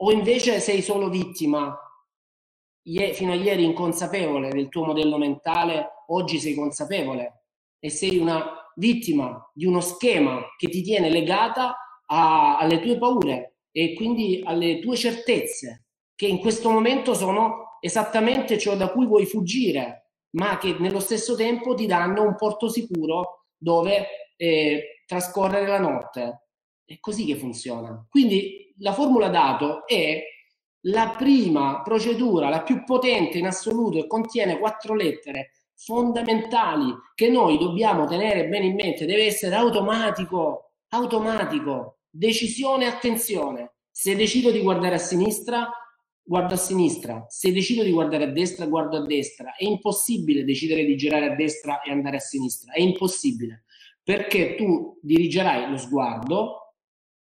O 0.01 0.11
invece 0.11 0.61
sei 0.61 0.81
solo 0.81 1.11
vittima, 1.11 1.77
fino 2.83 3.33
a 3.33 3.35
ieri 3.35 3.65
inconsapevole 3.65 4.49
del 4.49 4.71
tuo 4.71 4.87
modello 4.87 5.19
mentale, 5.19 6.05
oggi 6.07 6.39
sei 6.39 6.55
consapevole 6.55 7.45
e 7.79 7.91
sei 7.91 8.17
una 8.17 8.73
vittima 8.77 9.47
di 9.53 9.67
uno 9.67 9.81
schema 9.81 10.41
che 10.57 10.69
ti 10.69 10.83
tiene 10.83 11.11
legata 11.11 11.77
a, 12.07 12.57
alle 12.57 12.81
tue 12.81 12.97
paure 12.97 13.59
e 13.71 13.93
quindi 13.93 14.43
alle 14.43 14.81
tue 14.81 14.97
certezze, 14.97 15.85
che 16.15 16.27
in 16.27 16.39
questo 16.39 16.71
momento 16.71 17.13
sono 17.13 17.77
esattamente 17.81 18.59
ciò 18.59 18.75
da 18.75 18.91
cui 18.91 19.05
vuoi 19.05 19.27
fuggire, 19.27 20.13
ma 20.31 20.57
che 20.57 20.77
nello 20.79 21.01
stesso 21.01 21.37
tempo 21.37 21.75
ti 21.75 21.85
danno 21.85 22.23
un 22.23 22.37
porto 22.37 22.69
sicuro 22.69 23.38
dove 23.59 24.07
eh, 24.37 25.03
trascorrere 25.07 25.67
la 25.67 25.81
notte. 25.81 26.47
È 26.85 26.99
così 27.01 27.27
che 27.27 27.37
funziona. 27.37 28.07
Quindi 28.09 28.75
la 28.79 28.93
formula 28.93 29.29
dato 29.29 29.87
è 29.87 30.23
la 30.83 31.15
prima 31.17 31.83
procedura, 31.83 32.49
la 32.49 32.63
più 32.63 32.85
potente 32.85 33.39
in 33.39 33.47
assoluto 33.47 33.99
e 33.99 34.07
contiene 34.07 34.59
quattro 34.59 34.95
lettere 34.95 35.51
fondamentali 35.79 36.93
che 37.15 37.29
noi 37.29 37.57
dobbiamo 37.57 38.07
tenere 38.07 38.49
bene 38.49 38.67
in 38.67 38.75
mente, 38.75 39.07
deve 39.07 39.27
essere 39.27 39.55
automatico, 39.55 40.73
automatico. 40.89 41.99
Decisione, 42.11 42.87
attenzione. 42.87 43.75
Se 43.91 44.17
decido 44.17 44.51
di 44.51 44.61
guardare 44.61 44.97
a 44.97 44.99
sinistra, 44.99 45.71
guardo 46.29 46.53
a 46.53 46.59
sinistra. 46.59 47.25
Se 47.31 47.51
decido 47.53 47.83
di 47.83 47.91
guardare 47.91 48.25
a 48.25 48.31
destra, 48.31 48.67
guardo 48.67 48.99
a 48.99 49.07
destra. 49.07 49.55
È 49.57 49.65
impossibile 49.65 50.45
decidere 50.45 50.85
di 50.85 50.95
girare 50.95 51.33
a 51.33 51.35
destra 51.35 51.81
e 51.81 51.91
andare 51.91 52.17
a 52.17 52.21
sinistra. 52.21 52.73
È 52.73 52.81
impossibile. 52.83 53.65
Perché 54.03 54.55
tu 54.55 54.99
dirigerai 55.01 55.71
lo 55.71 55.79
sguardo 55.79 56.75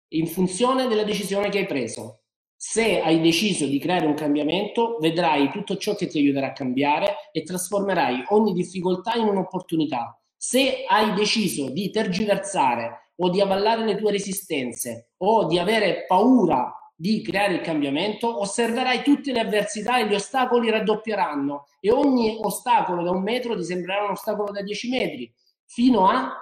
in 0.10 0.28
funzione 0.28 0.88
della 0.88 1.04
decisione 1.04 1.50
che 1.50 1.60
hai 1.60 1.66
preso. 1.66 2.20
Se 2.56 3.02
hai 3.02 3.20
deciso 3.20 3.66
di 3.66 3.80
creare 3.80 4.06
un 4.06 4.14
cambiamento, 4.14 4.98
vedrai 5.00 5.50
tutto 5.50 5.76
ciò 5.76 5.96
che 5.96 6.06
ti 6.06 6.20
aiuterà 6.20 6.48
a 6.48 6.54
cambiare 6.54 7.16
e 7.32 7.42
trasformerai 7.42 8.26
ogni 8.30 8.54
difficoltà 8.54 9.16
in 9.16 9.28
un'opportunità. 9.28 10.22
Se 10.38 10.86
hai 10.88 11.14
deciso 11.16 11.72
di 11.72 11.90
tergiversare 11.90 13.12
o 13.16 13.30
di 13.30 13.42
avallare 13.42 13.86
le 13.86 13.98
tue 13.98 14.12
resistenze 14.12 15.14
o 15.18 15.48
di 15.48 15.58
avere 15.58 16.06
paura 16.08 16.72
di 16.96 17.22
creare 17.22 17.56
il 17.56 17.62
cambiamento, 17.62 18.40
osserverai 18.40 19.04
tutte 19.04 19.32
le 19.32 19.40
avversità 19.40 20.00
e 20.00 20.08
gli 20.08 20.14
ostacoli 20.14 20.70
raddoppieranno 20.70 21.68
e 21.80 21.92
ogni 21.92 22.38
ostacolo 22.40 23.04
da 23.04 23.12
un 23.12 23.24
metro 23.24 23.56
ti 23.56 23.64
sembrerà 23.64 24.04
un 24.04 24.12
ostacolo 24.12 24.52
da 24.52 24.62
dieci 24.62 24.90
metri, 24.90 25.32
fino 25.66 26.08
a 26.08 26.40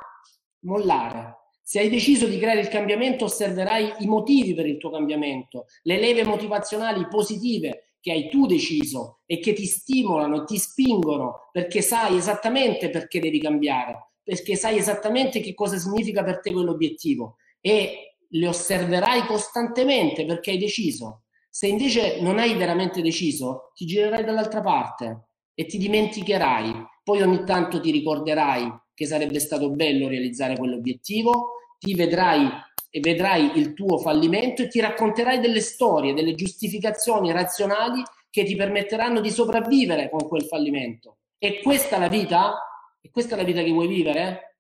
mollare. 0.62 1.38
Se 1.64 1.80
hai 1.80 1.90
deciso 1.90 2.28
di 2.28 2.38
creare 2.38 2.60
il 2.60 2.68
cambiamento, 2.68 3.26
osserverai 3.26 3.94
i 4.00 4.08
motivi 4.08 4.54
per 4.54 4.66
il 4.66 4.78
tuo 4.78 4.90
cambiamento, 4.90 5.68
le 5.84 6.00
leve 6.00 6.26
motivazionali 6.26 7.08
positive 7.08 7.94
che 8.02 8.12
hai 8.12 8.30
tu 8.30 8.46
deciso 8.46 9.22
e 9.26 9.40
che 9.40 9.54
ti 9.54 9.66
stimolano 9.66 10.42
e 10.42 10.46
ti 10.46 10.58
spingono 10.58 11.50
perché 11.52 11.82
sai 11.82 12.18
esattamente 12.18 12.90
perché 12.90 13.20
devi 13.20 13.40
cambiare, 13.40 14.12
perché 14.24 14.56
sai 14.56 14.78
esattamente 14.78 15.40
che 15.40 15.54
cosa 15.54 15.78
significa 15.78 16.24
per 16.24 16.42
te 16.42 16.52
quell'obiettivo 16.52 17.38
e 17.62 18.11
le 18.34 18.48
osserverai 18.48 19.26
costantemente 19.26 20.26
perché 20.26 20.52
hai 20.52 20.58
deciso. 20.58 21.24
Se 21.50 21.68
invece 21.68 22.22
non 22.22 22.40
hai 22.40 22.56
veramente 22.56 23.02
deciso, 23.02 23.72
ti 23.76 23.86
girerai 23.86 24.24
dall'altra 24.24 24.62
parte 24.62 25.28
e 25.54 25.66
ti 25.66 25.78
dimenticherai. 25.78 26.74
Poi 27.04 27.22
ogni 27.22 27.44
tanto 27.44 27.80
ti 27.82 27.92
ricorderai 27.92 28.72
che 28.94 29.06
sarebbe 29.06 29.40
stato 29.40 29.70
bello 29.72 30.08
realizzare 30.08 30.56
quell'obiettivo, 30.56 31.56
ti 31.80 31.94
vedrai 31.96 32.48
e 32.90 33.00
vedrai 33.00 33.58
il 33.58 33.74
tuo 33.74 33.98
fallimento 33.98 34.62
e 34.62 34.68
ti 34.68 34.80
racconterai 34.80 35.40
delle 35.40 35.62
storie, 35.62 36.14
delle 36.14 36.36
giustificazioni 36.36 37.32
razionali 37.32 38.04
che 38.30 38.44
ti 38.44 38.56
permetteranno 38.56 39.22
di 39.22 39.30
sopravvivere 39.30 40.10
con 40.10 40.28
quel 40.28 40.44
fallimento. 40.44 41.18
E 41.38 41.62
questa 41.62 41.96
è 41.96 42.00
la 42.00 42.08
vita? 42.08 42.54
E 43.02 43.10
questa 43.10 43.36
è 43.36 43.38
la 43.38 43.44
vita 43.44 43.64
che 43.64 43.72
vuoi 43.72 43.88
vivere? 43.88 44.58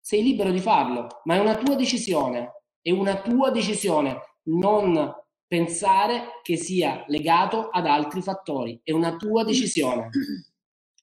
Sei 0.00 0.22
libero 0.22 0.50
di 0.50 0.60
farlo, 0.60 1.20
ma 1.24 1.36
è 1.36 1.38
una 1.38 1.56
tua 1.56 1.76
decisione, 1.76 2.65
è 2.86 2.92
una 2.92 3.20
tua 3.20 3.50
decisione 3.50 4.20
non 4.44 5.12
pensare 5.44 6.40
che 6.44 6.56
sia 6.56 7.02
legato 7.08 7.68
ad 7.68 7.84
altri 7.84 8.22
fattori, 8.22 8.80
è 8.84 8.92
una 8.92 9.16
tua 9.16 9.42
decisione. 9.42 10.08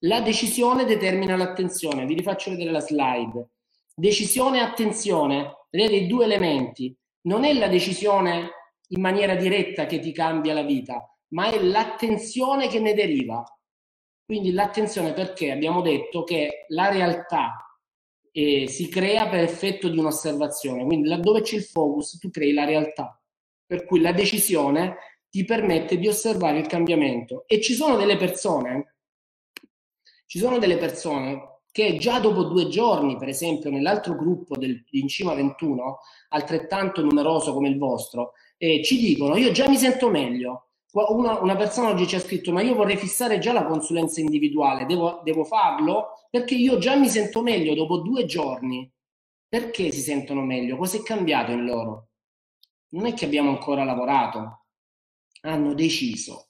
La 0.04 0.22
decisione 0.22 0.86
determina 0.86 1.36
l'attenzione, 1.36 2.06
vi 2.06 2.14
rifaccio 2.14 2.52
vedere 2.52 2.72
la 2.72 2.80
slide. 2.80 3.50
Decisione 3.94 4.60
e 4.60 4.62
attenzione 4.62 5.68
vedete 5.70 5.96
i 5.96 6.08
due 6.08 6.24
elementi. 6.24 6.96
Non 7.24 7.44
è 7.44 7.52
la 7.52 7.68
decisione 7.68 8.50
in 8.88 9.02
maniera 9.02 9.36
diretta 9.36 9.86
che 9.86 10.00
ti 10.00 10.14
cambia 10.14 10.54
la 10.54 10.64
vita, 10.64 11.06
ma 11.34 11.52
è 11.52 11.62
l'attenzione 11.62 12.70
che 12.70 12.80
ne 12.80 12.94
deriva. 12.94 13.44
Quindi 14.24 14.54
l'attenzione 14.54 15.12
perché 15.12 15.52
abbiamo 15.52 15.82
detto 15.82 16.24
che 16.24 16.66
la 16.70 16.90
realtà 16.90 17.73
eh, 18.36 18.68
si 18.68 18.90
crea 18.90 19.30
per 19.30 19.42
effetto 19.42 19.88
di 19.88 19.98
un'osservazione, 19.98 20.84
quindi 20.84 21.08
laddove 21.08 21.42
c'è 21.42 21.56
il 21.56 21.64
focus 21.64 22.18
tu 22.18 22.30
crei 22.32 22.52
la 22.52 22.66
realtà, 22.66 23.22
per 23.66 23.86
cui 23.86 24.02
la 24.02 24.12
decisione 24.12 24.98
ti 25.30 25.46
permette 25.46 25.98
di 25.98 26.08
osservare 26.08 26.60
il 26.60 26.68
cambiamento. 26.68 27.46
E 27.48 27.62
ci 27.62 27.74
sono 27.74 27.96
delle 27.96 28.18
persone, 28.18 28.96
ci 30.26 30.40
sono 30.40 30.58
delle 30.58 30.78
persone 30.78 31.60
che 31.72 31.98
già 31.98 32.20
dopo 32.20 32.44
due 32.44 32.68
giorni, 32.68 33.18
per 33.18 33.30
esempio, 33.30 33.70
nell'altro 33.70 34.16
gruppo 34.16 34.58
del, 34.58 34.84
di 34.90 35.00
Incima 35.00 35.34
21, 35.34 36.00
altrettanto 36.30 37.02
numeroso 37.02 37.54
come 37.54 37.70
il 37.70 37.78
vostro, 37.78 38.34
eh, 38.58 38.84
ci 38.84 38.98
dicono: 38.98 39.38
Io 39.38 39.52
già 39.52 39.70
mi 39.70 39.78
sento 39.78 40.10
meglio. 40.10 40.70
Una, 40.94 41.40
una, 41.40 41.56
persona 41.56 41.90
oggi 41.90 42.08
ci 42.08 42.16
ha 42.16 42.20
scritto: 42.20 42.52
Ma 42.52 42.62
io 42.62 42.76
vorrei 42.76 42.98
fissare 42.98 43.40
già 43.40 43.52
la 43.52 43.66
consulenza 43.66 44.22
individuale, 44.22 44.86
devo, 44.86 45.22
devo 45.24 45.44
farlo? 45.44 46.28
Perché 46.30 46.56
io 46.56 46.78
già 46.78 46.96
mi 46.96 47.08
sento 47.08 47.42
meglio 47.42 47.74
dopo 47.74 47.98
due 47.98 48.26
giorni. 48.26 48.90
Perché 49.48 49.92
si 49.92 50.02
sentono 50.02 50.42
meglio? 50.42 50.78
Cosa 50.78 50.98
è 50.98 51.04
cambiato 51.04 51.52
in 51.52 51.66
loro? 51.66 52.10
Non 52.90 53.08
è 53.08 53.14
che 53.14 53.26
abbiamo 53.26 53.50
ancora 53.50 53.84
lavorato, 53.84 54.66
hanno 55.42 55.74
deciso 55.74 56.50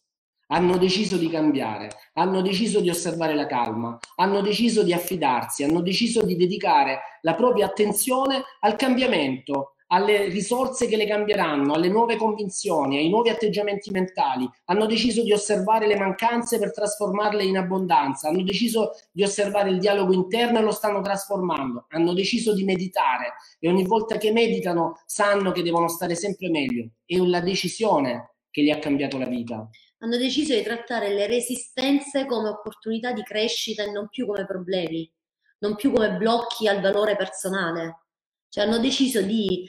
hanno 0.54 0.78
deciso 0.78 1.18
di 1.18 1.30
cambiare, 1.30 1.90
hanno 2.14 2.42
deciso 2.42 2.80
di 2.80 2.90
osservare 2.90 3.34
la 3.34 3.48
calma, 3.48 3.98
hanno 4.18 4.42
deciso 4.42 4.84
di 4.84 4.94
affidarsi, 4.94 5.64
hanno 5.64 5.82
deciso 5.82 6.24
di 6.24 6.36
dedicare 6.36 7.00
la 7.22 7.34
propria 7.34 7.66
attenzione 7.66 8.44
al 8.60 8.76
cambiamento, 8.76 9.73
alle 9.94 10.26
risorse 10.26 10.88
che 10.88 10.96
le 10.96 11.06
cambieranno, 11.06 11.74
alle 11.74 11.88
nuove 11.88 12.18
convinzioni, 12.18 12.98
ai 12.98 13.10
nuovi 13.10 13.30
atteggiamenti 13.30 13.92
mentali, 13.92 14.50
hanno 14.66 14.88
deciso 14.88 15.22
di 15.22 15.32
osservare 15.32 15.86
le 15.86 15.96
mancanze 15.96 16.58
per 16.58 16.74
trasformarle 16.74 17.44
in 17.44 17.58
abbondanza, 17.58 18.28
hanno 18.28 18.42
deciso 18.42 18.94
di 19.12 19.22
osservare 19.22 19.70
il 19.70 19.78
dialogo 19.78 20.12
interno 20.12 20.58
e 20.58 20.64
lo 20.64 20.72
stanno 20.72 21.02
trasformando, 21.02 21.86
hanno 21.90 22.14
deciso 22.14 22.56
di 22.56 22.64
meditare. 22.64 23.34
E 23.60 23.70
ogni 23.70 23.86
volta 23.86 24.18
che 24.18 24.32
meditano 24.32 25.00
sanno 25.06 25.52
che 25.52 25.62
devono 25.62 25.88
stare 25.88 26.16
sempre 26.16 26.50
meglio. 26.50 26.90
È 27.06 27.16
la 27.18 27.42
decisione 27.42 28.38
che 28.50 28.64
gli 28.64 28.72
ha 28.72 28.80
cambiato 28.80 29.20
la 29.20 29.28
vita. 29.28 29.70
Hanno 30.00 30.18
deciso 30.18 30.56
di 30.56 30.64
trattare 30.64 31.14
le 31.14 31.28
resistenze 31.28 32.26
come 32.26 32.50
opportunità 32.50 33.14
di 33.14 33.22
crescita 33.22 33.84
e 33.84 33.92
non 33.92 34.10
più 34.10 34.26
come 34.26 34.46
problemi, 34.46 35.10
non 35.60 35.76
più 35.76 35.92
come 35.92 36.18
blocchi 36.18 36.68
al 36.68 36.82
valore 36.82 37.16
personale. 37.16 38.00
Cioè 38.50 38.66
hanno 38.66 38.80
deciso 38.80 39.22
di 39.22 39.68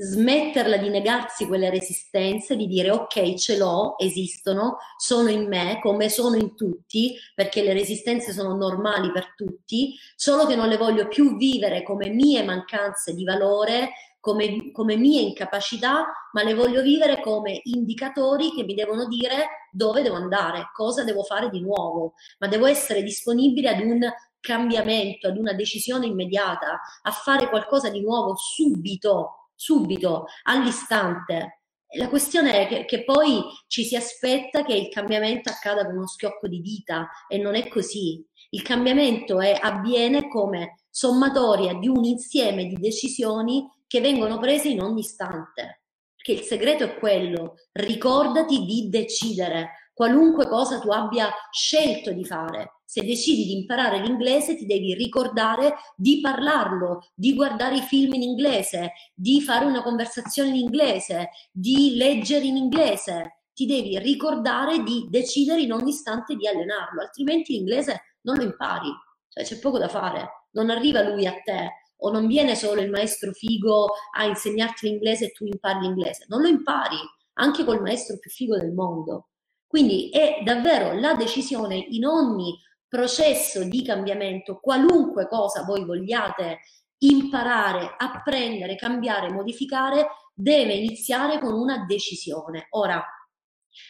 smetterla 0.00 0.76
di 0.76 0.88
negarsi 0.88 1.46
quelle 1.46 1.70
resistenze, 1.70 2.56
di 2.56 2.66
dire 2.66 2.90
ok, 2.90 3.34
ce 3.34 3.56
l'ho, 3.56 3.96
esistono, 3.98 4.78
sono 4.96 5.28
in 5.28 5.46
me, 5.46 5.78
come 5.80 6.08
sono 6.08 6.36
in 6.36 6.56
tutti, 6.56 7.16
perché 7.34 7.62
le 7.62 7.72
resistenze 7.72 8.32
sono 8.32 8.56
normali 8.56 9.12
per 9.12 9.34
tutti, 9.36 9.94
solo 10.16 10.46
che 10.46 10.56
non 10.56 10.68
le 10.68 10.76
voglio 10.76 11.06
più 11.06 11.36
vivere 11.36 11.82
come 11.82 12.08
mie 12.08 12.42
mancanze 12.42 13.14
di 13.14 13.24
valore, 13.24 13.90
come, 14.20 14.72
come 14.72 14.96
mie 14.96 15.22
incapacità, 15.22 16.06
ma 16.32 16.42
le 16.42 16.54
voglio 16.54 16.82
vivere 16.82 17.20
come 17.20 17.60
indicatori 17.64 18.50
che 18.50 18.64
mi 18.64 18.74
devono 18.74 19.06
dire 19.06 19.68
dove 19.70 20.02
devo 20.02 20.16
andare, 20.16 20.70
cosa 20.74 21.04
devo 21.04 21.22
fare 21.22 21.48
di 21.50 21.60
nuovo, 21.60 22.14
ma 22.38 22.48
devo 22.48 22.66
essere 22.66 23.02
disponibile 23.02 23.68
ad 23.68 23.80
un 23.80 24.12
cambiamento, 24.40 25.28
ad 25.28 25.36
una 25.36 25.52
decisione 25.52 26.06
immediata, 26.06 26.80
a 27.02 27.10
fare 27.10 27.48
qualcosa 27.48 27.90
di 27.90 28.00
nuovo 28.00 28.34
subito, 28.36 29.37
subito, 29.58 30.26
all'istante. 30.44 31.62
La 31.96 32.08
questione 32.08 32.60
è 32.60 32.68
che, 32.68 32.84
che, 32.84 33.04
poi 33.04 33.42
ci 33.66 33.82
si 33.82 33.96
aspetta 33.96 34.62
che 34.62 34.74
il 34.74 34.88
cambiamento 34.88 35.50
accada 35.50 35.84
con 35.84 35.96
uno 35.96 36.06
schiocco 36.06 36.46
di 36.46 36.60
dita 36.60 37.08
e 37.26 37.38
non 37.38 37.54
è 37.54 37.66
così. 37.68 38.24
Il 38.50 38.62
cambiamento 38.62 39.40
è, 39.40 39.58
avviene 39.60 40.28
come 40.28 40.82
sommatoria 40.88 41.74
di 41.74 41.88
un 41.88 42.04
insieme 42.04 42.66
di 42.66 42.76
decisioni 42.76 43.68
che 43.86 44.00
vengono 44.00 44.38
prese 44.38 44.68
in 44.68 44.80
ogni 44.80 45.00
istante. 45.00 45.82
Perché 46.14 46.32
il 46.40 46.46
segreto 46.46 46.84
è 46.84 46.98
quello, 46.98 47.54
ricordati 47.72 48.64
di 48.64 48.88
decidere 48.88 49.90
qualunque 49.92 50.46
cosa 50.46 50.78
tu 50.78 50.90
abbia 50.90 51.32
scelto 51.50 52.12
di 52.12 52.24
fare. 52.24 52.77
Se 52.90 53.04
decidi 53.04 53.44
di 53.44 53.52
imparare 53.52 54.00
l'inglese 54.00 54.56
ti 54.56 54.64
devi 54.64 54.94
ricordare 54.94 55.74
di 55.94 56.20
parlarlo, 56.22 57.10
di 57.14 57.34
guardare 57.34 57.76
i 57.76 57.82
film 57.82 58.14
in 58.14 58.22
inglese, 58.22 58.92
di 59.12 59.42
fare 59.42 59.66
una 59.66 59.82
conversazione 59.82 60.48
in 60.48 60.54
inglese, 60.54 61.28
di 61.52 61.96
leggere 61.96 62.46
in 62.46 62.56
inglese. 62.56 63.42
Ti 63.52 63.66
devi 63.66 63.98
ricordare 63.98 64.82
di 64.82 65.06
decidere 65.10 65.60
in 65.60 65.74
ogni 65.74 65.90
istante 65.90 66.34
di 66.34 66.48
allenarlo, 66.48 67.02
altrimenti 67.02 67.52
l'inglese 67.52 68.16
non 68.22 68.36
lo 68.36 68.44
impari. 68.44 68.88
Cioè 69.28 69.44
c'è 69.44 69.58
poco 69.58 69.76
da 69.76 69.88
fare, 69.88 70.46
non 70.52 70.70
arriva 70.70 71.02
lui 71.02 71.26
a 71.26 71.38
te, 71.44 71.68
o 71.98 72.10
non 72.10 72.26
viene 72.26 72.54
solo 72.54 72.80
il 72.80 72.88
maestro 72.88 73.32
figo 73.32 73.90
a 74.16 74.24
insegnarti 74.24 74.88
l'inglese 74.88 75.26
e 75.26 75.32
tu 75.32 75.44
impari 75.44 75.80
l'inglese, 75.80 76.24
non 76.28 76.40
lo 76.40 76.48
impari 76.48 76.96
anche 77.34 77.64
col 77.64 77.82
maestro 77.82 78.16
più 78.16 78.30
figo 78.30 78.56
del 78.56 78.72
mondo. 78.72 79.28
Quindi 79.66 80.08
è 80.08 80.40
davvero 80.42 80.98
la 80.98 81.12
decisione 81.12 81.76
in 81.76 82.06
ogni 82.06 82.58
processo 82.88 83.64
di 83.64 83.82
cambiamento, 83.82 84.58
qualunque 84.60 85.28
cosa 85.28 85.64
voi 85.64 85.84
vogliate 85.84 86.60
imparare, 86.98 87.94
apprendere, 87.96 88.74
cambiare, 88.74 89.30
modificare, 89.30 90.08
deve 90.34 90.74
iniziare 90.74 91.38
con 91.38 91.52
una 91.52 91.84
decisione. 91.86 92.66
Ora, 92.70 93.04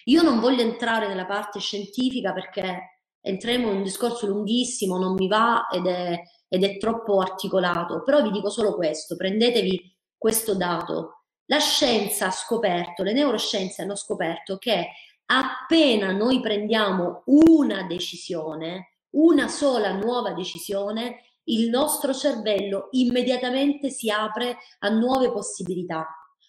io 0.05 0.23
non 0.23 0.41
voglio 0.41 0.63
entrare 0.63 1.09
nella 1.09 1.27
parte 1.27 1.61
scientifica 1.61 2.33
perché 2.33 3.05
entriamo 3.21 3.71
in 3.71 3.77
un 3.77 3.83
discorso 3.83 4.27
lunghissimo, 4.27 4.99
non 4.99 5.15
mi 5.15 5.29
va 5.29 5.69
ed 5.71 5.87
è 5.87 6.21
ed 6.49 6.65
è 6.65 6.79
troppo 6.79 7.21
articolato, 7.21 8.03
però 8.03 8.23
vi 8.23 8.31
dico 8.31 8.49
solo 8.49 8.75
questo, 8.75 9.17
prendetevi 9.17 9.97
questo 10.17 10.57
dato. 10.57 11.25
La 11.47 11.59
scienza 11.59 12.27
ha 12.27 12.31
scoperto, 12.31 13.03
le 13.03 13.13
neuroscienze 13.13 13.83
hanno 13.83 13.95
scoperto 13.95 14.57
che 14.57 14.89
appena 15.31 16.13
noi 16.13 16.41
prendiamo 16.41 17.23
una 17.27 17.83
decisione, 17.83 18.95
una 19.11 19.49
sola 19.49 19.93
nuova 19.93 20.33
decisione, 20.33 21.23
il 21.45 21.69
nostro 21.69 22.13
cervello 22.13 22.89
immediatamente 22.93 23.91
si 23.91 24.11
apre 24.11 24.59
a 24.81 24.89
nuove 24.89 25.31
possibilità. 25.31 26.07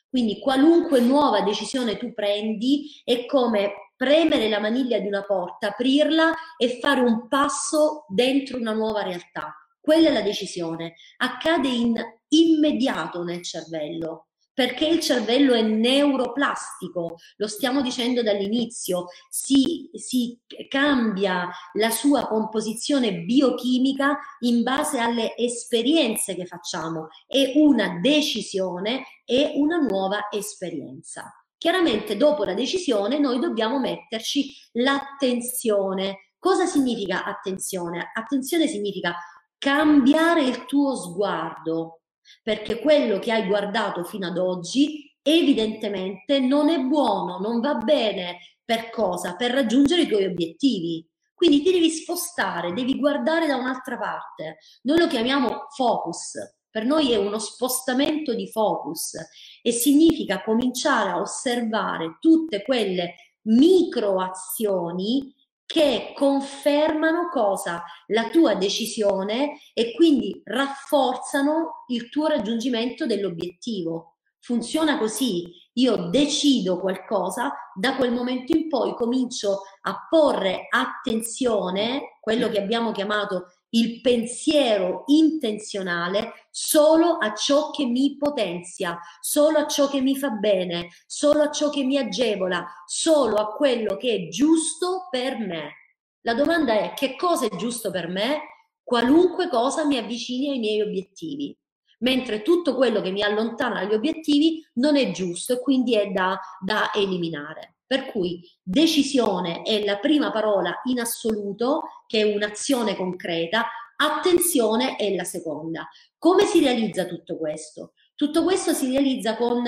Quindi 0.09 0.39
qualunque 0.39 0.99
nuova 1.01 1.41
decisione 1.41 1.97
tu 1.97 2.13
prendi 2.13 3.01
è 3.03 3.25
come 3.25 3.93
premere 3.95 4.49
la 4.49 4.59
maniglia 4.59 4.99
di 4.99 5.07
una 5.07 5.23
porta, 5.23 5.69
aprirla 5.69 6.33
e 6.57 6.79
fare 6.79 7.01
un 7.01 7.27
passo 7.27 8.05
dentro 8.07 8.57
una 8.57 8.73
nuova 8.73 9.03
realtà. 9.03 9.53
Quella 9.79 10.09
è 10.09 10.13
la 10.13 10.21
decisione. 10.21 10.95
Accade 11.17 11.67
in 11.67 11.95
immediato 12.29 13.23
nel 13.23 13.43
cervello 13.43 14.28
perché 14.59 14.87
il 14.87 14.99
cervello 14.99 15.53
è 15.53 15.61
neuroplastico, 15.61 17.15
lo 17.37 17.47
stiamo 17.47 17.81
dicendo 17.81 18.21
dall'inizio, 18.21 19.05
si, 19.29 19.89
si, 19.93 20.37
cambia 20.67 21.49
la 21.75 21.89
sua 21.89 22.27
composizione 22.27 23.21
biochimica 23.21 24.19
in 24.39 24.61
base 24.61 24.99
alle 24.99 25.33
esperienze 25.37 26.35
che 26.35 26.45
facciamo, 26.45 27.07
è 27.25 27.53
una 27.55 27.99
decisione 28.01 29.05
e 29.23 29.53
una 29.55 29.77
nuova 29.77 30.27
esperienza. 30.29 31.33
chiaramente 31.57 32.17
dopo 32.17 32.43
la 32.43 32.53
decisione 32.53 33.17
noi 33.17 33.39
dobbiamo 33.39 33.79
metterci 33.79 34.53
l'attenzione. 34.73 36.33
Cosa 36.37 36.65
significa 36.65 37.23
attenzione? 37.23 38.11
Attenzione 38.13 38.67
significa 38.67 39.15
cambiare 39.57 40.43
il 40.43 40.65
tuo 40.65 40.97
sguardo, 40.97 41.98
perché 42.43 42.79
quello 42.79 43.19
che 43.19 43.31
hai 43.31 43.47
guardato 43.47 44.03
fino 44.03 44.27
ad 44.27 44.37
oggi 44.37 45.15
evidentemente 45.21 46.39
non 46.39 46.69
è 46.69 46.79
buono, 46.79 47.39
non 47.39 47.59
va 47.59 47.75
bene. 47.75 48.37
Per 48.63 48.89
cosa? 48.89 49.35
Per 49.35 49.51
raggiungere 49.51 50.03
i 50.03 50.07
tuoi 50.07 50.25
obiettivi. 50.25 51.07
Quindi 51.33 51.61
ti 51.61 51.71
devi 51.71 51.89
spostare, 51.89 52.73
devi 52.73 52.99
guardare 52.99 53.47
da 53.47 53.55
un'altra 53.55 53.97
parte. 53.97 54.57
Noi 54.83 54.99
lo 54.99 55.07
chiamiamo 55.07 55.67
focus. 55.75 56.33
Per 56.69 56.85
noi 56.85 57.11
è 57.11 57.15
uno 57.15 57.39
spostamento 57.39 58.35
di 58.35 58.47
focus 58.47 59.15
e 59.61 59.71
significa 59.71 60.43
cominciare 60.43 61.09
a 61.09 61.19
osservare 61.19 62.17
tutte 62.19 62.61
quelle 62.61 63.15
microazioni 63.43 65.33
che 65.71 66.13
confermano 66.15 67.29
cosa? 67.29 67.83
La 68.07 68.29
tua 68.29 68.55
decisione 68.55 69.59
e 69.75 69.93
quindi 69.93 70.41
rafforzano 70.43 71.85
il 71.89 72.09
tuo 72.09 72.25
raggiungimento 72.25 73.05
dell'obiettivo. 73.05 74.15
Funziona 74.39 74.97
così, 74.97 75.47
io 75.73 76.09
decido 76.09 76.79
qualcosa, 76.79 77.53
da 77.75 77.95
quel 77.97 78.11
momento 78.11 78.57
in 78.57 78.67
poi 78.67 78.95
comincio 78.95 79.59
a 79.81 80.07
porre 80.09 80.65
attenzione, 80.67 82.17
quello 82.19 82.49
che 82.49 82.57
abbiamo 82.57 82.91
chiamato 82.91 83.58
il 83.71 84.01
pensiero 84.01 85.03
intenzionale 85.07 86.47
solo 86.49 87.17
a 87.17 87.33
ciò 87.33 87.69
che 87.69 87.85
mi 87.85 88.17
potenzia, 88.17 88.99
solo 89.19 89.59
a 89.59 89.67
ciò 89.67 89.87
che 89.89 90.01
mi 90.01 90.17
fa 90.17 90.29
bene, 90.29 90.89
solo 91.05 91.43
a 91.43 91.51
ciò 91.51 91.69
che 91.69 91.83
mi 91.83 91.97
agevola, 91.97 92.65
solo 92.85 93.35
a 93.35 93.53
quello 93.53 93.97
che 93.97 94.15
è 94.15 94.27
giusto 94.27 95.07
per 95.09 95.37
me. 95.37 95.73
La 96.21 96.33
domanda 96.33 96.73
è 96.73 96.93
che 96.93 97.15
cosa 97.15 97.45
è 97.45 97.55
giusto 97.55 97.91
per 97.91 98.07
me? 98.07 98.41
Qualunque 98.83 99.49
cosa 99.49 99.85
mi 99.85 99.97
avvicini 99.97 100.49
ai 100.49 100.59
miei 100.59 100.81
obiettivi 100.81 101.55
mentre 101.99 102.41
tutto 102.41 102.75
quello 102.75 103.01
che 103.01 103.11
mi 103.11 103.23
allontana 103.23 103.81
dagli 103.81 103.93
obiettivi 103.93 104.65
non 104.75 104.95
è 104.95 105.11
giusto 105.11 105.53
e 105.53 105.59
quindi 105.59 105.95
è 105.95 106.07
da, 106.11 106.39
da 106.63 106.93
eliminare. 106.93 107.78
Per 107.89 108.11
cui 108.11 108.47
decisione 108.61 109.63
è 109.63 109.83
la 109.83 109.97
prima 109.97 110.29
parola 110.29 110.79
in 110.83 110.99
assoluto, 110.99 112.03
che 112.05 112.19
è 112.19 112.35
un'azione 112.35 112.95
concreta, 112.95 113.65
attenzione 113.95 114.95
è 114.95 115.15
la 115.15 115.23
seconda. 115.23 115.89
Come 116.19 116.45
si 116.45 116.59
realizza 116.59 117.05
tutto 117.05 117.35
questo? 117.35 117.93
Tutto 118.13 118.43
questo 118.43 118.73
si 118.73 118.91
realizza 118.91 119.35
con 119.35 119.63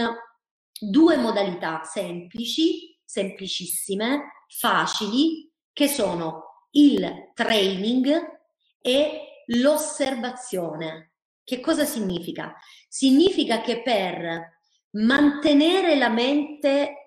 due 0.80 1.18
modalità 1.18 1.82
semplici, 1.84 2.96
semplicissime, 3.04 4.46
facili, 4.48 5.52
che 5.74 5.88
sono 5.88 6.68
il 6.74 7.32
training 7.34 8.40
e 8.84 9.46
l'osservazione. 9.48 11.14
Che 11.44 11.60
cosa 11.60 11.86
significa? 11.86 12.54
Significa 12.88 13.62
che 13.62 13.82
per 13.82 14.60
mantenere 14.92 15.96
la 15.96 16.10
mente 16.10 17.01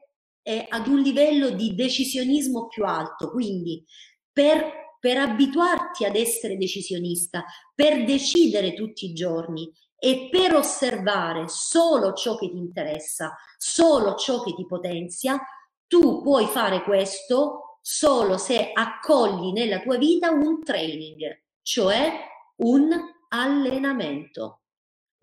eh, 0.44 0.66
ad 0.68 0.86
un 0.86 1.00
livello 1.00 1.50
di 1.50 1.74
decisionismo 1.74 2.68
più 2.68 2.84
alto, 2.84 3.30
quindi 3.30 3.82
per, 4.30 4.96
per 5.00 5.16
abituarti 5.16 6.04
ad 6.04 6.14
essere 6.14 6.56
decisionista, 6.56 7.44
per 7.74 8.04
decidere 8.04 8.74
tutti 8.74 9.06
i 9.06 9.14
giorni 9.14 9.72
e 9.98 10.28
per 10.30 10.54
osservare 10.54 11.46
solo 11.48 12.12
ciò 12.12 12.36
che 12.36 12.50
ti 12.50 12.58
interessa, 12.58 13.34
solo 13.56 14.14
ciò 14.16 14.42
che 14.42 14.54
ti 14.54 14.66
potenzia, 14.66 15.40
tu 15.86 16.20
puoi 16.20 16.46
fare 16.46 16.82
questo 16.82 17.78
solo 17.80 18.36
se 18.36 18.70
accogli 18.72 19.52
nella 19.52 19.80
tua 19.80 19.96
vita 19.96 20.30
un 20.30 20.62
training, 20.62 21.42
cioè 21.62 22.12
un 22.56 22.90
allenamento. 23.28 24.60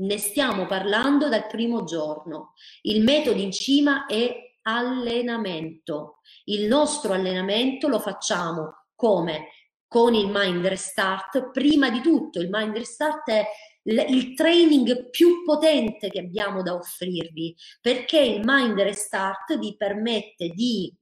Ne 0.02 0.18
stiamo 0.18 0.66
parlando 0.66 1.30
dal 1.30 1.46
primo 1.46 1.84
giorno. 1.84 2.54
Il 2.82 3.04
metodo 3.04 3.40
in 3.40 3.52
cima 3.52 4.08
è 4.08 4.51
allenamento. 4.64 6.20
Il 6.46 6.68
nostro 6.68 7.14
allenamento 7.14 7.88
lo 7.88 8.00
facciamo 8.00 8.86
come? 8.96 9.50
Con 9.88 10.14
il 10.14 10.30
Mind 10.32 10.66
Restart. 10.66 11.52
Prima 11.52 11.90
di 11.90 12.02
tutto, 12.02 12.40
il 12.40 12.50
Mind 12.50 12.76
Restart 12.76 13.30
è 13.30 13.46
il 13.84 14.34
training 14.36 15.10
più 15.10 15.44
potente 15.44 16.10
che 16.10 16.20
abbiamo 16.20 16.62
da 16.62 16.76
offrirvi 16.76 17.56
perché 17.82 18.20
il 18.20 18.42
Mind 18.44 18.80
Restart 18.80 19.58
vi 19.58 19.76
permette 19.76 20.50
di 20.50 20.96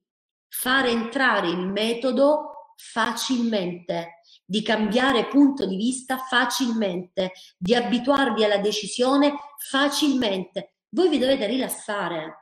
far 0.47 0.85
entrare 0.85 1.49
il 1.49 1.67
metodo 1.67 2.73
facilmente 2.77 4.19
di 4.49 4.63
cambiare 4.63 5.27
punto 5.27 5.67
di 5.67 5.75
vista 5.75 6.17
facilmente, 6.17 7.33
di 7.55 7.75
abituarvi 7.75 8.43
alla 8.43 8.57
decisione 8.57 9.35
facilmente. 9.59 10.77
Voi 10.89 11.07
vi 11.07 11.19
dovete 11.19 11.45
rilassare. 11.45 12.38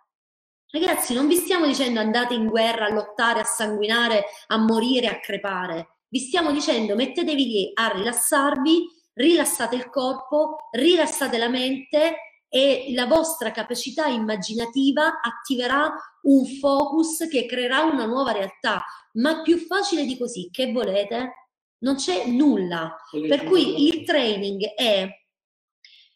Ragazzi, 0.70 1.14
non 1.14 1.28
vi 1.28 1.36
stiamo 1.36 1.66
dicendo 1.66 2.00
andate 2.00 2.34
in 2.34 2.48
guerra 2.48 2.86
a 2.86 2.94
lottare, 2.94 3.40
a 3.40 3.46
sanguinare, 3.46 4.26
a 4.48 4.58
morire, 4.58 5.08
a 5.08 5.20
crepare. 5.20 6.00
Vi 6.10 6.20
stiamo 6.20 6.52
dicendo 6.52 6.96
mettetevi 6.96 7.46
lì 7.46 7.72
a 7.74 7.88
rilassarvi, 7.90 8.86
rilassate 9.14 9.76
il 9.76 9.90
corpo, 9.90 10.70
rilassate 10.72 11.38
la 11.38 11.50
mente 11.50 12.18
e 12.50 12.92
la 12.94 13.06
vostra 13.06 13.52
capacità 13.52 14.08
immaginativa 14.08 15.20
attiverà 15.22 15.94
un 16.24 16.46
focus 16.46 17.28
che 17.30 17.46
creerà 17.46 17.84
una 17.84 18.06
nuova 18.06 18.32
realtà. 18.32 18.84
Ma 19.14 19.42
più 19.42 19.58
facile 19.58 20.06
di 20.06 20.18
così, 20.18 20.50
che 20.52 20.72
volete? 20.72 21.32
non 21.80 21.96
c'è 21.96 22.26
nulla. 22.28 22.96
Per 23.12 23.44
cui 23.44 23.88
il 23.88 24.04
training 24.04 24.64
è 24.74 25.08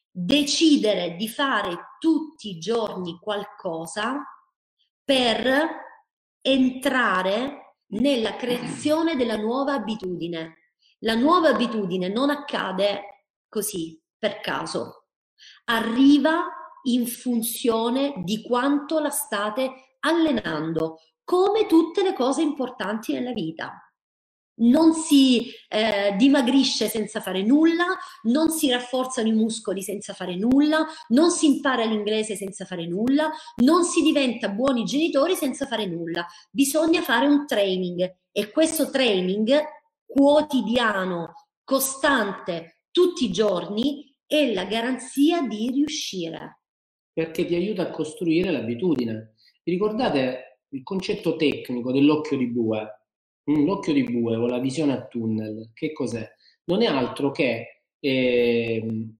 decidere 0.09 1.15
di 1.15 1.27
fare 1.27 1.95
tutti 1.99 2.49
i 2.49 2.57
giorni 2.57 3.17
qualcosa 3.19 4.23
per 5.03 5.79
entrare 6.41 7.75
nella 7.91 8.35
creazione 8.35 9.15
della 9.15 9.37
nuova 9.37 9.73
abitudine. 9.73 10.57
La 10.99 11.15
nuova 11.15 11.49
abitudine 11.49 12.07
non 12.07 12.29
accade 12.29 13.27
così 13.49 13.99
per 14.17 14.39
caso, 14.39 15.07
arriva 15.65 16.45
in 16.83 17.07
funzione 17.07 18.13
di 18.23 18.41
quanto 18.43 18.99
la 18.99 19.09
state 19.09 19.97
allenando, 19.99 20.99
come 21.23 21.65
tutte 21.65 22.03
le 22.03 22.13
cose 22.13 22.41
importanti 22.41 23.13
nella 23.13 23.33
vita 23.33 23.90
non 24.61 24.93
si 24.93 25.51
eh, 25.69 26.15
dimagrisce 26.17 26.87
senza 26.87 27.21
fare 27.21 27.43
nulla, 27.43 27.85
non 28.23 28.49
si 28.49 28.69
rafforzano 28.69 29.27
i 29.27 29.33
muscoli 29.33 29.81
senza 29.81 30.13
fare 30.13 30.35
nulla, 30.35 30.85
non 31.09 31.29
si 31.31 31.45
impara 31.45 31.83
l'inglese 31.85 32.35
senza 32.35 32.65
fare 32.65 32.87
nulla, 32.87 33.29
non 33.63 33.83
si 33.83 34.01
diventa 34.01 34.49
buoni 34.49 34.83
genitori 34.83 35.35
senza 35.35 35.65
fare 35.65 35.85
nulla. 35.85 36.25
Bisogna 36.49 37.01
fare 37.01 37.27
un 37.27 37.45
training 37.45 38.17
e 38.31 38.51
questo 38.51 38.89
training 38.89 39.61
quotidiano, 40.05 41.33
costante, 41.63 42.83
tutti 42.91 43.25
i 43.25 43.31
giorni, 43.31 44.13
è 44.25 44.53
la 44.53 44.65
garanzia 44.65 45.41
di 45.41 45.69
riuscire. 45.71 46.59
Perché 47.13 47.45
ti 47.45 47.55
aiuta 47.55 47.83
a 47.83 47.89
costruire 47.89 48.51
l'abitudine. 48.51 49.35
Vi 49.63 49.71
ricordate 49.71 50.59
il 50.69 50.83
concetto 50.83 51.35
tecnico 51.35 51.91
dell'occhio 51.91 52.37
di 52.37 52.47
bue? 52.47 53.00
L'occhio 53.45 53.93
di 53.93 54.03
bue 54.03 54.35
o 54.35 54.45
la 54.47 54.59
visione 54.59 54.93
a 54.93 55.05
tunnel, 55.05 55.71
che 55.73 55.91
cos'è? 55.91 56.27
Non 56.65 56.81
è 56.81 56.85
altro 56.85 57.31
che 57.31 57.83
eh, 57.99 59.13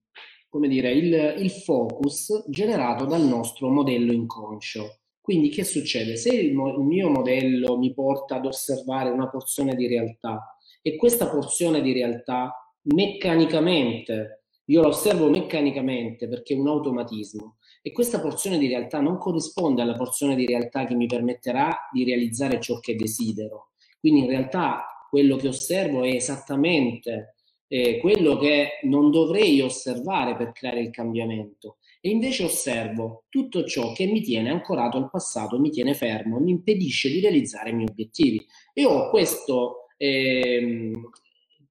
come 0.52 0.68
dire, 0.68 0.92
il, 0.92 1.36
il, 1.38 1.50
focus 1.50 2.46
generato 2.50 3.06
dal 3.06 3.22
nostro 3.22 3.70
modello 3.70 4.12
inconscio. 4.12 5.00
Quindi 5.22 5.48
che 5.48 5.64
succede? 5.64 6.18
Se 6.18 6.34
il, 6.34 6.52
il 6.52 6.84
mio 6.84 7.10
modello 7.10 7.78
mi 7.78 7.94
porta 7.94 8.36
ad 8.36 8.46
osservare 8.46 9.10
una 9.12 9.30
porzione 9.30 9.76
di 9.76 9.88
realtà 9.88 10.58
e 10.82 10.98
questa 10.98 11.30
porzione 11.30 11.82
di 11.82 11.94
realtà 11.94 12.54
meccanicamente, 12.94 14.44
io 14.66 14.82
la 14.82 14.88
osservo 14.88 15.30
meccanicamente 15.30 16.28
perché 16.28 16.54
è 16.54 16.58
un 16.58 16.68
automatismo, 16.68 17.58
e 17.82 17.94
questa 17.94 18.20
porzione 18.20 18.58
di 18.58 18.68
realtà 18.68 19.00
non 19.00 19.18
corrisponde 19.18 19.82
alla 19.82 19.96
porzione 19.96 20.36
di 20.36 20.46
realtà 20.46 20.86
che 20.86 20.96
mi 20.96 21.08
permetterà 21.08 21.90
di 21.94 22.04
realizzare 22.04 22.60
ciò 22.60 22.80
che 22.80 22.96
desidero. 22.96 23.71
Quindi 24.02 24.22
in 24.22 24.28
realtà 24.28 24.86
quello 25.10 25.38
che 25.38 25.48
osservo 25.48 26.04
è 26.04 26.10
esattamente 26.10 27.36
eh, 27.72 28.00
quello 28.00 28.38
che 28.38 28.80
non 28.84 29.12
dovrei 29.12 29.62
osservare 29.62 30.36
per 30.36 30.52
creare 30.52 30.82
il 30.82 30.90
cambiamento. 30.90 31.78
E 32.02 32.10
invece 32.10 32.44
osservo 32.44 33.26
tutto 33.30 33.64
ciò 33.64 33.94
che 33.94 34.08
mi 34.08 34.22
tiene 34.22 34.50
ancorato 34.50 34.98
al 34.98 35.10
passato, 35.10 35.58
mi 35.58 35.70
tiene 35.70 35.94
fermo, 35.94 36.40
mi 36.40 36.52
impedisce 36.52 37.10
di 37.10 37.22
realizzare 37.22 37.70
i 37.70 37.74
miei 37.74 37.88
obiettivi. 37.90 38.46
E 38.74 38.86
ho 38.86 39.10
questo, 39.10 39.86
eh, 39.96 40.92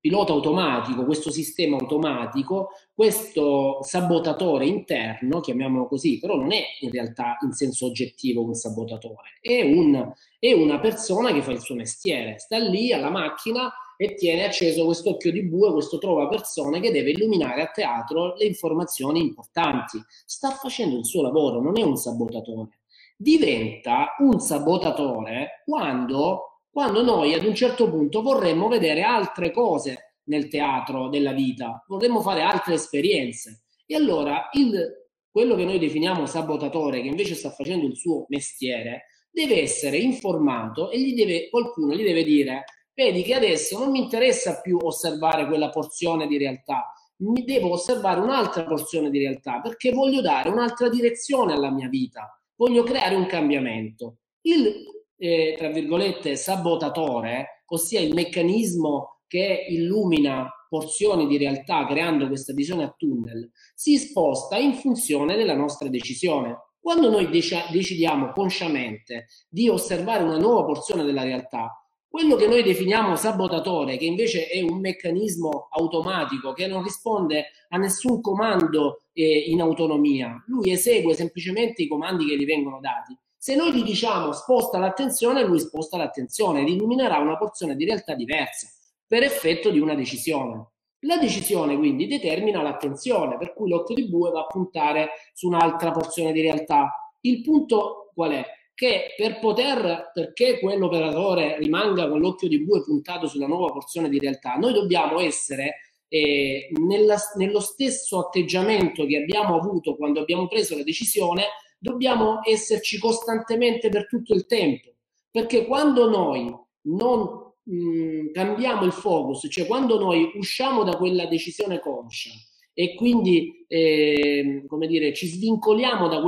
pilota 0.00 0.32
automatico, 0.32 1.04
questo 1.04 1.30
sistema 1.30 1.76
automatico, 1.76 2.70
questo 2.94 3.78
sabotatore 3.82 4.66
interno, 4.66 5.40
chiamiamolo 5.40 5.86
così, 5.86 6.18
però 6.18 6.36
non 6.36 6.52
è 6.52 6.62
in 6.80 6.90
realtà 6.90 7.36
in 7.44 7.52
senso 7.52 7.86
oggettivo 7.86 8.42
un 8.42 8.54
sabotatore, 8.54 9.38
è, 9.40 9.62
un, 9.62 10.12
è 10.38 10.52
una 10.52 10.80
persona 10.80 11.32
che 11.32 11.42
fa 11.42 11.52
il 11.52 11.60
suo 11.60 11.74
mestiere, 11.74 12.38
sta 12.38 12.58
lì 12.58 12.92
alla 12.92 13.10
macchina 13.10 13.70
e 14.02 14.14
tiene 14.14 14.46
acceso 14.46 14.86
questo 14.86 15.10
occhio 15.10 15.30
di 15.30 15.44
bue, 15.44 15.72
questo 15.72 15.98
trova 15.98 16.26
persone 16.26 16.80
che 16.80 16.90
deve 16.90 17.10
illuminare 17.10 17.60
a 17.60 17.70
teatro 17.70 18.34
le 18.34 18.46
informazioni 18.46 19.20
importanti. 19.20 20.02
Sta 20.24 20.52
facendo 20.52 20.96
il 20.96 21.04
suo 21.04 21.20
lavoro, 21.20 21.60
non 21.60 21.78
è 21.78 21.82
un 21.82 21.96
sabotatore. 21.96 22.78
Diventa 23.14 24.14
un 24.20 24.40
sabotatore 24.40 25.62
quando, 25.66 26.49
quando 26.70 27.02
noi 27.02 27.34
ad 27.34 27.44
un 27.44 27.54
certo 27.54 27.90
punto 27.90 28.22
vorremmo 28.22 28.68
vedere 28.68 29.02
altre 29.02 29.50
cose 29.50 30.14
nel 30.24 30.48
teatro 30.48 31.08
della 31.08 31.32
vita, 31.32 31.84
vorremmo 31.88 32.20
fare 32.20 32.42
altre 32.42 32.74
esperienze. 32.74 33.64
E 33.86 33.96
allora 33.96 34.48
il, 34.52 35.08
quello 35.30 35.56
che 35.56 35.64
noi 35.64 35.78
definiamo 35.78 36.26
sabotatore, 36.26 37.02
che 37.02 37.08
invece 37.08 37.34
sta 37.34 37.50
facendo 37.50 37.86
il 37.86 37.96
suo 37.96 38.26
mestiere, 38.28 39.06
deve 39.30 39.60
essere 39.60 39.96
informato 39.96 40.90
e 40.90 41.00
gli 41.00 41.14
deve, 41.14 41.48
qualcuno 41.48 41.94
gli 41.94 42.04
deve 42.04 42.22
dire 42.22 42.64
vedi 42.94 43.22
che 43.22 43.34
adesso 43.34 43.78
non 43.78 43.90
mi 43.90 44.00
interessa 44.02 44.60
più 44.60 44.76
osservare 44.80 45.46
quella 45.46 45.70
porzione 45.70 46.26
di 46.26 46.36
realtà, 46.36 46.92
mi 47.22 47.44
devo 47.44 47.72
osservare 47.72 48.20
un'altra 48.20 48.64
porzione 48.64 49.10
di 49.10 49.18
realtà 49.18 49.60
perché 49.60 49.92
voglio 49.92 50.20
dare 50.20 50.48
un'altra 50.48 50.88
direzione 50.88 51.52
alla 51.52 51.70
mia 51.70 51.88
vita, 51.88 52.28
voglio 52.56 52.82
creare 52.82 53.14
un 53.14 53.26
cambiamento. 53.26 54.18
Il, 54.42 54.84
eh, 55.20 55.54
tra 55.58 55.68
virgolette, 55.68 56.34
sabotatore, 56.34 57.64
ossia 57.66 58.00
il 58.00 58.14
meccanismo 58.14 59.20
che 59.26 59.66
illumina 59.68 60.48
porzioni 60.68 61.26
di 61.26 61.36
realtà 61.36 61.86
creando 61.86 62.26
questa 62.26 62.54
visione 62.54 62.84
a 62.84 62.94
tunnel, 62.96 63.50
si 63.74 63.98
sposta 63.98 64.56
in 64.56 64.72
funzione 64.72 65.36
della 65.36 65.54
nostra 65.54 65.88
decisione. 65.88 66.56
Quando 66.80 67.10
noi 67.10 67.28
dec- 67.28 67.70
decidiamo 67.70 68.32
consciamente 68.32 69.26
di 69.48 69.68
osservare 69.68 70.22
una 70.24 70.38
nuova 70.38 70.64
porzione 70.64 71.04
della 71.04 71.22
realtà, 71.22 71.74
quello 72.08 72.34
che 72.36 72.48
noi 72.48 72.62
definiamo 72.62 73.14
sabotatore, 73.14 73.98
che 73.98 74.06
invece 74.06 74.46
è 74.48 74.62
un 74.62 74.80
meccanismo 74.80 75.68
automatico 75.70 76.52
che 76.54 76.66
non 76.66 76.82
risponde 76.82 77.50
a 77.68 77.76
nessun 77.76 78.20
comando 78.20 79.02
eh, 79.12 79.44
in 79.48 79.60
autonomia, 79.60 80.42
lui 80.46 80.70
esegue 80.70 81.14
semplicemente 81.14 81.82
i 81.82 81.88
comandi 81.88 82.26
che 82.26 82.36
gli 82.36 82.46
vengono 82.46 82.80
dati. 82.80 83.16
Se 83.42 83.54
noi 83.54 83.72
gli 83.72 83.82
diciamo 83.82 84.32
sposta 84.32 84.76
l'attenzione, 84.76 85.42
lui 85.42 85.60
sposta 85.60 85.96
l'attenzione 85.96 86.60
ed 86.60 86.68
illuminerà 86.68 87.16
una 87.16 87.38
porzione 87.38 87.74
di 87.74 87.86
realtà 87.86 88.14
diversa 88.14 88.68
per 89.06 89.22
effetto 89.22 89.70
di 89.70 89.78
una 89.78 89.94
decisione. 89.94 90.72
La 91.06 91.16
decisione 91.16 91.78
quindi 91.78 92.06
determina 92.06 92.60
l'attenzione, 92.60 93.38
per 93.38 93.54
cui 93.54 93.70
l'occhio 93.70 93.94
di 93.94 94.10
bue 94.10 94.30
va 94.30 94.40
a 94.40 94.46
puntare 94.46 95.12
su 95.32 95.46
un'altra 95.46 95.90
porzione 95.90 96.32
di 96.32 96.42
realtà. 96.42 97.14
Il 97.20 97.40
punto 97.40 98.10
qual 98.12 98.32
è? 98.32 98.44
che 98.74 99.14
per 99.16 99.38
poter, 99.40 100.10
perché 100.12 100.58
quell'operatore 100.58 101.56
rimanga 101.58 102.08
con 102.08 102.20
l'occhio 102.20 102.48
di 102.48 102.62
bue 102.62 102.82
puntato 102.82 103.26
sulla 103.26 103.46
nuova 103.46 103.72
porzione 103.72 104.10
di 104.10 104.18
realtà, 104.18 104.54
noi 104.54 104.74
dobbiamo 104.74 105.18
essere 105.18 105.96
eh, 106.08 106.68
nella, 106.86 107.16
nello 107.36 107.60
stesso 107.60 108.18
atteggiamento 108.18 109.04
che 109.06 109.16
abbiamo 109.16 109.54
avuto 109.54 109.96
quando 109.96 110.20
abbiamo 110.20 110.46
preso 110.46 110.76
la 110.76 110.82
decisione, 110.82 111.44
dobbiamo 111.80 112.40
esserci 112.44 112.98
costantemente 112.98 113.88
per 113.88 114.06
tutto 114.06 114.34
il 114.34 114.46
tempo, 114.46 114.92
perché 115.30 115.66
quando 115.66 116.08
noi 116.08 116.54
non 116.82 117.54
mh, 117.62 117.74
mm, 117.74 118.32
cambiamo 118.32 118.84
il 118.84 118.92
focus, 118.92 119.46
cioè 119.50 119.66
quando 119.66 119.98
noi 119.98 120.30
usciamo 120.36 120.84
da 120.84 120.96
quella 120.96 121.26
decisione 121.26 121.80
conscia, 121.80 122.30
e 122.72 122.94
quindi 122.94 123.64
eh, 123.66 124.64
come 124.66 124.86
dire, 124.86 125.12
ci 125.12 125.26
svincoliamo 125.26 126.08
da 126.08 126.20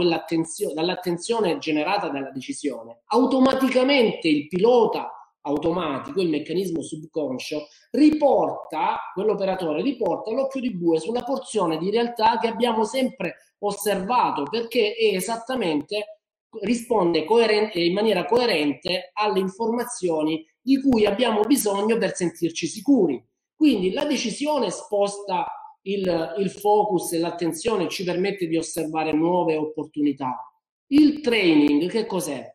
dall'attenzione 0.74 1.58
generata 1.58 2.08
dalla 2.08 2.30
decisione, 2.30 3.02
automaticamente 3.06 4.28
il 4.28 4.48
pilota 4.48 5.10
automatico, 5.42 6.20
il 6.20 6.28
meccanismo 6.28 6.82
subconscio, 6.82 7.66
riporta, 7.90 8.98
quell'operatore 9.12 9.82
riporta 9.82 10.30
l'occhio 10.30 10.60
di 10.60 10.74
bue 10.74 11.00
sulla 11.00 11.22
porzione 11.22 11.78
di 11.78 11.90
realtà 11.90 12.38
che 12.38 12.48
abbiamo 12.48 12.84
sempre 12.84 13.36
osservato 13.62 14.44
perché 14.44 14.94
è 14.94 15.14
esattamente 15.14 16.22
risponde 16.60 17.24
in 17.74 17.92
maniera 17.94 18.24
coerente 18.26 19.10
alle 19.14 19.40
informazioni 19.40 20.44
di 20.60 20.80
cui 20.80 21.06
abbiamo 21.06 21.42
bisogno 21.42 21.96
per 21.96 22.14
sentirci 22.14 22.66
sicuri. 22.66 23.22
Quindi 23.54 23.92
la 23.92 24.04
decisione 24.04 24.70
sposta 24.70 25.46
il, 25.82 26.34
il 26.38 26.50
focus 26.50 27.12
e 27.12 27.18
l'attenzione 27.18 27.88
ci 27.88 28.04
permette 28.04 28.46
di 28.46 28.56
osservare 28.56 29.12
nuove 29.12 29.56
opportunità. 29.56 30.36
Il 30.88 31.20
training 31.20 31.88
che 31.88 32.06
cos'è? 32.06 32.50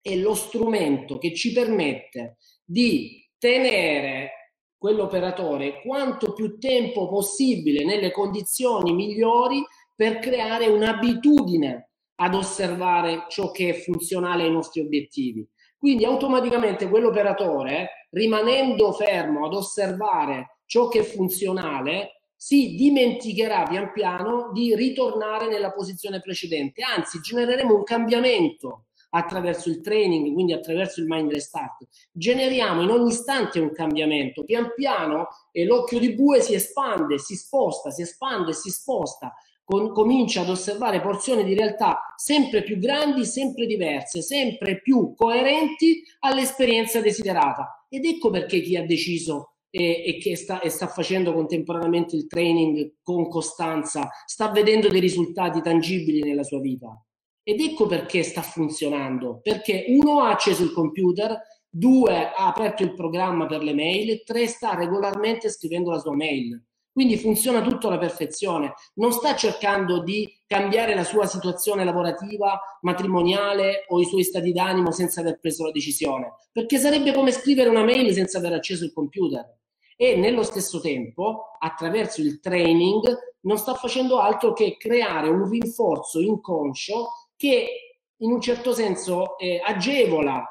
È 0.00 0.14
lo 0.16 0.34
strumento 0.34 1.18
che 1.18 1.34
ci 1.34 1.52
permette 1.52 2.36
di 2.64 3.28
tenere 3.38 4.42
quell'operatore 4.76 5.80
quanto 5.82 6.32
più 6.32 6.58
tempo 6.58 7.08
possibile 7.08 7.84
nelle 7.84 8.10
condizioni 8.10 8.92
migliori 8.92 9.62
per 10.02 10.18
creare 10.18 10.66
un'abitudine 10.66 11.90
ad 12.16 12.34
osservare 12.34 13.26
ciò 13.28 13.52
che 13.52 13.68
è 13.68 13.72
funzionale 13.72 14.42
ai 14.42 14.50
nostri 14.50 14.80
obiettivi. 14.80 15.48
Quindi 15.78 16.04
automaticamente 16.04 16.88
quell'operatore, 16.88 18.08
rimanendo 18.10 18.90
fermo 18.90 19.46
ad 19.46 19.54
osservare 19.54 20.62
ciò 20.66 20.88
che 20.88 20.98
è 20.98 21.02
funzionale, 21.04 22.22
si 22.34 22.74
dimenticherà 22.74 23.62
pian 23.62 23.92
piano 23.92 24.50
di 24.52 24.74
ritornare 24.74 25.46
nella 25.46 25.70
posizione 25.70 26.18
precedente, 26.18 26.82
anzi 26.82 27.20
genereremo 27.20 27.72
un 27.72 27.84
cambiamento 27.84 28.86
attraverso 29.10 29.68
il 29.68 29.80
training, 29.80 30.32
quindi 30.32 30.52
attraverso 30.52 31.00
il 31.00 31.06
mind 31.06 31.30
restart. 31.30 31.86
Generiamo 32.10 32.82
in 32.82 32.90
ogni 32.90 33.10
istante 33.10 33.60
un 33.60 33.70
cambiamento, 33.70 34.42
pian 34.42 34.72
piano 34.74 35.28
e 35.52 35.64
l'occhio 35.64 36.00
di 36.00 36.12
bue 36.12 36.40
si 36.40 36.54
espande, 36.54 37.18
si 37.18 37.36
sposta, 37.36 37.90
si 37.90 38.02
espande, 38.02 38.52
si 38.52 38.70
sposta, 38.70 39.32
con, 39.72 39.90
comincia 39.90 40.42
ad 40.42 40.50
osservare 40.50 41.00
porzioni 41.00 41.44
di 41.44 41.54
realtà 41.54 42.12
sempre 42.14 42.62
più 42.62 42.76
grandi, 42.76 43.24
sempre 43.24 43.64
diverse, 43.64 44.20
sempre 44.20 44.82
più 44.82 45.14
coerenti 45.16 46.02
all'esperienza 46.20 47.00
desiderata. 47.00 47.86
Ed 47.88 48.04
ecco 48.04 48.28
perché 48.28 48.60
chi 48.60 48.76
ha 48.76 48.84
deciso 48.84 49.54
e, 49.70 50.04
e 50.04 50.18
che 50.18 50.36
sta, 50.36 50.60
e 50.60 50.68
sta 50.68 50.88
facendo 50.88 51.32
contemporaneamente 51.32 52.16
il 52.16 52.26
training 52.26 52.96
con 53.02 53.28
costanza, 53.28 54.10
sta 54.26 54.50
vedendo 54.50 54.88
dei 54.88 55.00
risultati 55.00 55.62
tangibili 55.62 56.20
nella 56.20 56.44
sua 56.44 56.60
vita. 56.60 56.94
Ed 57.42 57.58
ecco 57.58 57.86
perché 57.86 58.22
sta 58.22 58.42
funzionando, 58.42 59.40
perché 59.42 59.86
uno 59.88 60.20
ha 60.20 60.32
acceso 60.32 60.62
il 60.62 60.72
computer, 60.72 61.34
due 61.66 62.30
ha 62.30 62.46
aperto 62.46 62.82
il 62.82 62.94
programma 62.94 63.46
per 63.46 63.62
le 63.62 63.72
mail, 63.72 64.22
tre 64.22 64.46
sta 64.46 64.74
regolarmente 64.74 65.48
scrivendo 65.48 65.90
la 65.90 65.98
sua 65.98 66.14
mail. 66.14 66.62
Quindi 66.92 67.16
funziona 67.16 67.62
tutto 67.62 67.88
alla 67.88 67.98
perfezione. 67.98 68.74
Non 68.94 69.12
sta 69.12 69.34
cercando 69.34 70.02
di 70.02 70.30
cambiare 70.46 70.94
la 70.94 71.04
sua 71.04 71.26
situazione 71.26 71.84
lavorativa, 71.84 72.60
matrimoniale 72.82 73.86
o 73.88 73.98
i 74.00 74.04
suoi 74.04 74.24
stati 74.24 74.52
d'animo 74.52 74.90
senza 74.90 75.20
aver 75.20 75.40
preso 75.40 75.64
la 75.64 75.70
decisione, 75.70 76.34
perché 76.52 76.78
sarebbe 76.78 77.12
come 77.12 77.32
scrivere 77.32 77.70
una 77.70 77.84
mail 77.84 78.12
senza 78.12 78.38
aver 78.38 78.52
acceso 78.52 78.84
il 78.84 78.92
computer 78.92 79.60
e 79.96 80.16
nello 80.16 80.42
stesso 80.42 80.80
tempo, 80.80 81.52
attraverso 81.60 82.20
il 82.20 82.40
training, 82.40 83.36
non 83.42 83.56
sta 83.56 83.74
facendo 83.74 84.18
altro 84.18 84.52
che 84.52 84.76
creare 84.76 85.28
un 85.28 85.48
rinforzo 85.48 86.18
inconscio 86.18 87.08
che 87.36 87.68
in 88.16 88.32
un 88.32 88.40
certo 88.40 88.72
senso 88.72 89.38
eh, 89.38 89.60
agevola 89.64 90.44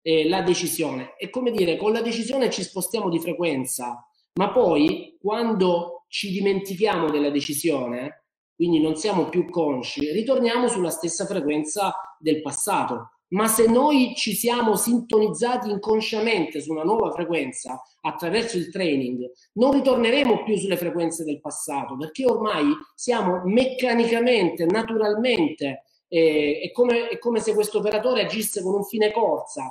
eh, 0.00 0.26
la 0.28 0.40
decisione. 0.40 1.14
È 1.16 1.28
come 1.28 1.50
dire, 1.50 1.76
con 1.76 1.92
la 1.92 2.00
decisione 2.00 2.50
ci 2.50 2.62
spostiamo 2.62 3.10
di 3.10 3.20
frequenza, 3.20 4.08
ma 4.34 4.50
poi 4.52 5.16
quando 5.20 6.04
ci 6.08 6.30
dimentichiamo 6.30 7.10
della 7.10 7.30
decisione, 7.30 8.24
quindi 8.54 8.80
non 8.80 8.94
siamo 8.96 9.28
più 9.28 9.48
consci, 9.48 10.12
ritorniamo 10.12 10.68
sulla 10.68 10.90
stessa 10.90 11.26
frequenza 11.26 11.92
del 12.18 12.40
passato. 12.40 13.10
Ma 13.28 13.48
se 13.48 13.66
noi 13.66 14.12
ci 14.14 14.32
siamo 14.32 14.76
sintonizzati 14.76 15.68
inconsciamente 15.68 16.60
su 16.60 16.70
una 16.70 16.84
nuova 16.84 17.10
frequenza 17.10 17.82
attraverso 18.02 18.56
il 18.56 18.70
training, 18.70 19.28
non 19.54 19.72
ritorneremo 19.72 20.44
più 20.44 20.56
sulle 20.56 20.76
frequenze 20.76 21.24
del 21.24 21.40
passato, 21.40 21.96
perché 21.96 22.24
ormai 22.26 22.66
siamo 22.94 23.40
meccanicamente, 23.44 24.66
naturalmente, 24.66 25.84
eh, 26.06 26.60
è, 26.62 26.70
come, 26.70 27.08
è 27.08 27.18
come 27.18 27.40
se 27.40 27.54
questo 27.54 27.78
operatore 27.78 28.22
agisse 28.22 28.62
con 28.62 28.74
un 28.74 28.84
fine 28.84 29.10
corsa, 29.10 29.68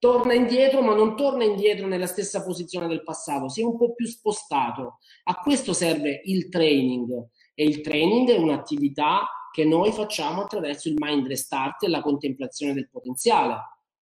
torna 0.00 0.32
indietro, 0.32 0.80
ma 0.80 0.94
non 0.94 1.14
torna 1.14 1.44
indietro 1.44 1.86
nella 1.86 2.06
stessa 2.06 2.42
posizione 2.42 2.88
del 2.88 3.04
passato, 3.04 3.48
si 3.48 3.60
è 3.60 3.64
un 3.64 3.76
po' 3.76 3.92
più 3.92 4.06
spostato. 4.06 4.98
A 5.24 5.36
questo 5.36 5.72
serve 5.72 6.22
il 6.24 6.48
training 6.48 7.28
e 7.54 7.64
il 7.64 7.82
training 7.82 8.30
è 8.30 8.38
un'attività 8.38 9.28
che 9.52 9.64
noi 9.64 9.92
facciamo 9.92 10.42
attraverso 10.42 10.88
il 10.88 10.94
mind 10.96 11.26
restart 11.26 11.82
e 11.82 11.88
la 11.88 12.00
contemplazione 12.00 12.72
del 12.72 12.88
potenziale. 12.88 13.56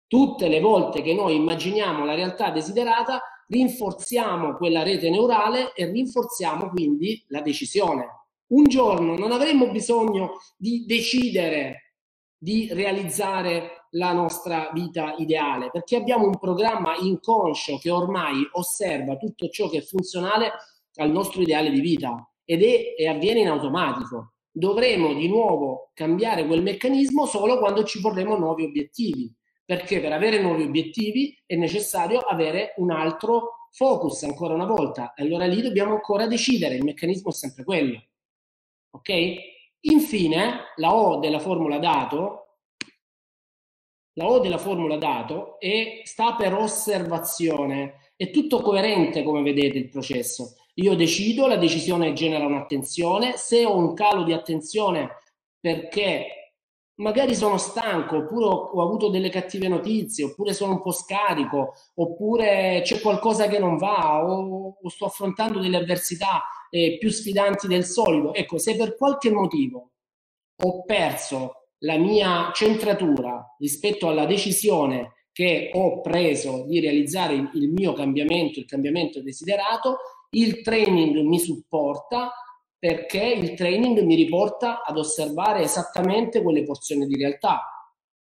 Tutte 0.05 0.47
le 0.47 0.59
volte 0.59 1.01
che 1.01 1.13
noi 1.13 1.35
immaginiamo 1.35 2.05
la 2.05 2.13
realtà 2.13 2.51
desiderata, 2.51 3.19
rinforziamo 3.47 4.57
quella 4.57 4.83
rete 4.83 5.09
neurale 5.09 5.73
e 5.73 5.91
rinforziamo 5.91 6.69
quindi 6.69 7.23
la 7.29 7.41
decisione. 7.41 8.05
Un 8.51 8.65
giorno 8.65 9.15
non 9.15 9.31
avremo 9.31 9.71
bisogno 9.71 10.37
di 10.55 10.85
decidere 10.85 11.95
di 12.37 12.69
realizzare 12.71 13.78
la 13.91 14.13
nostra 14.13 14.69
vita 14.73 15.15
ideale, 15.17 15.69
perché 15.71 15.95
abbiamo 15.95 16.25
un 16.25 16.37
programma 16.37 16.95
inconscio 16.97 17.77
che 17.77 17.89
ormai 17.89 18.47
osserva 18.51 19.17
tutto 19.17 19.49
ciò 19.49 19.69
che 19.69 19.79
è 19.79 19.81
funzionale 19.81 20.51
al 20.95 21.11
nostro 21.11 21.41
ideale 21.41 21.71
di 21.71 21.79
vita 21.79 22.29
ed 22.43 22.63
è, 22.63 22.95
e 22.97 23.07
avviene 23.07 23.41
in 23.41 23.47
automatico. 23.47 24.33
Dovremo 24.51 25.13
di 25.13 25.27
nuovo 25.27 25.91
cambiare 25.93 26.45
quel 26.45 26.61
meccanismo 26.61 27.25
solo 27.25 27.59
quando 27.59 27.83
ci 27.83 28.01
porremo 28.01 28.35
nuovi 28.35 28.65
obiettivi, 28.65 29.33
perché 29.63 30.01
per 30.01 30.11
avere 30.11 30.41
nuovi 30.41 30.63
obiettivi 30.63 31.37
è 31.45 31.55
necessario 31.55 32.19
avere 32.19 32.73
un 32.77 32.91
altro 32.91 33.67
focus 33.71 34.23
ancora 34.23 34.55
una 34.55 34.65
volta. 34.65 35.13
Allora 35.15 35.45
lì 35.45 35.61
dobbiamo 35.61 35.93
ancora 35.93 36.27
decidere, 36.27 36.75
il 36.75 36.83
meccanismo 36.83 37.29
è 37.29 37.33
sempre 37.33 37.63
quello. 37.63 38.01
Ok? 38.91 39.13
Infine, 39.81 40.73
la 40.75 40.93
O 40.95 41.19
della 41.19 41.39
formula 41.39 41.77
dato, 41.77 42.48
la 44.19 44.27
O 44.27 44.39
della 44.39 44.57
formula 44.57 44.97
dato 44.97 45.57
è, 45.59 46.01
sta 46.03 46.35
per 46.35 46.53
osservazione, 46.53 48.11
è 48.17 48.29
tutto 48.31 48.59
coerente 48.61 49.23
come 49.23 49.41
vedete 49.41 49.77
il 49.77 49.87
processo. 49.87 50.57
Io 50.75 50.93
decido, 50.93 51.47
la 51.47 51.55
decisione 51.55 52.11
genera 52.11 52.45
un'attenzione, 52.45 53.37
se 53.37 53.63
ho 53.63 53.77
un 53.77 53.93
calo 53.93 54.23
di 54.23 54.33
attenzione 54.33 55.09
perché 55.57 56.53
magari 56.95 57.33
sono 57.33 57.57
stanco, 57.57 58.17
oppure 58.17 58.45
ho, 58.45 58.81
avuto 58.81 59.07
delle 59.07 59.29
cattive 59.29 59.69
notizie, 59.69 60.25
oppure 60.25 60.53
sono 60.53 60.73
un 60.73 60.81
po' 60.81 60.91
scarico, 60.91 61.75
oppure 61.95 62.81
c'è 62.83 62.99
qualcosa 62.99 63.47
che 63.47 63.57
non 63.57 63.77
va, 63.77 64.25
o, 64.25 64.77
o 64.81 64.89
sto 64.89 65.05
affrontando 65.05 65.59
delle 65.59 65.77
avversità 65.77 66.43
eh, 66.69 66.97
più 66.99 67.09
sfidanti 67.09 67.67
del 67.67 67.85
solito. 67.85 68.33
Ecco, 68.33 68.57
se 68.57 68.75
per 68.75 68.97
qualche 68.97 69.31
motivo 69.31 69.91
ho 70.61 70.83
perso 70.83 71.58
la 71.79 71.97
mia 71.97 72.51
centratura 72.53 73.55
rispetto 73.57 74.07
alla 74.07 74.25
decisione 74.25 75.13
che 75.31 75.69
ho 75.73 76.01
preso 76.01 76.65
di 76.65 76.79
realizzare 76.79 77.33
il, 77.33 77.69
mio 77.71 77.93
cambiamento, 77.93 78.59
il 78.59 78.65
cambiamento 78.65 79.21
desiderato, 79.21 79.97
il 80.31 80.61
training 80.61 81.17
mi 81.19 81.39
supporta 81.39 82.31
perché 82.77 83.23
il 83.23 83.53
training 83.55 83.99
mi 84.01 84.15
riporta 84.15 84.83
ad 84.83 84.97
osservare 84.97 85.61
esattamente 85.61 86.41
quelle 86.41 86.63
porzioni 86.63 87.05
di 87.05 87.15
realtà. 87.15 87.61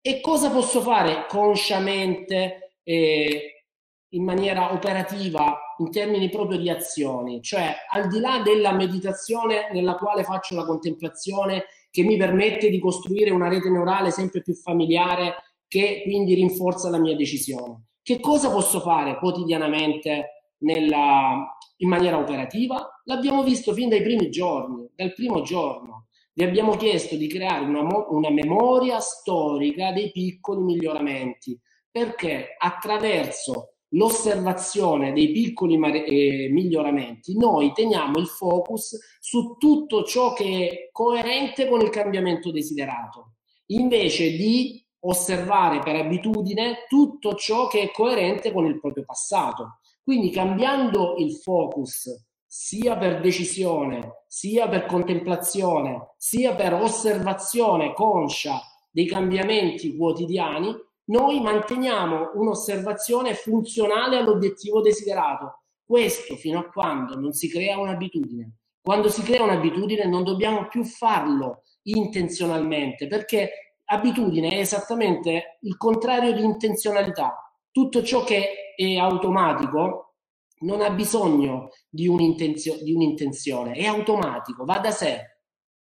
E 0.00 0.20
cosa 0.20 0.50
posso 0.50 0.80
fare 0.80 1.26
consciamente 1.28 2.76
e 2.82 3.66
in 4.08 4.24
maniera 4.24 4.72
operativa 4.72 5.58
in 5.78 5.90
termini 5.90 6.28
proprio 6.28 6.58
di 6.58 6.68
azioni? 6.68 7.40
Cioè, 7.40 7.74
al 7.90 8.08
di 8.08 8.20
là 8.20 8.40
della 8.42 8.72
meditazione 8.72 9.70
nella 9.72 9.94
quale 9.94 10.22
faccio 10.24 10.54
la 10.54 10.66
contemplazione 10.66 11.64
che 11.92 12.02
mi 12.02 12.16
permette 12.16 12.70
di 12.70 12.80
costruire 12.80 13.30
una 13.30 13.48
rete 13.48 13.68
neurale 13.68 14.10
sempre 14.10 14.40
più 14.40 14.54
familiare 14.54 15.34
che 15.68 16.00
quindi 16.04 16.34
rinforza 16.34 16.88
la 16.88 16.98
mia 16.98 17.14
decisione. 17.14 17.88
Che 18.02 18.18
cosa 18.18 18.50
posso 18.50 18.80
fare 18.80 19.18
quotidianamente 19.18 20.52
nella, 20.60 21.54
in 21.76 21.88
maniera 21.88 22.18
operativa? 22.18 23.00
L'abbiamo 23.04 23.42
visto 23.42 23.74
fin 23.74 23.90
dai 23.90 24.02
primi 24.02 24.30
giorni, 24.30 24.88
dal 24.94 25.12
primo 25.12 25.42
giorno. 25.42 26.06
Vi 26.32 26.42
abbiamo 26.42 26.76
chiesto 26.76 27.14
di 27.14 27.28
creare 27.28 27.66
una, 27.66 27.82
una 28.08 28.30
memoria 28.30 28.98
storica 28.98 29.92
dei 29.92 30.10
piccoli 30.12 30.62
miglioramenti, 30.62 31.60
perché 31.90 32.56
attraverso 32.58 33.71
l'osservazione 33.92 35.12
dei 35.12 35.30
piccoli 35.32 35.74
eh, 35.74 36.48
miglioramenti, 36.50 37.36
noi 37.36 37.72
teniamo 37.72 38.18
il 38.18 38.26
focus 38.26 38.98
su 39.20 39.56
tutto 39.58 40.04
ciò 40.04 40.32
che 40.32 40.68
è 40.68 40.88
coerente 40.92 41.68
con 41.68 41.80
il 41.80 41.90
cambiamento 41.90 42.50
desiderato, 42.50 43.34
invece 43.66 44.32
di 44.32 44.84
osservare 45.04 45.80
per 45.80 45.96
abitudine 45.96 46.86
tutto 46.88 47.34
ciò 47.34 47.66
che 47.66 47.82
è 47.82 47.90
coerente 47.90 48.52
con 48.52 48.66
il 48.66 48.78
proprio 48.78 49.04
passato. 49.04 49.78
Quindi 50.02 50.30
cambiando 50.30 51.16
il 51.18 51.36
focus 51.36 52.08
sia 52.46 52.96
per 52.96 53.20
decisione, 53.20 54.24
sia 54.26 54.68
per 54.68 54.86
contemplazione, 54.86 56.14
sia 56.18 56.54
per 56.54 56.74
osservazione 56.74 57.94
conscia 57.94 58.60
dei 58.90 59.06
cambiamenti 59.06 59.96
quotidiani, 59.96 60.74
noi 61.12 61.40
manteniamo 61.40 62.30
un'osservazione 62.34 63.34
funzionale 63.34 64.16
all'obiettivo 64.16 64.80
desiderato. 64.80 65.64
Questo 65.84 66.36
fino 66.36 66.58
a 66.58 66.68
quando 66.70 67.20
non 67.20 67.32
si 67.32 67.50
crea 67.50 67.78
un'abitudine. 67.78 68.56
Quando 68.80 69.10
si 69.10 69.22
crea 69.22 69.42
un'abitudine 69.42 70.06
non 70.06 70.24
dobbiamo 70.24 70.66
più 70.68 70.84
farlo 70.84 71.64
intenzionalmente, 71.82 73.06
perché 73.06 73.76
abitudine 73.84 74.48
è 74.48 74.58
esattamente 74.58 75.58
il 75.60 75.76
contrario 75.76 76.32
di 76.32 76.42
intenzionalità 76.42 77.36
tutto 77.72 78.02
ciò 78.02 78.22
che 78.22 78.74
è 78.76 78.96
automatico 78.96 80.16
non 80.60 80.80
ha 80.80 80.90
bisogno 80.90 81.70
di, 81.88 82.06
un'intenzio- 82.06 82.82
di 82.82 82.92
un'intenzione, 82.92 83.72
è 83.72 83.86
automatico, 83.86 84.64
va 84.64 84.78
da 84.78 84.90
sé. 84.90 85.38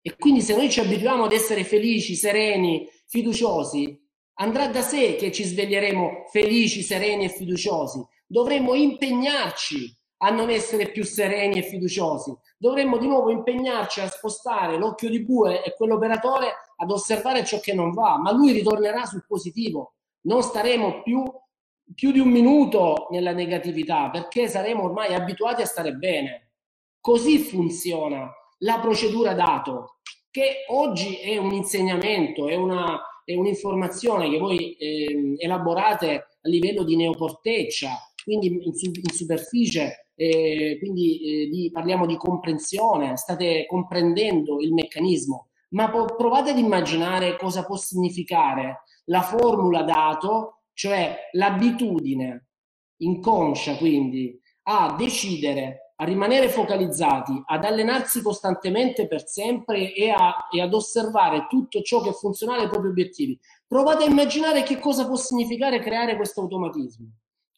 E 0.01 0.17
quindi 0.17 0.41
se 0.43 0.55
noi 0.55 0.71
ci 0.71 0.81
abituiamo 0.81 1.25
ad 1.25 1.33
essere 1.33 1.65
felici, 1.65 2.15
sereni, 2.15 2.87
fiduciosi, 3.07 4.02
andrà 4.35 4.69
da 4.69 4.83
sé 4.83 5.17
che 5.17 5.31
ci 5.33 5.45
sveglieremo 5.45 6.25
felici, 6.31 6.83
sereni 6.83 7.25
e 7.25 7.29
fiduciosi. 7.29 8.05
Dovremmo 8.27 8.75
impegnarci 8.75 9.97
a 10.25 10.31
non 10.31 10.51
essere 10.51 10.91
più 10.91 11.05
sereni 11.05 11.59
e 11.59 11.63
fiduciosi. 11.63 12.35
Dovremmo 12.57 12.97
di 12.99 13.07
nuovo 13.07 13.31
impegnarci 13.31 14.01
a 14.01 14.09
spostare 14.09 14.79
l'occhio 14.79 15.11
di 15.11 15.25
bue 15.25 15.63
e 15.65 15.75
quell'operatore 15.75 16.55
ad 16.77 16.91
osservare 16.91 17.45
ciò 17.45 17.59
che 17.61 17.75
non 17.75 17.93
va, 17.93 18.19
ma 18.19 18.33
lui 18.33 18.53
ritornerà 18.53 19.05
sul 19.05 19.25
positivo. 19.27 19.95
Non 20.23 20.43
staremo 20.43 21.03
più 21.03 21.23
più 21.95 22.13
di 22.13 22.21
un 22.21 22.29
minuto 22.29 23.09
nella 23.11 23.33
negatività 23.33 24.11
perché 24.11 24.49
saremo 24.49 24.85
ormai 24.85 25.15
abituati 25.15 25.63
a 25.63 25.67
stare 25.67 25.93
bene. 25.93 26.51
Così 27.01 27.39
funziona 27.39 28.31
la 28.59 28.79
procedura 28.79 29.35
dato, 29.35 29.99
che 30.31 30.65
oggi 30.69 31.17
è 31.17 31.37
un 31.37 31.53
insegnamento, 31.53 32.49
è, 32.49 32.55
una, 32.55 33.01
è 33.25 33.35
un'informazione 33.35 34.29
che 34.31 34.39
voi 34.39 34.73
eh, 34.75 35.35
elaborate 35.39 36.15
a 36.41 36.49
livello 36.49 36.85
di 36.85 36.97
neocorteccia, 36.97 37.91
quindi 38.25 38.47
in, 38.47 38.61
in 38.63 39.13
superficie, 39.13 40.09
eh, 40.15 40.77
quindi 40.79 41.21
eh, 41.21 41.49
di, 41.49 41.71
parliamo 41.73 42.07
di 42.07 42.17
comprensione, 42.17 43.17
state 43.17 43.67
comprendendo 43.67 44.61
il 44.61 44.73
meccanismo, 44.73 45.49
ma 45.71 45.91
provate 45.91 46.51
ad 46.51 46.59
immaginare 46.59 47.37
cosa 47.37 47.65
può 47.65 47.77
significare 47.77 48.83
la 49.07 49.23
formula 49.23 49.83
dato 49.83 50.63
cioè 50.75 51.17
l'abitudine 51.33 52.47
inconscia 52.99 53.77
quindi 53.77 54.39
a 54.65 54.95
decidere, 54.97 55.82
a 55.97 56.05
rimanere 56.05 56.49
focalizzati, 56.49 57.43
ad 57.45 57.65
allenarsi 57.65 58.23
costantemente 58.23 59.07
per 59.07 59.27
sempre 59.27 59.93
e, 59.93 60.11
a, 60.11 60.49
e 60.51 60.61
ad 60.61 60.75
osservare 60.75 61.47
tutto 61.49 61.83
ciò 61.83 62.01
che 62.01 62.11
è 62.11 62.13
funzionale 62.13 62.63
ai 62.63 62.69
propri 62.69 62.89
obiettivi. 62.89 63.39
Provate 63.67 64.05
a 64.05 64.09
immaginare 64.09 64.63
che 64.63 64.79
cosa 64.79 65.07
può 65.07 65.17
significare 65.17 65.81
creare 65.81 66.17
questo 66.17 66.41
automatismo. 66.41 67.09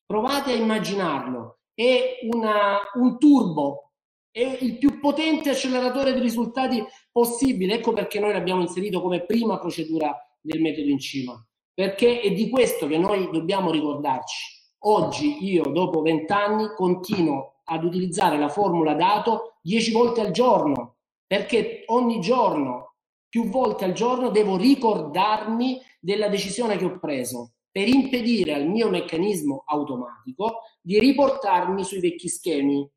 Provate 0.06 0.52
a 0.52 0.56
immaginarlo. 0.56 1.59
È 1.74 2.19
una, 2.32 2.78
un 2.94 3.19
turbo, 3.19 3.93
è 4.31 4.59
il 4.61 4.78
più 4.78 5.01
potente 5.01 5.51
acceleratore 5.51 6.12
di 6.12 6.20
risultati 6.20 6.85
possibile. 7.11 7.74
Ecco 7.74 7.93
perché 7.93 8.20
noi 8.20 8.32
l'abbiamo 8.32 8.61
inserito 8.61 9.01
come 9.01 9.24
prima 9.24 9.59
procedura 9.59 10.15
del 10.40 10.61
metodo 10.61 10.89
in 10.89 10.98
cima 10.98 11.44
perché 11.74 12.20
è 12.20 12.31
di 12.31 12.48
questo 12.48 12.86
che 12.86 12.97
noi 12.97 13.28
dobbiamo 13.31 13.70
ricordarci. 13.73 14.62
Oggi 14.86 15.44
io, 15.44 15.65
dopo 15.65 16.02
vent'anni, 16.02 16.69
continuo 16.77 17.53
ad 17.65 17.85
utilizzare 17.85 18.39
la 18.39 18.49
formula 18.49 18.95
dato 18.95 19.59
dieci 19.62 19.93
volte 19.93 20.20
al 20.20 20.31
giorno, 20.31 20.97
perché 21.27 21.85
ogni 21.86 22.20
giorno, 22.20 22.97
più 23.28 23.49
volte 23.49 23.85
al 23.85 23.93
giorno, 23.93 24.31
devo 24.31 24.57
ricordarmi 24.57 25.81
della 26.01 26.28
decisione 26.28 26.77
che 26.77 26.85
ho 26.85 26.99
preso 26.99 27.55
per 27.70 27.89
impedire 27.89 28.53
al 28.53 28.69
mio 28.69 28.89
meccanismo 28.89 29.65
automatico 29.66 30.61
di 30.81 30.99
riportarmi 30.99 31.82
sui 31.82 32.01
vecchi 32.01 32.28
schemi. 32.28 32.89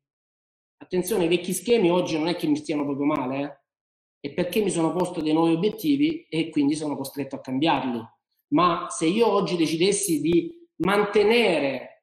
Attenzione, 0.80 1.24
i 1.24 1.28
vecchi 1.28 1.52
schemi 1.52 1.90
oggi 1.90 2.16
non 2.16 2.28
è 2.28 2.36
che 2.36 2.46
mi 2.46 2.56
stiano 2.56 2.84
proprio 2.84 3.06
male, 3.06 3.40
eh? 3.40 4.28
è 4.28 4.32
perché 4.32 4.60
mi 4.60 4.70
sono 4.70 4.92
posto 4.92 5.20
dei 5.20 5.32
nuovi 5.32 5.54
obiettivi 5.54 6.26
e 6.28 6.50
quindi 6.50 6.74
sono 6.74 6.96
costretto 6.96 7.36
a 7.36 7.40
cambiarli 7.40 8.16
ma 8.48 8.86
se 8.88 9.06
io 9.06 9.26
oggi 9.26 9.56
decidessi 9.56 10.20
di 10.20 10.50
mantenere 10.76 11.97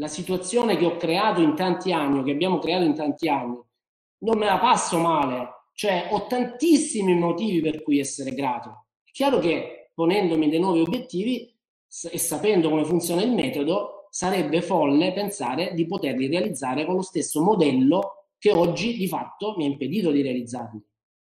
la 0.00 0.08
situazione 0.08 0.78
che 0.78 0.86
ho 0.86 0.96
creato 0.96 1.42
in 1.42 1.54
tanti 1.54 1.92
anni, 1.92 2.24
che 2.24 2.30
abbiamo 2.30 2.58
creato 2.58 2.84
in 2.84 2.94
tanti 2.94 3.28
anni, 3.28 3.60
non 4.20 4.38
me 4.38 4.46
la 4.46 4.58
passo 4.58 4.98
male, 4.98 5.66
cioè 5.74 6.08
ho 6.10 6.26
tantissimi 6.26 7.14
motivi 7.14 7.60
per 7.60 7.82
cui 7.82 7.98
essere 7.98 8.32
grato. 8.32 8.86
È 9.04 9.10
chiaro 9.12 9.38
che 9.38 9.90
ponendomi 9.94 10.48
dei 10.48 10.58
nuovi 10.58 10.80
obiettivi 10.80 11.54
e 12.10 12.18
sapendo 12.18 12.70
come 12.70 12.84
funziona 12.86 13.22
il 13.22 13.32
metodo, 13.32 14.06
sarebbe 14.08 14.62
folle 14.62 15.12
pensare 15.12 15.74
di 15.74 15.86
poterli 15.86 16.28
realizzare 16.28 16.86
con 16.86 16.94
lo 16.94 17.02
stesso 17.02 17.42
modello 17.42 18.28
che 18.38 18.52
oggi 18.52 18.96
di 18.96 19.06
fatto 19.06 19.54
mi 19.58 19.64
ha 19.64 19.68
impedito 19.68 20.10
di 20.10 20.22
realizzarli. 20.22 20.82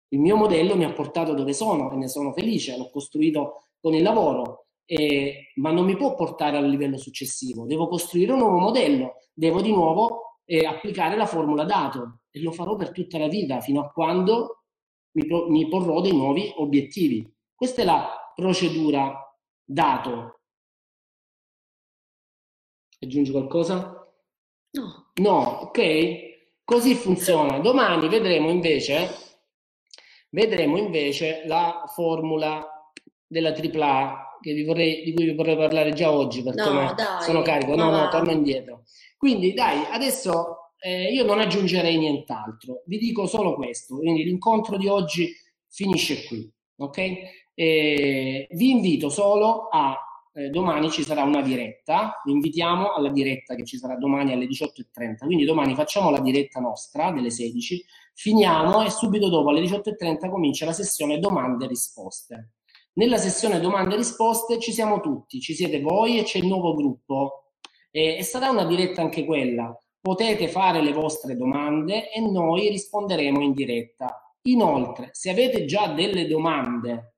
Il 0.09 0.19
mio 0.19 0.35
modello 0.35 0.75
mi 0.75 0.83
ha 0.83 0.91
portato 0.91 1.33
dove 1.33 1.53
sono 1.53 1.93
e 1.93 1.95
ne 1.95 2.09
sono 2.09 2.33
felice, 2.33 2.75
l'ho 2.75 2.89
costruito 2.89 3.67
con 3.79 3.93
il 3.93 4.03
lavoro, 4.03 4.64
eh, 4.85 5.51
ma 5.55 5.71
non 5.71 5.85
mi 5.85 5.95
può 5.97 6.15
portare 6.15 6.57
al 6.57 6.69
livello 6.69 6.97
successivo. 6.97 7.65
Devo 7.65 7.87
costruire 7.87 8.31
un 8.31 8.39
nuovo 8.39 8.59
modello, 8.59 9.15
devo 9.33 9.61
di 9.61 9.71
nuovo 9.71 10.39
eh, 10.45 10.65
applicare 10.65 11.15
la 11.15 11.25
formula 11.25 11.63
dato 11.63 12.21
e 12.31 12.41
lo 12.41 12.51
farò 12.51 12.75
per 12.75 12.91
tutta 12.91 13.17
la 13.17 13.27
vita 13.27 13.59
fino 13.61 13.81
a 13.81 13.91
quando 13.91 14.63
mi, 15.11 15.25
mi 15.49 15.67
porrò 15.67 16.01
dei 16.01 16.15
nuovi 16.15 16.51
obiettivi. 16.57 17.27
Questa 17.53 17.81
è 17.81 17.85
la 17.85 18.33
procedura 18.35 19.17
dato. 19.63 20.39
Aggiungi 22.99 23.31
qualcosa? 23.31 24.07
No. 24.71 25.11
No, 25.15 25.39
ok. 25.61 26.33
Così 26.63 26.95
funziona. 26.95 27.59
Domani 27.59 28.09
vedremo 28.09 28.49
invece, 28.49 29.09
vedremo 30.29 30.77
invece 30.77 31.43
la 31.45 31.83
formula 31.93 32.67
della 33.27 33.51
che 33.51 33.61
vi 33.61 33.69
vorrei, 34.63 35.03
di 35.03 35.13
cui 35.13 35.25
vi 35.25 35.33
vorrei 35.33 35.55
parlare 35.55 35.93
già 35.93 36.11
oggi 36.11 36.43
perché 36.43 36.69
No, 36.69 36.95
sono 37.21 37.41
carico. 37.41 37.75
No, 37.75 37.89
no, 37.89 38.09
torno 38.09 38.31
indietro. 38.31 38.83
Quindi 39.17 39.53
dai, 39.53 39.83
adesso 39.91 40.71
eh, 40.79 41.11
io 41.11 41.25
non 41.25 41.39
aggiungerei 41.39 41.97
nient'altro, 41.97 42.83
vi 42.85 42.97
dico 42.97 43.25
solo 43.25 43.55
questo. 43.55 43.97
Quindi 43.97 44.23
l'incontro 44.23 44.77
di 44.77 44.87
oggi 44.87 45.31
finisce 45.67 46.25
qui, 46.25 46.49
ok? 46.77 46.97
Eh, 47.53 48.47
vi 48.49 48.69
invito 48.69 49.09
solo 49.09 49.67
a 49.69 49.97
eh, 50.37 50.49
domani 50.49 50.91
ci 50.91 51.03
sarà 51.03 51.23
una 51.23 51.41
diretta, 51.41 52.21
vi 52.25 52.33
invitiamo 52.33 52.93
alla 52.93 53.09
diretta 53.09 53.55
che 53.55 53.63
ci 53.63 53.77
sarà 53.77 53.95
domani 53.95 54.33
alle 54.33 54.45
18.30, 54.45 55.25
quindi 55.25 55.45
domani 55.45 55.73
facciamo 55.75 56.09
la 56.09 56.19
diretta 56.19 56.59
nostra 56.59 57.11
delle 57.11 57.31
16, 57.31 57.83
finiamo 58.13 58.83
e 58.83 58.89
subito 58.89 59.29
dopo 59.29 59.49
alle 59.49 59.61
18.30 59.61 60.29
comincia 60.29 60.65
la 60.65 60.73
sessione 60.73 61.19
domande 61.19 61.65
e 61.65 61.67
risposte. 61.69 62.49
Nella 62.97 63.17
sessione 63.17 63.59
domande 63.59 63.95
e 63.95 63.97
risposte 63.97 64.57
ci 64.57 64.71
siamo 64.71 65.01
tutti, 65.01 65.41
ci 65.41 65.53
siete 65.53 65.81
voi 65.81 66.17
e 66.17 66.23
c'è 66.23 66.37
il 66.37 66.47
nuovo 66.47 66.73
gruppo 66.75 67.51
e, 67.91 68.15
e 68.17 68.23
sarà 68.23 68.49
una 68.49 68.63
diretta 68.63 69.01
anche 69.01 69.25
quella. 69.25 69.77
Potete 69.99 70.47
fare 70.47 70.81
le 70.81 70.93
vostre 70.93 71.35
domande 71.35 72.09
e 72.09 72.21
noi 72.21 72.69
risponderemo 72.69 73.41
in 73.41 73.51
diretta. 73.51 74.33
Inoltre, 74.43 75.09
se 75.11 75.29
avete 75.29 75.65
già 75.65 75.87
delle 75.87 76.25
domande 76.25 77.15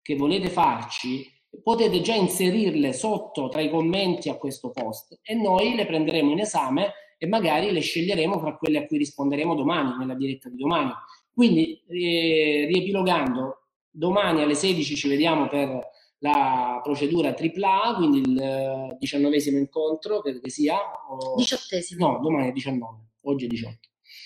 che 0.00 0.16
volete 0.16 0.48
farci, 0.48 1.30
potete 1.62 2.00
già 2.00 2.14
inserirle 2.14 2.94
sotto 2.94 3.48
tra 3.48 3.60
i 3.60 3.68
commenti 3.68 4.30
a 4.30 4.38
questo 4.38 4.70
post 4.70 5.20
e 5.22 5.34
noi 5.34 5.74
le 5.74 5.84
prenderemo 5.84 6.30
in 6.30 6.40
esame 6.40 6.92
e 7.18 7.26
magari 7.26 7.70
le 7.72 7.80
sceglieremo 7.80 8.38
fra 8.38 8.56
quelle 8.56 8.78
a 8.78 8.86
cui 8.86 8.96
risponderemo 8.96 9.54
domani, 9.54 9.98
nella 9.98 10.14
diretta 10.14 10.48
di 10.48 10.56
domani. 10.56 10.92
Quindi, 11.30 11.82
eh, 11.88 12.68
riepilogando, 12.72 13.61
domani 13.92 14.42
alle 14.42 14.54
16 14.54 14.96
ci 14.96 15.08
vediamo 15.08 15.46
per 15.48 15.90
la 16.18 16.80
procedura 16.82 17.34
AAA, 17.34 17.94
quindi 17.96 18.18
il 18.20 18.40
eh, 18.40 18.96
diciannovesimo 18.98 19.58
incontro, 19.58 20.20
credo 20.20 20.40
che 20.40 20.50
sia. 20.50 20.76
o- 21.08 21.34
Diciottesimo. 21.36 22.06
No, 22.12 22.18
domani 22.20 22.48
è 22.48 22.52
19, 22.52 22.98
oggi 23.22 23.44
è 23.44 23.48
18. 23.48 23.78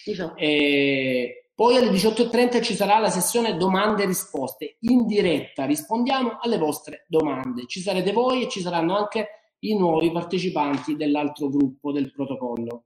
Diciotto. 0.04 0.36
E 0.36 1.50
poi 1.54 1.76
alle 1.76 1.90
18.30 1.90 2.62
ci 2.62 2.74
sarà 2.74 2.98
la 2.98 3.08
sessione 3.08 3.56
domande 3.56 4.02
e 4.02 4.06
risposte. 4.06 4.76
In 4.80 5.06
diretta 5.06 5.64
rispondiamo 5.64 6.38
alle 6.40 6.58
vostre 6.58 7.06
domande. 7.08 7.66
Ci 7.66 7.80
sarete 7.80 8.12
voi 8.12 8.42
e 8.44 8.48
ci 8.48 8.60
saranno 8.60 8.96
anche 8.96 9.28
i 9.60 9.74
nuovi 9.76 10.12
partecipanti 10.12 10.96
dell'altro 10.96 11.48
gruppo 11.48 11.92
del 11.92 12.12
protocollo. 12.12 12.84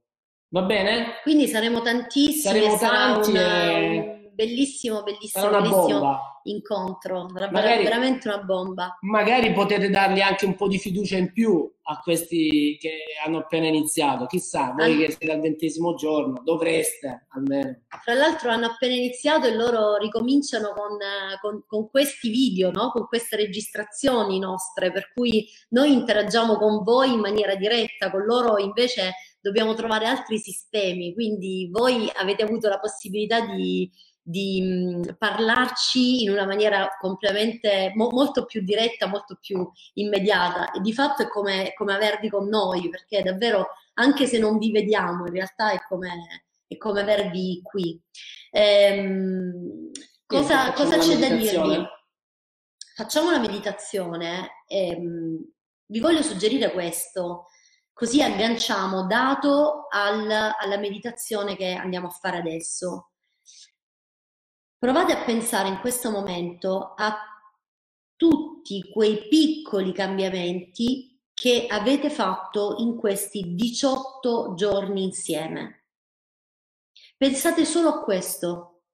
Va 0.53 0.61
bene? 0.61 1.19
Quindi 1.23 1.47
saremo 1.47 1.81
tantissimi 1.81 2.41
Saremo 2.41 2.77
tanti 2.77 3.29
una- 3.31 3.71
e- 3.71 3.97
un 3.97 4.20
bellissimo, 4.45 5.03
bellissimo, 5.03 5.49
bellissimo 5.49 5.87
bomba. 5.99 6.41
incontro. 6.43 7.27
Magari- 7.31 7.83
veramente 7.83 8.27
una 8.27 8.39
bomba. 8.39 8.97
Magari 9.01 9.51
potete 9.53 9.89
dargli 9.89 10.19
anche 10.21 10.45
un 10.45 10.55
po' 10.55 10.67
di 10.67 10.79
fiducia 10.79 11.17
in 11.17 11.31
più 11.31 11.71
a 11.83 11.99
questi 11.99 12.77
che 12.79 12.91
hanno 13.23 13.39
appena 13.39 13.67
iniziato. 13.67 14.25
Chissà, 14.25 14.73
voi 14.75 14.93
Ah. 14.93 14.97
che 15.05 15.11
siete 15.11 15.31
al 15.31 15.39
ventesimo 15.41 15.93
giorno, 15.93 16.41
dovreste 16.43 17.25
almeno. 17.29 17.81
Fra 18.01 18.13
l'altro 18.15 18.49
hanno 18.49 18.65
appena 18.67 18.95
iniziato 18.95 19.45
e 19.45 19.53
loro 19.55 19.97
ricominciano 19.97 20.73
con, 20.73 20.99
eh, 21.01 21.37
con- 21.41 21.63
con 21.67 21.89
questi 21.89 22.29
video, 22.29 22.71
no? 22.71 22.89
con 22.91 23.05
queste 23.07 23.35
registrazioni 23.35 24.39
nostre, 24.39 24.91
per 24.91 25.11
cui 25.13 25.47
noi 25.69 25.91
interagiamo 25.93 26.55
con 26.57 26.83
voi 26.83 27.11
in 27.13 27.19
maniera 27.19 27.55
diretta, 27.55 28.09
con 28.09 28.23
loro 28.25 28.57
invece 28.57 29.13
dobbiamo 29.41 29.73
trovare 29.73 30.05
altri 30.05 30.37
sistemi, 30.37 31.13
quindi 31.15 31.67
voi 31.71 32.07
avete 32.13 32.43
avuto 32.43 32.69
la 32.69 32.79
possibilità 32.79 33.39
di, 33.43 33.89
di, 34.21 34.61
mh, 34.61 35.15
parlarci 35.17 36.23
in 36.23 36.31
una 36.31 36.45
maniera 36.45 36.95
completamente 36.99 37.91
mo- 37.95 38.09
molto 38.11 38.45
più 38.45 38.61
diretta, 38.61 39.07
molto 39.07 39.37
più 39.39 39.69
immediata 39.95 40.71
e 40.71 40.79
di 40.81 40.93
fatto 40.93 41.23
è 41.23 41.27
come, 41.27 41.73
come 41.75 41.93
avervi 41.93 42.29
con 42.29 42.47
noi, 42.47 42.89
perché 42.89 43.21
davvero 43.23 43.67
anche 43.95 44.25
se 44.27 44.37
non 44.39 44.57
vi 44.57 44.71
vediamo, 44.71 45.25
in 45.27 45.33
realtà 45.33 45.71
è 45.71 45.79
come 45.87 46.43
è 46.67 46.77
come 46.77 47.01
avervi 47.01 47.59
qui. 47.61 47.99
Ehm, 48.51 49.91
cosa, 50.25 50.71
cosa 50.73 50.97
c'è 50.97 51.17
da 51.17 51.29
dirvi? 51.29 51.85
Facciamo 52.95 53.29
una 53.29 53.39
meditazione. 53.39 54.63
ehm, 54.67 55.37
vi 55.87 55.99
voglio 55.99 56.21
suggerire 56.21 56.71
questo, 56.71 57.47
così 57.91 58.21
agganciamo 58.23 59.05
dato 59.07 59.87
al- 59.89 60.29
alla 60.57 60.77
meditazione 60.77 61.55
che 61.57 61.73
andiamo 61.73 62.07
a 62.07 62.11
fare 62.11 62.37
adesso. 62.37 63.10
Provate 64.81 65.13
a 65.13 65.23
pensare 65.23 65.67
in 65.67 65.79
questo 65.79 66.09
momento 66.09 66.95
a 66.97 67.15
tutti 68.15 68.89
quei 68.91 69.27
piccoli 69.27 69.93
cambiamenti 69.93 71.21
che 71.35 71.67
avete 71.69 72.09
fatto 72.09 72.77
in 72.79 72.97
questi 72.97 73.53
18 73.53 74.55
giorni 74.55 75.03
insieme. 75.03 75.83
Pensate 77.15 77.63
solo 77.63 77.89
a 77.89 78.01
questo. 78.01 78.85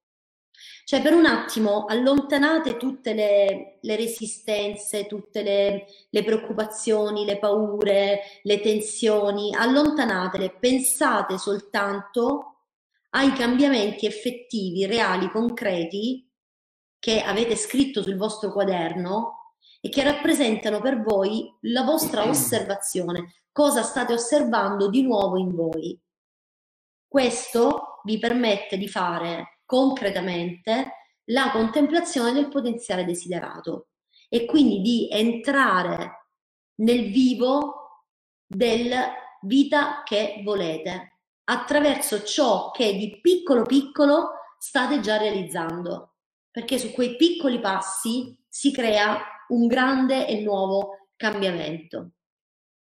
Cioè, 0.84 1.02
per 1.02 1.14
un 1.14 1.26
attimo 1.26 1.86
allontanate 1.86 2.76
tutte 2.76 3.14
le, 3.14 3.78
le 3.80 3.96
resistenze, 3.96 5.08
tutte 5.08 5.42
le, 5.42 5.86
le 6.10 6.24
preoccupazioni, 6.26 7.24
le 7.24 7.40
paure, 7.40 8.24
le 8.42 8.60
tensioni, 8.60 9.56
allontanatele, 9.56 10.50
pensate 10.50 11.38
soltanto 11.38 12.57
ai 13.18 13.34
cambiamenti 13.34 14.06
effettivi, 14.06 14.86
reali, 14.86 15.32
concreti 15.32 16.32
che 17.00 17.22
avete 17.22 17.56
scritto 17.56 18.04
sul 18.04 18.16
vostro 18.16 18.52
quaderno 18.52 19.56
e 19.82 19.90
che 19.90 20.04
rappresentano 20.04 20.80
per 20.82 21.02
voi 21.02 21.52
la 21.62 21.82
vostra 21.82 22.28
osservazione, 22.28 23.42
cosa 23.52 23.82
state 23.82 24.14
osservando 24.14 24.88
di 24.88 25.02
nuovo 25.02 25.38
in 25.38 25.56
voi. 25.56 26.00
Questo 27.08 28.02
vi 28.04 28.20
permette 28.20 28.78
di 28.78 28.88
fare 28.88 29.62
concretamente 29.66 30.92
la 31.30 31.50
contemplazione 31.52 32.34
del 32.34 32.50
potenziale 32.50 33.04
desiderato 33.04 33.88
e 34.30 34.46
quindi 34.46 34.82
di 34.82 35.10
entrare 35.10 36.28
nel 36.82 37.12
vivo 37.12 38.04
della 38.46 39.12
vita 39.42 40.04
che 40.04 40.42
volete 40.44 41.17
attraverso 41.50 42.24
ciò 42.24 42.72
che 42.72 42.96
di 42.96 43.20
piccolo 43.22 43.64
piccolo 43.64 44.32
state 44.60 45.00
già 45.00 45.18
realizzando, 45.18 46.16
perché 46.52 46.78
su 46.78 46.92
quei 46.92 47.16
piccoli 47.16 47.60
passi 47.60 48.38
si 48.48 48.72
crea 48.72 49.20
un 49.50 49.68
grande 49.68 50.28
e 50.28 50.42
nuovo 50.42 51.10
cambiamento. 51.16 52.12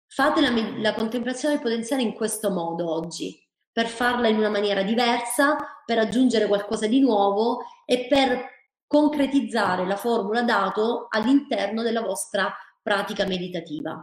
Fate 0.08 0.42
la, 0.42 0.52
la 0.80 0.94
contemplazione 0.94 1.56
del 1.56 1.64
potenziale 1.64 2.02
in 2.02 2.14
questo 2.14 2.50
modo 2.50 2.90
oggi, 2.90 3.38
per 3.72 3.88
farla 3.88 4.28
in 4.28 4.38
una 4.38 4.50
maniera 4.50 4.82
diversa, 4.82 5.58
per 5.86 6.00
aggiungere 6.00 6.48
qualcosa 6.48 6.88
di 6.88 7.00
nuovo 7.00 7.60
e 7.86 8.08
per 8.08 8.56
concretizzare 8.88 9.86
la 9.86 9.98
formula 9.98 10.42
dato 10.42 11.08
all'interno 11.10 11.84
della 11.84 12.02
vostra 12.02 12.52
pratica 12.82 13.26
meditativa. 13.26 14.02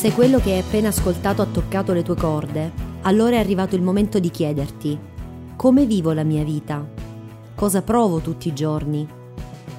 Se 0.00 0.12
quello 0.12 0.38
che 0.38 0.52
hai 0.52 0.60
appena 0.60 0.88
ascoltato 0.88 1.42
ha 1.42 1.46
toccato 1.46 1.92
le 1.92 2.02
tue 2.02 2.16
corde, 2.16 2.72
allora 3.02 3.36
è 3.36 3.38
arrivato 3.38 3.76
il 3.76 3.82
momento 3.82 4.18
di 4.18 4.30
chiederti 4.30 4.98
come 5.56 5.84
vivo 5.84 6.12
la 6.12 6.24
mia 6.24 6.42
vita? 6.42 6.88
Cosa 7.54 7.82
provo 7.82 8.20
tutti 8.20 8.48
i 8.48 8.54
giorni? 8.54 9.06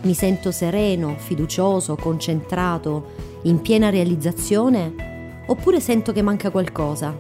Mi 0.03 0.13
sento 0.13 0.51
sereno, 0.51 1.15
fiducioso, 1.17 1.95
concentrato, 1.95 3.13
in 3.45 3.61
piena 3.61 3.89
realizzazione? 3.89 5.41
Oppure 5.47 5.79
sento 5.79 6.11
che 6.11 6.21
manca 6.21 6.51
qualcosa? 6.51 7.17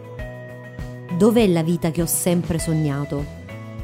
Dov'è 1.17 1.47
la 1.47 1.63
vita 1.63 1.89
che 1.89 2.03
ho 2.03 2.07
sempre 2.07 2.59
sognato? 2.59 3.25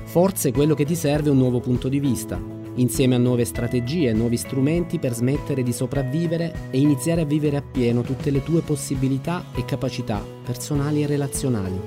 Forse 0.04 0.52
quello 0.52 0.76
che 0.76 0.86
ti 0.86 0.94
serve 0.94 1.30
è 1.30 1.32
un 1.32 1.40
nuovo 1.40 1.60
punto 1.60 1.88
di 1.88 2.00
vista, 2.00 2.40
insieme 2.78 3.16
a 3.16 3.20
nuove 3.20 3.46
strategie 3.46 4.12
nuovi 4.14 4.38
strumenti 4.38 5.00
per 5.00 5.14
smettere 5.14 5.64
di 5.64 5.72
sopravvivere 5.72 6.70
e 6.72 6.80
iniziare 6.80 7.22
a 7.22 7.26
vivere 7.26 7.56
appieno 7.58 8.02
tutte 8.02 8.32
le 8.32 8.44
tue 8.44 8.62
possibilità 8.62 9.46
e 9.56 9.64
capacità 9.66 10.24
personali 10.44 11.04
e 11.04 11.08
relazionali. 11.08 11.80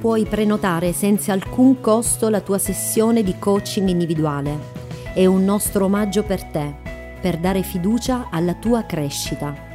Puoi 0.00 0.24
prenotare 0.26 0.92
senza 0.92 1.32
alcun 1.32 1.80
costo 1.80 2.28
la 2.28 2.40
tua 2.40 2.58
sessione 2.58 3.22
di 3.22 3.36
coaching 3.38 3.88
individuale. 3.88 4.76
È 5.12 5.24
un 5.26 5.44
nostro 5.44 5.84
omaggio 5.86 6.22
per 6.22 6.44
te, 6.44 6.72
per 7.20 7.38
dare 7.38 7.62
fiducia 7.62 8.28
alla 8.30 8.54
tua 8.54 8.84
crescita. 8.84 9.66